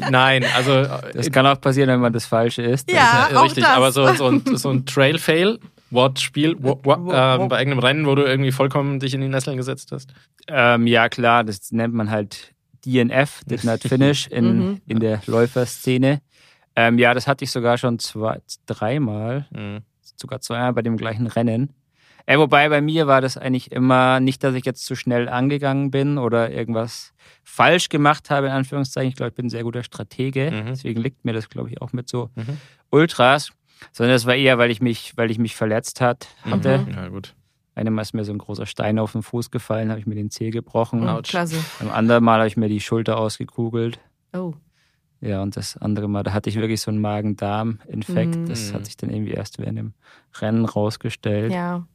nein, 0.09 0.43
also 0.53 0.86
Das 1.13 1.32
kann 1.32 1.47
auch 1.47 1.61
passieren, 1.61 1.88
wenn 1.89 2.01
man 2.01 2.11
das 2.11 2.26
Falsche 2.26 2.61
ist. 2.61 2.91
Ja, 2.91 3.30
äh, 3.32 3.36
auch 3.36 3.45
richtig, 3.45 3.63
das. 3.63 3.71
aber 3.73 3.93
so, 3.93 4.13
so 4.15 4.28
ein, 4.28 4.43
so 4.57 4.69
ein 4.69 4.86
Trail-Fail, 4.86 5.59
Wortspiel, 5.95 6.55
wo, 6.59 6.79
wo, 6.83 6.91
ähm, 7.11 7.47
bei 7.49 7.59
irgendeinem 7.59 7.79
Rennen, 7.79 8.05
wo 8.05 8.13
du 8.15 8.23
irgendwie 8.23 8.51
vollkommen 8.51 8.99
dich 8.99 9.13
in 9.13 9.21
die 9.21 9.27
Nesseln 9.29 9.57
gesetzt 9.57 9.91
hast. 9.91 10.13
Ähm, 10.47 10.85
ja, 10.87 11.09
klar, 11.09 11.43
das 11.43 11.71
nennt 11.71 11.93
man 11.93 12.11
halt 12.11 12.53
DNF, 12.85 13.41
Did 13.45 13.63
Not 13.63 13.81
Finish, 13.87 14.27
in, 14.27 14.57
Mhm. 14.59 14.81
in 14.87 14.99
der 14.99 15.21
Läuferszene. 15.25 16.21
Ähm, 16.75 16.99
ja, 16.99 17.13
das 17.13 17.25
hatte 17.27 17.43
ich 17.43 17.51
sogar 17.51 17.77
schon 17.77 17.97
zwei, 17.99 18.39
dreimal, 18.67 19.47
Mhm. 19.51 19.79
sogar 20.15 20.41
zweimal 20.41 20.73
bei 20.73 20.81
dem 20.81 20.97
gleichen 20.97 21.25
Rennen. 21.27 21.73
Äh, 22.27 22.37
wobei 22.39 22.67
bei 22.69 22.81
mir 22.81 23.05
war 23.05 23.21
das 23.21 23.37
eigentlich 23.37 23.71
immer 23.71 24.19
nicht, 24.19 24.43
dass 24.43 24.55
ich 24.55 24.65
jetzt 24.65 24.83
zu 24.85 24.95
schnell 24.95 25.29
angegangen 25.29 25.91
bin 25.91 26.17
oder 26.17 26.49
irgendwas 26.51 27.13
falsch 27.43 27.89
gemacht 27.89 28.31
habe, 28.31 28.47
in 28.47 28.51
Anführungszeichen. 28.53 29.09
Ich 29.09 29.15
glaube, 29.15 29.29
ich 29.29 29.35
bin 29.35 29.45
ein 29.45 29.49
sehr 29.51 29.63
guter 29.63 29.83
Stratege. 29.83 30.49
Mhm. 30.51 30.65
Deswegen 30.69 31.01
liegt 31.01 31.23
mir 31.23 31.33
das, 31.33 31.49
glaube 31.49 31.69
ich, 31.69 31.81
auch 31.81 31.93
mit 31.93 32.09
so 32.09 32.29
Mhm. 32.35 32.57
Ultras. 32.89 33.51
Sondern 33.91 34.15
es 34.15 34.26
war 34.26 34.36
eher, 34.36 34.57
weil 34.57 34.71
ich 34.71 34.82
mich, 34.82 35.13
weil 35.17 35.32
ich 35.32 35.39
mich 35.39 35.55
verletzt 35.55 36.01
hat, 36.01 36.28
hatte. 36.43 36.80
Mhm. 36.80 36.91
Ja, 36.91 37.07
gut. 37.09 37.36
Einmal 37.76 38.03
ist 38.03 38.13
mir 38.13 38.23
so 38.23 38.32
ein 38.32 38.38
großer 38.38 38.65
Stein 38.65 38.99
auf 38.99 39.11
den 39.11 39.21
Fuß 39.21 39.51
gefallen, 39.51 39.89
habe 39.89 39.99
ich 39.99 40.05
mir 40.05 40.15
den 40.15 40.32
Zeh 40.32 40.49
gebrochen. 40.49 41.01
Mhm. 41.01 41.21
Klasse. 41.23 41.57
Beim 41.80 41.91
anderen 41.91 42.23
Mal 42.23 42.39
habe 42.39 42.47
ich 42.47 42.55
mir 42.55 42.69
die 42.69 42.80
Schulter 42.80 43.17
ausgekugelt. 43.17 43.99
Oh. 44.34 44.53
Ja, 45.19 45.41
und 45.41 45.57
das 45.57 45.76
andere 45.78 46.07
Mal, 46.07 46.23
da 46.23 46.34
hatte 46.34 46.49
ich 46.49 46.55
wirklich 46.55 46.82
so 46.82 46.91
einen 46.91 47.01
Magen-Darm-Infekt. 47.01 48.36
Mhm. 48.36 48.45
Das 48.45 48.73
hat 48.73 48.86
sich 48.86 48.95
dann 48.95 49.09
irgendwie 49.09 49.34
erst 49.34 49.59
während 49.59 49.78
dem 49.78 49.93
Rennen 50.39 50.65
rausgestellt. 50.65 51.51
Ja. 51.51 51.86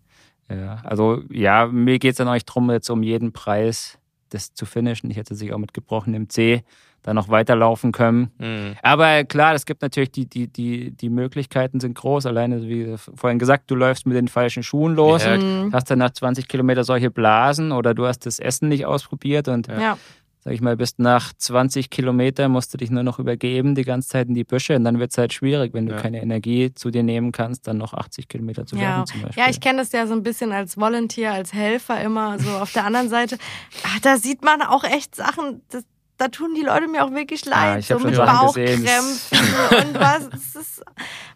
Ja. 0.50 0.82
Also, 0.84 1.22
ja, 1.30 1.66
mir 1.66 1.98
geht 1.98 2.12
es 2.12 2.16
dann 2.16 2.28
auch 2.28 2.34
nicht 2.34 2.46
drum, 2.46 2.70
jetzt 2.70 2.90
um 2.90 3.02
jeden 3.02 3.32
Preis 3.32 3.98
das 4.30 4.52
zu 4.52 4.66
finishen. 4.66 5.10
Ich 5.10 5.16
hätte 5.16 5.34
sich 5.34 5.52
auch 5.52 5.58
mit 5.58 5.74
gebrochenem 5.74 6.28
Zeh 6.28 6.62
dann 7.02 7.16
noch 7.16 7.28
weiterlaufen 7.28 7.92
können. 7.92 8.30
Mhm. 8.38 8.76
Aber 8.82 9.24
klar, 9.24 9.54
es 9.54 9.64
gibt 9.64 9.80
natürlich 9.82 10.12
die, 10.12 10.26
die, 10.26 10.48
die, 10.48 10.90
die 10.90 11.08
Möglichkeiten 11.08 11.80
sind 11.80 11.94
groß. 11.94 12.26
Alleine, 12.26 12.62
wie 12.68 12.94
vorhin 13.14 13.38
gesagt, 13.38 13.70
du 13.70 13.74
läufst 13.74 14.06
mit 14.06 14.16
den 14.16 14.28
falschen 14.28 14.62
Schuhen 14.62 14.94
los. 14.94 15.24
Ja, 15.24 15.36
Mhm. 15.36 15.72
Hast 15.72 15.90
dann 15.90 15.98
nach 15.98 16.10
20 16.10 16.46
Kilometer 16.48 16.84
solche 16.84 17.10
Blasen 17.10 17.72
oder 17.72 17.94
du 17.94 18.06
hast 18.06 18.26
das 18.26 18.38
Essen 18.38 18.68
nicht 18.68 18.84
ausprobiert 18.86 19.48
und 19.48 19.68
Ja. 19.68 19.96
sag 20.42 20.52
ich 20.52 20.60
mal, 20.60 20.76
bist 20.76 20.98
nach 20.98 21.32
20 21.34 21.88
Kilometer, 21.90 22.48
musst 22.48 22.72
du 22.74 22.78
dich 22.78 22.90
nur 22.90 23.02
noch 23.02 23.18
übergeben, 23.18 23.74
die 23.74 23.82
ganze 23.84 24.08
Zeit 24.10 24.28
in 24.28 24.34
die 24.34 24.44
Büsche 24.44 24.76
und 24.76 24.84
dann 24.84 24.98
wird 24.98 25.10
es 25.12 25.18
halt 25.18 25.32
schwierig, 25.32 25.72
wenn 25.74 25.86
du 25.86 25.92
Ja. 25.94 26.00
keine 26.00 26.20
Energie 26.22 26.72
zu 26.74 26.90
dir 26.90 27.02
nehmen 27.02 27.30
kannst, 27.32 27.66
dann 27.66 27.78
noch 27.78 27.94
80 27.94 28.28
Kilometer 28.28 28.66
zu 28.66 28.76
Ja. 28.76 28.98
laufen 28.98 29.06
zum 29.12 29.22
Beispiel. 29.22 29.42
ja, 29.42 29.48
ich 29.50 29.60
kenne 29.60 29.78
das 29.78 29.92
ja 29.92 30.06
so 30.06 30.12
ein 30.14 30.22
bisschen 30.22 30.52
als 30.52 30.76
Volunteer, 30.78 31.32
als 31.32 31.52
Helfer 31.54 32.00
immer 32.02 32.38
so 32.38 32.50
auf 32.50 32.72
der 32.72 32.84
anderen 32.84 33.08
Seite. 33.08 33.36
Ah, 33.84 33.98
da 34.02 34.16
sieht 34.16 34.42
man 34.44 34.60
auch 34.62 34.84
echt 34.84 35.14
Sachen, 35.14 35.62
das, 35.70 35.84
da 36.20 36.28
tun 36.28 36.54
die 36.54 36.62
Leute 36.62 36.86
mir 36.88 37.04
auch 37.04 37.12
wirklich 37.12 37.44
leid. 37.46 37.80
ich 37.80 37.90
hab 37.90 38.00
so 38.00 38.06
mit. 38.06 38.16
Bauchkrämpfen 38.16 39.38
und 39.38 39.98
was. 39.98 40.28
Es 40.34 40.54
ist 40.56 40.82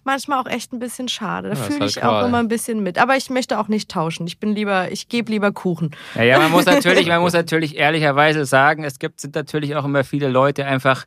manchmal 0.05 0.39
auch 0.41 0.47
echt 0.47 0.73
ein 0.73 0.79
bisschen 0.79 1.09
schade. 1.09 1.49
Da 1.51 1.55
Ja, 1.57 1.63
fühle 1.63 1.81
halt 1.81 1.91
ich 1.91 2.03
auch 2.03 2.27
immer 2.27 2.39
ein 2.39 2.49
bisschen 2.49 2.83
mit. 2.83 2.99
Aber 2.99 3.17
ich 3.17 3.31
möchte 3.31 3.59
auch 3.59 3.69
nicht 3.69 3.91
tauschen. 3.91 4.27
Ich 4.27 4.39
bin 4.39 4.55
lieber, 4.55 4.93
ich 4.93 5.09
gebe 5.09 5.33
lieber 5.33 5.53
Kuchen. 5.53 5.91
Naja, 6.15 6.39
man 6.39 6.51
muss 6.51 6.67
natürlich, 6.67 7.09
man 7.09 7.21
muss 7.23 7.33
natürlich 7.33 7.77
ehrlicherweise 7.77 8.45
sagen, 8.45 8.85
es 8.85 8.99
gibt 8.99 9.21
sind 9.21 9.35
natürlich 9.35 9.75
auch 9.77 9.85
immer 9.85 10.05
viele 10.05 10.29
Leute 10.29 10.67
einfach 10.67 11.07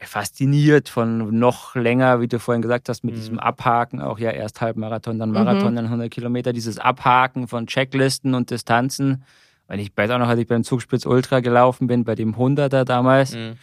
fasziniert 0.00 0.88
von 0.88 1.38
noch 1.38 1.74
länger, 1.74 2.20
wie 2.20 2.28
du 2.28 2.38
vorhin 2.38 2.62
gesagt 2.62 2.88
hast, 2.88 3.02
mit 3.04 3.14
Mhm. 3.14 3.18
diesem 3.18 3.38
Abhaken, 3.40 4.00
auch 4.00 4.18
ja 4.18 4.30
erst 4.30 4.60
Halbmarathon, 4.60 5.18
dann 5.18 5.32
Marathon, 5.32 5.74
dann 5.74 5.86
100 5.88 6.10
Kilometer, 6.10 6.52
dieses 6.52 6.78
Abhaken 6.78 7.48
von 7.48 7.66
Checklisten 7.66 8.34
und 8.34 8.50
Distanzen. 8.50 9.24
Und 9.68 9.78
ich 9.78 9.92
weiß 9.94 10.10
auch 10.10 10.18
noch, 10.18 10.28
als 10.28 10.40
ich 10.40 10.46
beim 10.46 10.64
Zugspitz 10.64 11.04
Ultra 11.06 11.40
gelaufen 11.40 11.86
bin, 11.86 12.04
bei 12.04 12.14
dem 12.14 12.36
100er 12.36 12.84
damals, 12.84 13.34
Mhm. 13.34 13.54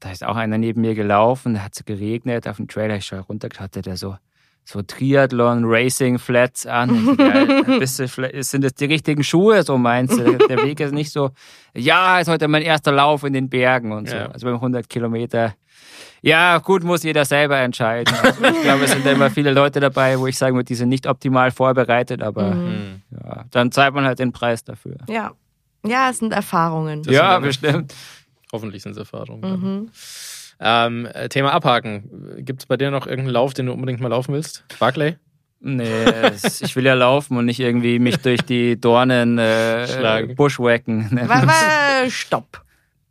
da 0.00 0.10
ist 0.10 0.24
auch 0.24 0.36
einer 0.36 0.58
neben 0.58 0.80
mir 0.80 0.94
gelaufen, 0.94 1.54
da 1.54 1.60
hat 1.60 1.72
es 1.76 1.84
geregnet, 1.84 2.48
auf 2.48 2.56
dem 2.56 2.66
Trailer, 2.68 2.96
ich 2.96 3.04
schaue 3.06 3.20
runtergeschaut, 3.20 3.64
hatte 3.64 3.82
der 3.82 3.96
so, 3.96 4.16
so 4.64 4.80
Triathlon, 4.80 5.64
Racing 5.66 6.18
Flats 6.18 6.66
an. 6.66 6.88
Du, 7.78 8.42
sind 8.42 8.64
das 8.64 8.74
die 8.74 8.86
richtigen 8.86 9.22
Schuhe, 9.22 9.62
so 9.62 9.76
meinst 9.76 10.18
du? 10.18 10.36
Der 10.48 10.62
Weg 10.62 10.80
ist 10.80 10.92
nicht 10.94 11.10
so, 11.12 11.30
ja, 11.74 12.18
ist 12.20 12.28
heute 12.28 12.48
mein 12.48 12.62
erster 12.62 12.92
Lauf 12.92 13.24
in 13.24 13.32
den 13.34 13.50
Bergen 13.50 13.92
und 13.92 14.08
so. 14.08 14.16
Ja. 14.16 14.26
Also 14.30 14.46
beim 14.46 14.54
100 14.56 14.88
Kilometer. 14.88 15.54
Ja, 16.22 16.58
gut, 16.58 16.82
muss 16.84 17.02
jeder 17.02 17.24
selber 17.26 17.58
entscheiden. 17.58 18.14
Also 18.22 18.42
ich 18.44 18.62
glaube, 18.62 18.84
es 18.84 18.92
sind 18.92 19.04
immer 19.06 19.30
viele 19.30 19.52
Leute 19.52 19.78
dabei, 19.80 20.18
wo 20.18 20.26
ich 20.26 20.38
sagen 20.38 20.54
würde, 20.56 20.64
die 20.64 20.74
sind 20.74 20.88
nicht 20.88 21.06
optimal 21.06 21.50
vorbereitet, 21.50 22.22
aber 22.22 22.54
Mhm. 22.54 23.02
ja, 23.10 23.44
dann 23.50 23.70
zahlt 23.72 23.92
man 23.94 24.04
halt 24.06 24.18
den 24.18 24.32
Preis 24.32 24.64
dafür. 24.64 24.96
Ja. 25.08 25.32
Ja, 25.86 26.08
es 26.08 26.18
sind 26.18 26.32
Erfahrungen. 26.32 27.02
Das 27.02 27.12
ja, 27.14 27.34
sind 27.34 27.42
bestimmt. 27.42 27.94
Hoffentlich 28.52 28.82
sind 28.82 28.92
es 28.92 28.98
Erfahrungen. 28.98 29.42
Mhm. 29.60 29.90
Ähm, 30.60 31.06
äh, 31.12 31.28
Thema 31.28 31.52
Abhaken. 31.52 32.36
Gibt 32.38 32.62
es 32.62 32.66
bei 32.66 32.76
dir 32.78 32.90
noch 32.90 33.06
irgendeinen 33.06 33.34
Lauf, 33.34 33.52
den 33.52 33.66
du 33.66 33.72
unbedingt 33.72 34.00
mal 34.00 34.08
laufen 34.08 34.32
willst? 34.32 34.64
Barclay? 34.78 35.16
Nee, 35.60 35.84
es- 35.84 36.60
ich 36.62 36.74
will 36.76 36.84
ja 36.86 36.94
laufen 36.94 37.36
und 37.36 37.44
nicht 37.46 37.58
irgendwie 37.60 37.98
mich 37.98 38.16
durch 38.18 38.40
die 38.42 38.80
Dornen 38.80 39.38
äh, 39.38 39.86
Schlagen. 39.88 40.34
bushwacken. 40.36 41.10
Wa- 41.28 41.46
wa- 41.46 42.08
Stopp. 42.08 42.62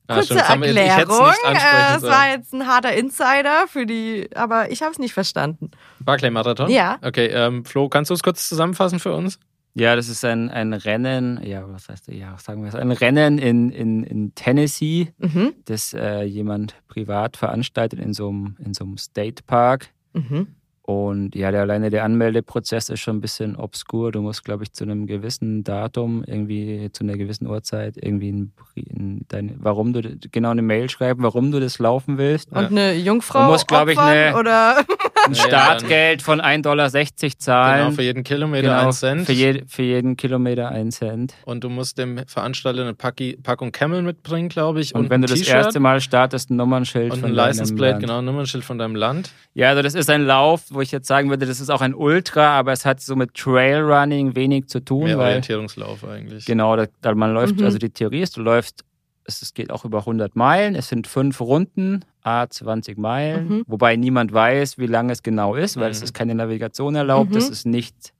Ah, 0.07 0.15
Kurze 0.15 0.33
das 0.35 0.49
haben 0.49 0.61
wir- 0.61 0.69
es 0.69 0.75
Erklärung. 0.75 1.19
Äh, 1.25 2.01
war 2.03 2.29
jetzt 2.29 2.53
ein 2.53 2.67
harter 2.67 2.93
Insider 2.93 3.67
für 3.67 3.85
die, 3.85 4.29
aber 4.35 4.69
ich 4.71 4.81
habe 4.81 4.91
es 4.91 4.99
nicht 4.99 5.13
verstanden. 5.13 5.71
Barclay-Marathon? 6.01 6.69
Ja. 6.69 6.97
Okay, 7.01 7.27
ähm, 7.27 7.63
Flo, 7.65 7.87
kannst 7.89 8.09
du 8.09 8.13
es 8.13 8.21
kurz 8.23 8.49
zusammenfassen 8.49 8.99
für 8.99 9.13
uns? 9.13 9.39
Ja, 9.75 9.95
das 9.95 10.07
ist 10.07 10.23
ein, 10.23 10.51
ein 10.51 10.73
Rennen, 10.73 11.41
ja, 11.43 11.63
was 11.67 11.89
heißt, 11.89 12.07
ja, 12.09 12.37
sagen 12.37 12.61
wir, 12.61 12.69
es? 12.69 12.75
ein 12.75 12.91
Rennen 12.91 13.39
in, 13.39 13.71
in, 13.71 14.03
in 14.03 14.35
Tennessee, 14.35 15.13
Mhm. 15.17 15.53
das 15.65 15.93
äh, 15.93 16.21
jemand 16.23 16.75
privat 16.87 17.37
veranstaltet 17.37 17.99
in 17.99 18.13
so 18.13 18.29
einem, 18.29 18.55
in 18.63 18.73
so 18.75 18.83
einem 18.83 18.97
State 18.97 19.41
Park. 19.47 19.87
Mhm. 20.13 20.47
Und 20.85 21.33
ja, 21.33 21.49
der, 21.51 21.61
alleine 21.61 21.89
der 21.89 22.03
Anmeldeprozess 22.03 22.89
ist 22.89 22.99
schon 22.99 23.15
ein 23.17 23.21
bisschen 23.21 23.55
obskur. 23.55 24.11
Du 24.11 24.21
musst, 24.21 24.43
glaube 24.43 24.63
ich, 24.63 24.73
zu 24.73 24.83
einem 24.83 25.07
gewissen 25.07 25.63
Datum, 25.63 26.25
irgendwie 26.27 26.89
zu 26.91 27.05
einer 27.05 27.15
gewissen 27.15 27.47
Uhrzeit, 27.47 27.95
irgendwie 27.95 28.33
ein, 28.33 28.53
ein, 28.93 29.21
deine, 29.29 29.55
warum 29.59 29.93
du 29.93 30.01
genau 30.29 30.49
eine 30.49 30.61
Mail 30.61 30.89
schreiben, 30.89 31.23
warum 31.23 31.51
du 31.51 31.61
das 31.61 31.79
laufen 31.79 32.17
willst. 32.17 32.51
Und 32.51 32.65
eine 32.65 32.95
Jungfrau 32.95 33.45
Du 33.45 33.51
musst, 33.53 33.67
glaub 33.69 33.87
ich, 33.87 33.97
eine- 33.97 34.37
oder 34.37 34.83
Ein 35.25 35.33
Ja, 35.35 35.43
Startgeld 35.45 36.21
von 36.21 36.41
1,60 36.41 36.61
Dollar 36.63 36.89
zahlen. 37.37 37.83
Genau, 37.85 37.95
für 37.95 38.01
jeden 38.01 38.23
Kilometer 38.25 38.61
Genau, 38.67 38.87
ein 38.87 38.91
Cent. 38.91 39.25
Für, 39.25 39.31
je, 39.31 39.63
für 39.67 39.83
jeden 39.83 40.17
Kilometer 40.17 40.67
ein 40.67 40.91
Cent. 40.91 41.33
Und 41.45 41.63
du 41.63 41.69
musst 41.69 41.97
dem 41.97 42.19
Veranstalter 42.27 42.81
eine 42.81 42.93
Packi, 42.93 43.37
Packung 43.41 43.71
Camel 43.71 44.01
mitbringen, 44.01 44.49
glaube 44.49 44.81
ich. 44.81 44.93
Und, 44.93 45.03
Und, 45.05 45.09
wenn 45.09 45.21
du 45.21 45.27
das 45.27 45.41
erste 45.47 45.79
Mal 45.79 46.01
startest, 46.01 46.49
ein 46.49 46.57
Nummernschild 46.57 47.13
Und 47.13 47.21
von 47.21 47.29
ein 47.29 47.35
deinem 47.35 47.47
License 47.47 47.73
Plate, 47.73 47.91
Land. 47.91 48.01
genau, 48.01 48.17
ein 48.19 48.25
Nummernschild 48.25 48.65
von 48.65 48.77
deinem 48.77 48.95
Land. 48.95 49.31
Ja, 49.53 49.69
also 49.69 49.81
das 49.81 49.95
ist 49.95 50.09
ein 50.09 50.25
Lauf, 50.25 50.72
wo 50.73 50.81
ich 50.81 50.91
jetzt 50.91 51.07
sagen 51.07 51.29
würde, 51.29 51.45
das 51.45 51.59
ist 51.59 51.69
auch 51.69 51.81
ein 51.81 51.93
Ultra, 51.95 52.57
aber 52.57 52.71
es 52.71 52.85
hat 52.85 52.99
so 53.01 53.15
mit 53.15 53.33
Trailrunning 53.33 54.35
wenig 54.35 54.67
zu 54.67 54.79
tun, 54.79 55.05
Mehr 55.05 55.17
weil 55.17 55.27
Orientierungslauf 55.27 56.03
eigentlich. 56.03 56.45
genau, 56.45 56.75
da, 56.75 56.85
da 57.01 57.13
man 57.15 57.33
läuft, 57.33 57.57
Mhm. 57.59 57.65
also 57.65 57.77
die 57.77 57.89
Theorie 57.89 58.21
ist, 58.21 58.37
du 58.37 58.41
läufst, 58.41 58.83
es, 59.25 59.41
es 59.41 59.53
geht 59.53 59.71
auch 59.71 59.85
über 59.85 60.05
100 60.05 60.35
Meilen, 60.35 60.75
es 60.75 60.89
sind 60.89 61.07
fünf 61.07 61.39
Runden, 61.39 62.03
a 62.23 62.47
20 62.49 62.97
Meilen, 62.97 63.47
Mhm. 63.47 63.63
wobei 63.67 63.95
niemand 63.95 64.33
weiß, 64.33 64.77
wie 64.77 64.87
lang 64.87 65.09
es 65.09 65.23
genau 65.23 65.55
ist, 65.55 65.77
weil 65.79 65.91
es 65.91 65.99
Mhm. 65.99 66.03
ist 66.05 66.13
keine 66.13 66.35
Navigation 66.35 66.95
erlaubt, 66.95 67.31
Mhm. 67.31 67.37
es 67.37 67.49
ist 67.49 67.65
nicht 67.65 68.13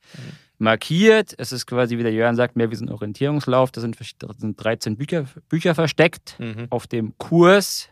markiert, 0.60 1.34
es 1.38 1.52
ist 1.52 1.66
quasi, 1.66 1.98
wie 1.98 2.04
der 2.04 2.14
Jörn 2.14 2.36
sagt, 2.36 2.56
mehr 2.56 2.72
wie 2.72 2.76
so 2.76 2.86
ein 2.86 2.90
Orientierungslauf, 2.92 3.72
da 3.72 3.82
sind, 3.82 3.98
da 4.20 4.28
sind 4.38 4.64
13 4.64 4.96
Bücher, 4.98 5.26
Bücher 5.50 5.76
versteckt 5.76 6.36
Mhm. 6.40 6.68
auf 6.70 6.88
dem 6.88 7.18
Kurs. 7.18 7.90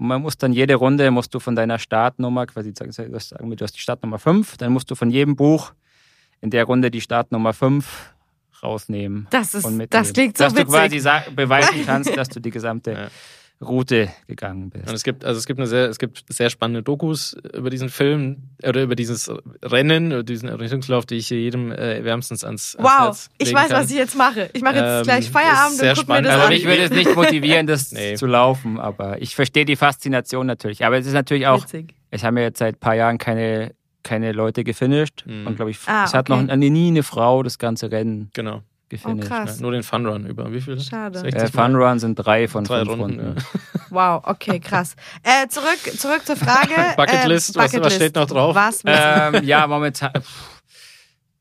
Und 0.00 0.06
man 0.08 0.22
muss 0.22 0.38
dann 0.38 0.54
jede 0.54 0.76
Runde, 0.76 1.10
musst 1.10 1.34
du 1.34 1.40
von 1.40 1.54
deiner 1.54 1.78
Startnummer, 1.78 2.46
quasi 2.46 2.72
sagen, 2.74 2.90
du 2.90 3.14
hast 3.14 3.28
sagen 3.28 3.50
wir, 3.50 3.56
du 3.56 3.64
hast 3.64 3.72
die 3.76 3.80
Startnummer 3.80 4.18
5, 4.18 4.56
dann 4.56 4.72
musst 4.72 4.90
du 4.90 4.94
von 4.94 5.10
jedem 5.10 5.36
Buch 5.36 5.72
in 6.40 6.48
der 6.48 6.64
Runde 6.64 6.90
die 6.90 7.02
Startnummer 7.02 7.52
5 7.52 8.14
rausnehmen. 8.62 9.26
das 9.30 9.54
ist, 9.54 9.66
das 9.90 10.12
klingt 10.14 10.38
so 10.38 10.44
Dass 10.44 10.54
du 10.54 10.64
quasi 10.64 10.84
witzig. 10.96 11.02
sa- 11.02 11.22
beweisen 11.34 11.82
kannst, 11.84 12.16
dass 12.16 12.28
du 12.30 12.40
die 12.40 12.50
gesamte 12.50 12.92
Ja. 12.92 13.08
Route 13.62 14.08
gegangen 14.26 14.70
bist. 14.70 14.88
Und 14.88 14.94
es 14.94 15.02
gibt, 15.02 15.24
also 15.24 15.38
es 15.38 15.46
gibt 15.46 15.60
eine 15.60 15.66
sehr, 15.66 15.88
es 15.90 15.98
gibt 15.98 16.24
sehr 16.30 16.48
spannende 16.48 16.82
Dokus 16.82 17.36
über 17.54 17.68
diesen 17.68 17.90
Film 17.90 18.38
oder 18.62 18.82
über 18.82 18.96
dieses 18.96 19.30
Rennen, 19.62 20.12
über 20.12 20.22
diesen 20.22 20.48
Orientierungslauf, 20.48 21.04
die 21.04 21.16
ich 21.16 21.28
hier 21.28 21.38
jedem 21.40 21.70
äh, 21.70 22.02
wärmstens 22.02 22.42
ans, 22.42 22.74
ans 22.76 22.84
Wow, 22.90 23.00
Herz 23.06 23.30
ich 23.38 23.52
weiß, 23.52 23.68
kann. 23.68 23.82
was 23.82 23.90
ich 23.90 23.96
jetzt 23.98 24.16
mache. 24.16 24.48
Ich 24.54 24.62
mache 24.62 24.76
jetzt 24.76 24.84
Ähm, 24.98 25.02
gleich 25.02 25.30
Feierabend 25.30 25.76
sehr 25.78 25.90
und 25.90 25.96
guck 25.98 26.08
mir 26.08 26.14
spannend. 26.14 26.26
das 26.28 26.34
Also 26.34 26.46
an. 26.46 26.52
mich 26.54 26.64
würde 26.64 26.82
es 26.82 26.90
nicht 26.90 27.14
motivieren, 27.14 27.66
das 27.66 27.92
Nee. 27.92 28.14
zu 28.14 28.26
laufen, 28.26 28.78
aber 28.80 29.20
ich 29.20 29.34
verstehe 29.34 29.66
die 29.66 29.76
Faszination 29.76 30.46
natürlich. 30.46 30.84
Aber 30.86 30.96
es 30.98 31.06
ist 31.06 31.12
natürlich 31.12 31.46
auch, 31.46 31.62
Witzig. 31.62 31.94
ich 32.10 32.24
habe 32.24 32.34
mir 32.34 32.42
jetzt 32.44 32.58
seit 32.60 32.76
ein 32.76 32.80
paar 32.80 32.94
Jahren 32.94 33.18
keine, 33.18 33.74
keine 34.02 34.32
Leute 34.32 34.64
gefinisht 34.64 35.24
Mhm. 35.26 35.46
und 35.46 35.56
glaube 35.56 35.70
ich, 35.70 35.78
Ah, 35.84 36.04
es 36.04 36.14
hat 36.14 36.30
okay. 36.30 36.44
noch 36.44 36.56
nie 36.56 36.88
eine 36.88 37.02
Frau 37.02 37.42
das 37.42 37.58
ganze 37.58 37.90
Rennen 37.90 38.30
Genau. 38.32 38.62
Gefinisht. 38.90 39.28
Oh, 39.30 39.34
krass. 39.34 39.56
Ja, 39.56 39.62
nur 39.62 39.72
den 39.72 39.82
Funrun 39.82 40.26
über 40.26 40.52
wie 40.52 40.60
viel? 40.60 40.78
Schade. 40.78 41.20
60 41.20 41.42
Äh, 41.42 41.46
Fun 41.48 41.74
Run 41.76 41.98
sind 41.98 42.16
drei 42.16 42.46
von 42.46 42.64
Drei 42.64 42.80
fünf 42.84 42.90
Runden, 42.98 43.20
Runden. 43.20 43.44
Wow, 43.88 44.22
okay, 44.26 44.60
krass. 44.60 44.94
Äh, 45.22 45.48
zurück, 45.48 45.78
zurück 45.98 46.26
zur 46.26 46.36
Frage. 46.36 46.74
Bucketlist, 46.96 47.56
ähm, 47.56 47.62
was- 47.62 47.72
was 47.80 47.94
steht 47.94 48.14
noch 48.14 48.26
drauf? 48.26 48.54
Was? 48.54 48.82
ähm, 48.84 49.42
ja, 49.44 49.66
momentan. 49.66 50.12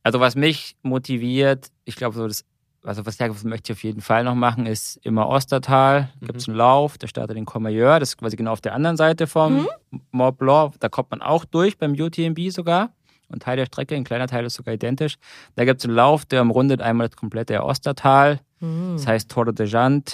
Also 0.03 0.19
was 0.19 0.35
mich 0.35 0.75
motiviert, 0.81 1.67
ich 1.85 1.95
glaube 1.95 2.15
so 2.15 2.25
das, 2.27 2.45
also 2.85 3.05
was, 3.05 3.19
ich, 3.19 3.29
was 3.29 3.43
möchte 3.43 3.71
ich 3.73 3.77
auf 3.77 3.83
jeden 3.83 4.01
Fall 4.01 4.23
noch 4.23 4.35
machen, 4.35 4.65
ist 4.65 4.97
immer 5.03 5.27
Ostertal. 5.27 6.09
Da 6.21 6.27
gibt 6.27 6.39
es 6.39 6.47
einen 6.47 6.57
Lauf, 6.57 6.97
der 6.97 7.07
startet 7.07 7.35
in 7.37 7.45
Comayeur, 7.45 7.99
das 7.99 8.09
ist 8.09 8.17
quasi 8.17 8.37
genau 8.37 8.53
auf 8.53 8.61
der 8.61 8.73
anderen 8.73 8.95
Seite 8.95 9.27
vom 9.27 9.67
Mont 10.11 10.37
Blanc. 10.37 10.75
Da 10.79 10.87
kommt 10.87 11.11
man 11.11 11.21
auch 11.21 11.43
durch 11.45 11.77
beim 11.77 11.91
UTMB 11.91 12.49
sogar. 12.49 12.91
Und 13.29 13.43
Teil 13.43 13.57
der 13.57 13.65
Strecke, 13.65 13.95
ein 13.95 14.03
kleiner 14.03 14.27
Teil 14.27 14.45
ist 14.45 14.55
sogar 14.55 14.73
identisch. 14.73 15.15
Da 15.55 15.65
gibt 15.65 15.79
es 15.81 15.85
einen 15.85 15.95
Lauf, 15.95 16.25
der 16.25 16.41
umrundet 16.41 16.81
einmal 16.81 17.07
das 17.09 17.15
komplette 17.17 17.63
Ostertal. 17.63 18.39
Hm. 18.59 18.93
Das 18.97 19.07
heißt 19.07 19.29
Tour 19.29 19.51
de 19.53 19.67
Jante, 19.67 20.13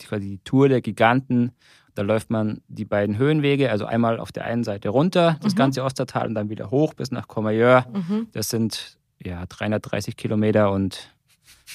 die, 0.00 0.20
die 0.20 0.38
Tour 0.44 0.68
der 0.68 0.80
Giganten. 0.80 1.52
Da 1.94 2.02
läuft 2.02 2.30
man 2.30 2.62
die 2.68 2.86
beiden 2.86 3.18
Höhenwege, 3.18 3.70
also 3.70 3.84
einmal 3.84 4.18
auf 4.18 4.32
der 4.32 4.44
einen 4.44 4.64
Seite 4.64 4.88
runter, 4.88 5.36
das 5.42 5.52
Mhm. 5.52 5.58
ganze 5.58 5.82
Ostertal, 5.84 6.26
und 6.28 6.34
dann 6.34 6.48
wieder 6.48 6.70
hoch 6.70 6.94
bis 6.94 7.10
nach 7.10 7.28
Comayeur. 7.28 7.84
Mhm. 7.92 8.28
Das 8.32 8.48
sind 8.48 8.96
ja 9.22 9.44
330 9.46 10.16
Kilometer 10.16 10.70
und 10.72 11.10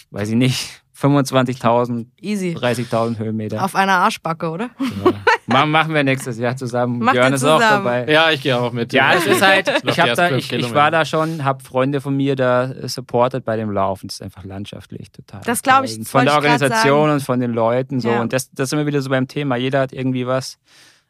weiß 0.09 0.29
ich 0.29 0.35
nicht, 0.35 0.81
25.000, 0.93 2.07
Easy. 2.19 2.55
30.000 2.57 3.19
Höhenmeter. 3.19 3.63
Auf 3.63 3.75
einer 3.75 3.93
Arschbacke, 3.93 4.49
oder? 4.49 4.71
Ja. 5.05 5.13
Ma- 5.47 5.65
Machen 5.65 5.93
wir 5.93 6.03
nächstes 6.03 6.37
Jahr 6.37 6.55
zusammen. 6.55 6.99
Macht 6.99 7.13
Björn 7.15 7.33
ist 7.33 7.43
auch 7.43 7.59
zusammen. 7.59 7.85
dabei. 7.85 8.11
Ja, 8.11 8.29
ich 8.31 8.41
gehe 8.41 8.57
auch 8.59 8.71
mit. 8.71 8.93
Ja, 8.93 9.13
es 9.13 9.25
ist 9.25 9.41
halt, 9.41 9.71
ich, 9.85 9.99
hab 9.99 10.13
da, 10.15 10.31
ich, 10.31 10.51
ich 10.51 10.73
war 10.73 10.91
da 10.91 11.05
schon, 11.05 11.43
habe 11.45 11.63
Freunde 11.63 12.01
von 12.01 12.15
mir 12.15 12.35
da 12.35 12.65
äh, 12.71 12.87
supportet 12.87 13.45
bei 13.45 13.55
dem 13.55 13.71
Laufen. 13.71 14.07
Das 14.07 14.15
ist 14.15 14.21
einfach 14.21 14.43
landschaftlich 14.43 15.11
total. 15.11 15.41
Das 15.45 15.61
glaub 15.63 15.83
ich, 15.85 15.97
Von 16.07 16.25
der 16.25 16.35
Organisation 16.35 17.01
sagen. 17.05 17.11
und 17.13 17.23
von 17.23 17.39
den 17.39 17.51
Leuten 17.53 17.99
so. 17.99 18.09
Ja. 18.09 18.21
Und 18.21 18.33
das, 18.33 18.51
das 18.51 18.69
ist 18.69 18.73
immer 18.73 18.85
wieder 18.85 19.01
so 19.01 19.09
beim 19.09 19.27
Thema. 19.27 19.55
Jeder 19.55 19.79
hat 19.79 19.93
irgendwie 19.93 20.27
was, 20.27 20.57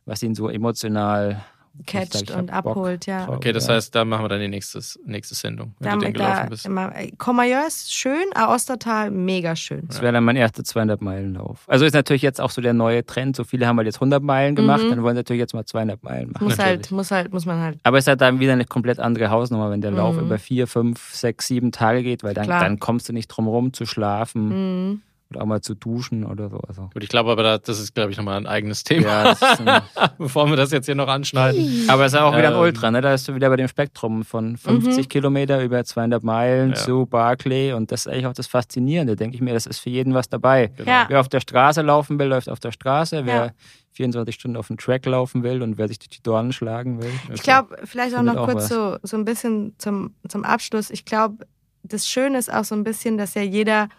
was 0.06 0.22
ihn 0.24 0.36
so 0.36 0.50
emotional 0.50 1.44
Catcht 1.86 2.32
und 2.32 2.48
Bock 2.48 2.56
abholt, 2.56 3.06
ja. 3.06 3.30
Okay, 3.30 3.52
das 3.54 3.68
Ja. 3.68 3.76
heißt, 3.76 3.94
da 3.94 4.04
machen 4.06 4.24
wir 4.26 4.30
dann 4.30 4.40
die 4.42 4.48
nächste, 4.48 4.80
nächste 5.06 5.36
Sendung, 5.36 5.74
wenn 5.80 5.90
Da, 5.90 5.94
du 5.96 6.00
den 6.06 6.14
da, 6.14 6.20
gelaufen 6.20 6.50
bist. 6.50 6.66
immer, 6.66 6.96
äh, 6.96 7.12
Comayeur 7.18 7.66
ist 7.68 7.94
schön, 7.94 8.26
Ostertal 8.36 9.12
mega 9.12 9.56
schön. 9.56 9.84
Das 9.88 10.02
wäre 10.02 10.14
dann 10.14 10.24
mein 10.24 10.36
erster 10.36 10.64
200-Meilen-Lauf. 10.64 11.64
Also 11.68 11.86
ist 11.86 11.94
natürlich 11.94 12.22
jetzt 12.22 12.42
auch 12.42 12.50
so 12.50 12.62
der 12.62 12.74
neue 12.74 13.06
Trend. 13.06 13.36
So 13.36 13.44
viele 13.44 13.68
haben 13.68 13.78
halt 13.78 13.86
jetzt 13.86 14.00
100 14.00 14.22
Meilen 14.24 14.56
gemacht, 14.56 14.84
Mhm. 14.84 14.90
dann 14.90 15.04
wollen 15.04 15.16
sie 15.16 15.20
natürlich 15.20 15.40
jetzt 15.42 15.54
mal 15.54 15.66
200 15.66 16.04
Meilen 16.04 16.32
machen. 16.32 16.44
Muss 16.46 16.58
natürlich. 16.58 16.78
halt, 16.78 16.92
muss 16.92 17.12
halt, 17.12 17.34
muss 17.34 17.46
man 17.46 17.60
halt. 17.62 17.80
Aber 17.84 17.98
es 17.98 18.04
ist 18.06 18.08
halt 18.08 18.22
dann 18.22 18.40
wieder 18.40 18.54
eine 18.54 18.66
komplett 18.66 19.00
andere 19.00 19.30
Hausnummer, 19.30 19.70
wenn 19.70 19.82
der 19.82 19.92
Lauf 19.92 20.16
Mhm. 20.16 20.22
über 20.24 20.40
vier, 20.40 20.68
fünf, 20.68 21.14
sechs, 21.14 21.48
sieben 21.48 21.72
Tage 21.72 22.04
geht, 22.04 22.24
weil 22.24 22.34
dann, 22.34 22.46
Klar. 22.46 22.62
dann 22.62 22.80
kommst 22.80 23.08
du 23.10 23.14
nicht 23.14 23.28
drum 23.28 23.48
rum 23.48 23.74
zu 23.74 23.86
schlafen 23.86 24.48
Mhm. 24.90 25.02
Oder 25.30 25.42
auch 25.42 25.46
mal 25.46 25.62
zu 25.62 25.76
duschen 25.76 26.24
oder 26.26 26.50
so. 26.50 26.58
Also, 26.68 26.90
Gut, 26.94 27.04
ich 27.04 27.10
glaube 27.10 27.32
aber, 27.32 27.44
da- 27.44 27.58
das 27.58 27.80
ist, 27.80 27.94
glaube 27.94 28.12
ich, 28.12 28.18
nochmal 28.18 28.38
ein 28.38 28.48
eigenes 28.48 28.84
Thema, 28.84 29.08
ja, 29.08 29.32
ist 29.32 29.42
bevor 30.18 30.48
wir 30.50 30.56
das 30.56 30.72
jetzt 30.72 30.86
hier 30.86 30.96
noch 30.96 31.08
anschneiden. 31.10 31.86
aber 31.90 32.06
es 32.06 32.14
ist 32.14 32.20
auch 32.20 32.36
wieder 32.38 32.48
ein 32.50 32.54
Ähm. 32.54 32.60
Ultra, 32.62 32.92
ne? 32.92 33.02
Da 33.02 33.14
ist 33.14 33.28
du 33.28 33.36
wieder 33.36 33.50
bei 33.50 33.58
dem 33.58 33.68
Spektrum 33.68 34.24
von 34.24 34.56
50 34.58 35.10
Kilometer 35.10 35.62
über 35.64 35.84
200 35.84 36.24
Meilen 36.24 36.70
Ja. 36.70 36.76
zu 36.76 37.06
Barclay 37.06 37.74
und 37.74 37.92
das 37.92 38.02
ist 38.02 38.08
eigentlich 38.12 38.28
auch 38.28 38.34
das 38.34 38.48
Faszinierende, 38.48 39.16
denke 39.16 39.36
ich 39.36 39.42
mir. 39.42 39.54
Das 39.54 39.66
ist 39.66 39.80
für 39.80 39.90
jeden 39.90 40.14
was 40.14 40.30
dabei. 40.30 40.72
Genau. 40.78 40.90
Ja. 40.90 41.06
Wer 41.10 41.20
auf 41.20 41.30
der 41.30 41.40
Straße 41.42 41.82
laufen 41.82 42.18
will, 42.20 42.28
läuft 42.28 42.50
auf 42.50 42.60
der 42.60 42.72
Straße. 42.72 43.26
Wer 43.26 43.36
Ja. 43.48 43.52
24 43.94 44.36
Stunden 44.36 44.58
auf 44.58 44.68
dem 44.68 44.78
Track 44.78 45.06
laufen 45.08 45.42
will 45.44 45.64
und 45.64 45.78
wer 45.80 45.88
sich 45.88 45.98
durch 45.98 46.10
die 46.10 46.22
Dornen 46.22 46.54
schlagen 46.54 47.02
will. 47.02 47.10
Ich 47.34 47.42
glaube, 47.42 47.78
vielleicht 47.84 48.16
auch 48.16 48.22
noch 48.22 48.36
auch 48.38 48.46
kurz 48.46 48.66
was. 48.66 48.68
so, 48.70 48.98
so 49.02 49.18
ein 49.18 49.26
bisschen 49.26 49.74
zum, 49.80 50.14
zum 50.28 50.44
Abschluss. 50.46 50.92
Ich 50.92 51.04
glaube, 51.04 51.48
das 51.82 52.08
Schöne 52.08 52.38
ist 52.38 52.54
auch 52.54 52.64
so 52.64 52.76
ein 52.76 52.84
bisschen, 52.84 53.18
dass 53.18 53.34
ja 53.34 53.42
jeder, 53.42 53.90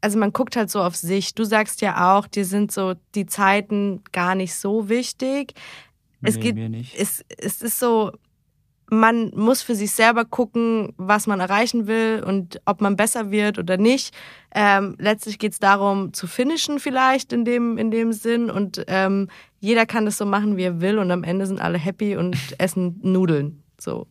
also 0.00 0.18
man 0.18 0.32
guckt 0.32 0.56
halt 0.56 0.70
so 0.70 0.80
auf 0.82 0.96
sich. 0.96 1.34
Du 1.34 1.44
sagst 1.44 1.80
ja 1.80 2.16
auch, 2.16 2.26
dir 2.26 2.44
sind 2.44 2.72
so 2.72 2.94
die 3.14 3.26
Zeiten 3.26 4.02
gar 4.12 4.34
nicht 4.34 4.54
so 4.54 4.88
wichtig. 4.88 5.54
Es 6.22 6.36
Nee, 6.36 6.40
geht, 6.42 6.54
mir 6.54 6.68
nicht. 6.68 6.94
es, 6.98 7.24
es 7.36 7.62
ist 7.62 7.78
so, 7.78 8.12
man 8.90 9.30
muss 9.34 9.62
für 9.62 9.74
sich 9.74 9.90
selber 9.92 10.24
gucken, 10.24 10.94
was 10.96 11.26
man 11.26 11.40
erreichen 11.40 11.86
will 11.86 12.24
und 12.26 12.60
ob 12.64 12.80
man 12.80 12.96
besser 12.96 13.30
wird 13.30 13.58
oder 13.58 13.76
nicht. 13.76 14.14
Ähm, 14.54 14.96
letztlich 14.98 15.38
geht 15.38 15.52
es 15.52 15.58
darum, 15.58 16.12
zu 16.12 16.26
finishen 16.26 16.78
vielleicht 16.78 17.32
in 17.32 17.44
dem, 17.44 17.76
in 17.76 17.90
dem 17.90 18.12
Sinn. 18.12 18.50
Und 18.50 18.84
ähm, 18.88 19.28
jeder 19.60 19.84
kann 19.84 20.06
das 20.06 20.16
so 20.16 20.24
machen, 20.26 20.56
wie 20.56 20.62
er 20.64 20.80
will. 20.80 20.98
Und 20.98 21.10
am 21.10 21.22
Ende 21.24 21.46
sind 21.46 21.60
alle 21.60 21.78
happy 21.78 22.16
und 22.16 22.36
essen 22.58 22.98
Nudeln. 23.02 23.62
So. 23.78 24.06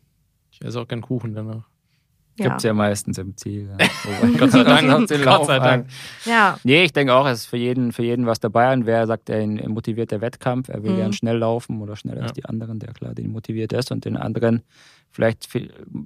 Ich 0.52 0.62
esse 0.62 0.80
auch 0.80 0.88
gern 0.88 1.02
Kuchen 1.02 1.34
danach. 1.34 1.68
Ja. 2.40 2.50
Gibt's 2.50 2.64
ja 2.64 2.74
meistens 2.74 3.18
im 3.18 3.36
Ziel. 3.36 3.68
Ja. 3.80 3.88
Wobei- 4.22 4.38
Gott 4.38 4.52
sei 4.52 4.64
Dank. 4.64 4.88
Gott 5.24 5.46
sei 5.48 5.58
Dank. 5.60 5.86
an. 5.86 5.88
ja. 6.26 6.60
Nee, 6.64 6.84
ich 6.84 6.94
denke 6.94 7.14
auch, 7.14 7.26
es 7.28 7.40
ist 7.42 7.46
für 7.48 7.58
jeden, 7.58 7.92
für 7.92 8.04
jeden 8.04 8.26
was 8.28 8.40
dabei. 8.40 8.72
Und 8.74 8.86
wer 8.86 9.08
sagt, 9.08 9.30
er 9.30 9.40
ein 9.42 9.56
motivierter 9.70 10.22
Wettkampf, 10.22 10.70
er 10.70 10.84
will 10.84 10.92
Mhm. 10.92 10.98
gern 10.98 11.14
schnell 11.14 11.38
laufen 11.38 11.82
oder 11.82 11.96
schneller 11.96 12.18
Ja. 12.18 12.24
als 12.24 12.34
die 12.34 12.46
anderen, 12.46 12.78
der 12.80 12.94
klar 12.94 13.16
den 13.16 13.32
motiviert 13.32 13.74
ist. 13.74 13.92
Und 13.92 14.06
den 14.06 14.18
anderen 14.18 14.62
vielleicht 15.10 15.48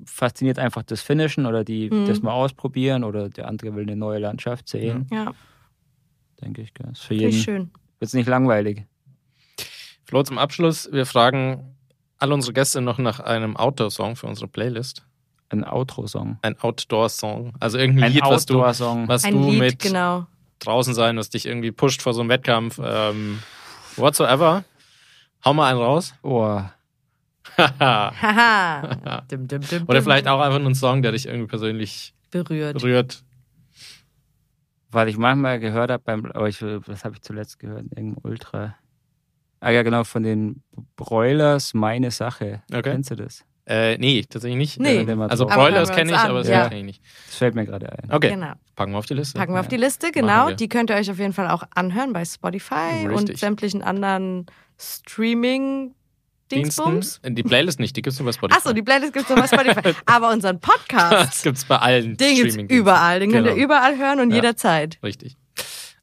fasziniert 0.05 0.57
einfach 0.57 0.83
das 0.83 1.01
Finishen 1.01 1.45
oder 1.45 1.63
die 1.65 1.89
Mhm. 1.89 2.05
das 2.07 2.21
mal 2.21 2.31
ausprobieren 2.31 3.03
oder 3.03 3.27
der 3.29 3.47
andere 3.47 3.75
will 3.75 3.83
eine 3.83 3.95
neue 3.97 4.19
Landschaft 4.19 4.69
sehen, 4.69 5.07
Ja, 5.11 5.33
denke 6.41 6.61
ich. 6.61 6.73
gell. 6.73 6.87
Ist 6.91 7.01
für 7.01 7.07
finde 7.09 7.23
jeden 7.25 7.35
ich 7.37 7.43
schön. 7.43 7.71
wird's 7.99 8.13
nicht 8.13 8.27
langweilig. 8.29 8.85
Flo, 10.05 10.23
zum 10.23 10.37
Abschluss, 10.37 10.89
wir 10.91 11.05
fragen 11.05 11.75
alle 12.19 12.33
unsere 12.33 12.53
Gäste 12.53 12.81
noch 12.81 12.99
nach 12.99 13.19
einem 13.19 13.57
Outdoor-Song 13.57 14.15
für 14.15 14.27
unsere 14.27 14.47
Playlist. 14.47 15.03
Ein 15.51 15.65
Outro-Song. 15.65 16.37
Ein 16.41 16.57
Outdoor-Song. 16.59 17.53
Also 17.59 17.77
irgendein 17.77 18.05
Ein 18.05 18.13
Lied, 18.13 18.23
was 18.23 18.45
du, 18.45 18.55
Outdoor-Song. 18.59 19.07
was 19.07 19.23
Ein 19.25 19.33
du 19.33 19.49
Lied, 19.51 19.59
mit 19.59 19.79
genau. 19.79 20.27
draußen 20.59 20.93
sein, 20.93 21.17
was 21.17 21.29
dich 21.29 21.45
irgendwie 21.45 21.71
pusht 21.71 22.01
vor 22.01 22.13
so 22.13 22.21
einem 22.21 22.29
Wettkampf, 22.29 22.79
ähm, 22.83 23.39
whatsoever, 23.97 24.63
hau 25.43 25.53
mal 25.53 25.69
einen 25.69 25.79
raus. 25.79 26.13
Oh. 26.23 26.61
Haha. 27.57 29.21
Dim, 29.29 29.47
dim, 29.47 29.61
dim, 29.61 29.83
Oder 29.87 30.01
vielleicht 30.01 30.27
auch 30.27 30.39
einfach 30.39 30.59
nur 30.59 30.67
einen 30.67 30.75
Song, 30.75 31.01
der 31.01 31.11
dich 31.11 31.25
irgendwie 31.25 31.47
persönlich 31.47 32.13
berührt. 32.31 32.75
berührt. 32.77 33.23
Was 34.91 35.07
ich 35.07 35.17
manchmal 35.17 35.59
gehört 35.59 35.91
habe 35.91 36.03
beim, 36.03 36.25
aber 36.27 36.47
ich, 36.49 36.61
was 36.61 37.03
habe 37.03 37.15
ich 37.15 37.21
zuletzt 37.21 37.59
gehört? 37.59 37.85
Irgendein 37.95 38.17
Ultra. 38.23 38.75
Ah 39.59 39.69
ja, 39.69 39.83
genau, 39.83 40.03
von 40.03 40.23
den 40.23 40.63
Broilers 40.95 41.73
Meine 41.73 42.11
Sache. 42.11 42.63
Okay. 42.71 42.81
Kennst 42.91 43.11
du 43.11 43.15
das? 43.15 43.45
Äh, 43.65 43.97
nee, 43.99 44.23
tatsächlich 44.27 44.57
nicht. 44.57 44.79
Nee. 44.79 45.03
Äh, 45.03 45.17
Also 45.29 45.45
Broilers 45.45 45.91
kenne 45.91 46.11
ich, 46.11 46.17
an, 46.17 46.29
aber 46.31 46.39
das 46.39 46.47
ja. 46.47 46.63
kenne 46.67 46.79
ich 46.79 46.85
nicht. 46.85 47.03
Das 47.27 47.35
fällt 47.35 47.55
mir 47.55 47.65
gerade 47.65 47.91
ein. 47.91 48.11
Okay, 48.11 48.31
Genau. 48.31 48.53
packen 48.75 48.91
wir 48.91 48.97
auf 48.97 49.05
die 49.05 49.13
Liste. 49.13 49.37
Packen 49.37 49.53
wir 49.53 49.59
auf 49.59 49.67
die. 49.67 49.77
Liste, 49.77 50.11
genau. 50.11 50.51
Die 50.51 50.67
könnt 50.67 50.89
ihr 50.89 50.95
euch 50.95 51.09
auf 51.11 51.19
jeden 51.19 51.33
Fall 51.33 51.47
auch 51.49 51.63
anhören 51.75 52.11
bei 52.13 52.25
Spotify 52.25 53.03
und 53.05 53.11
Richtig. 53.19 53.39
sämtlichen 53.39 53.81
anderen 53.83 54.47
Streaming 54.79 55.93
Dingsbums. 56.51 57.21
Diensten. 57.21 57.35
Die 57.35 57.43
Playlist 57.43 57.79
nicht, 57.79 57.95
die 57.95 58.01
gibt's 58.01 58.19
nur 58.19 58.25
bei 58.25 58.33
Spotify. 58.33 58.57
Achso, 58.59 58.73
die 58.73 58.81
Playlist 58.81 59.13
gibt 59.13 59.29
es 59.29 59.35
nur 59.35 59.39
bei 59.39 59.47
Spotify. 59.47 59.95
Aber 60.05 60.31
unseren 60.31 60.59
Das 60.59 60.69
Podcast, 60.69 61.43
gibt's 61.43 61.63
bei 61.63 61.77
allen 61.77 62.17
den 62.17 62.35
Streaming-Diensten. 62.35 62.67
überall. 62.75 63.19
Den 63.21 63.31
könnt 63.31 63.45
ihr 63.47 63.53
Genau. 63.53 63.63
überall 63.63 63.97
hören 63.97 64.19
und 64.19 64.31
Ja. 64.31 64.35
jederzeit. 64.37 64.97
Richtig. 65.01 65.37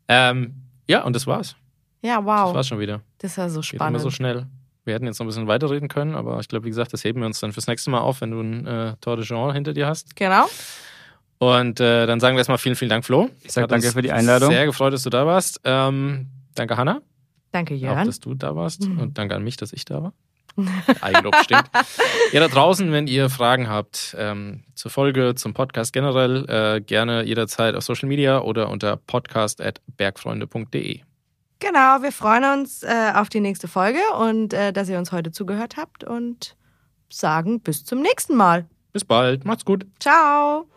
Ähm, 0.09 0.55
ja, 0.89 1.03
und 1.05 1.15
das 1.15 1.27
war's. 1.27 1.57
Ja, 2.03 2.17
Das 2.17 2.25
wow. 2.25 2.55
war's 2.55 2.67
schon 2.69 2.79
wieder. 2.79 3.03
Das 3.19 3.37
war 3.37 3.51
so 3.51 3.61
Geht 3.61 3.73
immer 3.75 3.79
spannend. 3.79 4.01
so 4.01 4.11
schnell. 4.11 4.47
Wir 4.89 4.95
hätten 4.95 5.07
jetzt 5.07 5.21
noch 5.21 5.27
ein 5.27 5.29
bisschen 5.29 5.47
weiterreden 5.47 5.89
können, 5.89 6.15
aber 6.15 6.41
ich 6.41 6.49
glaube, 6.49 6.65
wie 6.65 6.71
gesagt, 6.71 6.93
das 6.93 7.05
heben 7.05 7.21
wir 7.21 7.27
uns 7.27 7.39
dann 7.39 7.53
fürs 7.53 7.67
nächste 7.67 7.91
Mal 7.91 8.01
auf, 8.01 8.23
wenn 8.23 8.31
du 8.31 8.41
ein 8.41 8.67
äh, 8.67 8.95
Tour 9.01 9.17
de 9.17 9.25
Jean 9.25 9.53
hinter 9.53 9.75
dir 9.75 9.87
hast. 9.87 10.17
Genau. 10.17 10.47
Und 11.39 11.79
äh, 11.79 12.07
dann 12.07 12.21
sagen 12.21 12.37
wir 12.37 12.39
erstmal 12.39 12.59
vielen, 12.59 12.75
vielen 12.75 12.89
Dank, 12.89 13.05
Flo. 13.05 13.29
Ich 13.45 13.53
sag 13.53 13.65
Hat 13.65 13.71
danke 13.71 13.93
für 13.93 14.03
die 14.03 14.11
Einladung. 14.11 14.51
Sehr 14.51 14.67
gefreut, 14.67 14.93
dass 14.93 15.03
du 15.03 15.11
da 15.11 15.27
warst. 15.27 15.61
Ähm, 15.65 16.29
danke, 16.55 16.77
Hanna. 16.77 17.01
Danke, 17.53 17.75
Auch, 17.75 17.79
Jörn. 17.79 18.07
dass 18.07 18.19
du 18.19 18.35
da 18.35 18.57
warst. 18.57 18.89
Mhm. 18.89 18.99
Und 18.99 19.19
danke 19.19 19.37
an 19.37 19.45
mich, 19.45 19.57
dass 19.57 19.73
ich 19.73 19.85
da 19.85 20.03
war. 20.03 20.13
Eigenlob 21.01 21.37
stinkt. 21.37 21.71
Ihr 22.33 22.41
da 22.41 22.49
draußen, 22.49 22.91
wenn 22.91 23.07
ihr 23.07 23.31
Fragen 23.31 23.69
habt 23.69 24.17
ähm, 24.19 24.65
zur 24.75 24.91
Folge, 24.91 25.37
zum 25.37 25.55
Podcast 25.55 25.93
generell, 25.93 26.45
äh, 26.49 26.81
gerne 26.81 27.23
jederzeit 27.23 27.77
auf 27.77 27.85
Social 27.85 28.09
Media 28.09 28.41
oder 28.41 28.69
unter 28.69 28.97
podcast.bergfreunde.de. 28.97 31.03
Genau, 31.61 32.03
wir 32.03 32.13
freuen 32.13 32.61
uns 32.61 32.83
äh, 32.85 33.13
auf 33.15 33.29
die 33.29 33.41
nächste 33.41 33.67
Folge 33.67 33.99
und 34.19 34.53
äh, 34.53 34.73
dass 34.73 34.89
ihr 34.89 34.99
uns 34.99 35.11
heute 35.11 35.33
zugehört 35.33 35.77
habt 35.77 36.05
und 36.05 36.57
sagen 37.09 37.61
bis 37.61 37.85
zum 37.85 38.01
nächsten 38.01 38.37
Mal. 38.37 38.67
Bis 38.93 39.05
bald. 39.05 39.45
Macht's 39.45 39.65
gut. 39.65 39.87
Ciao. 39.99 40.69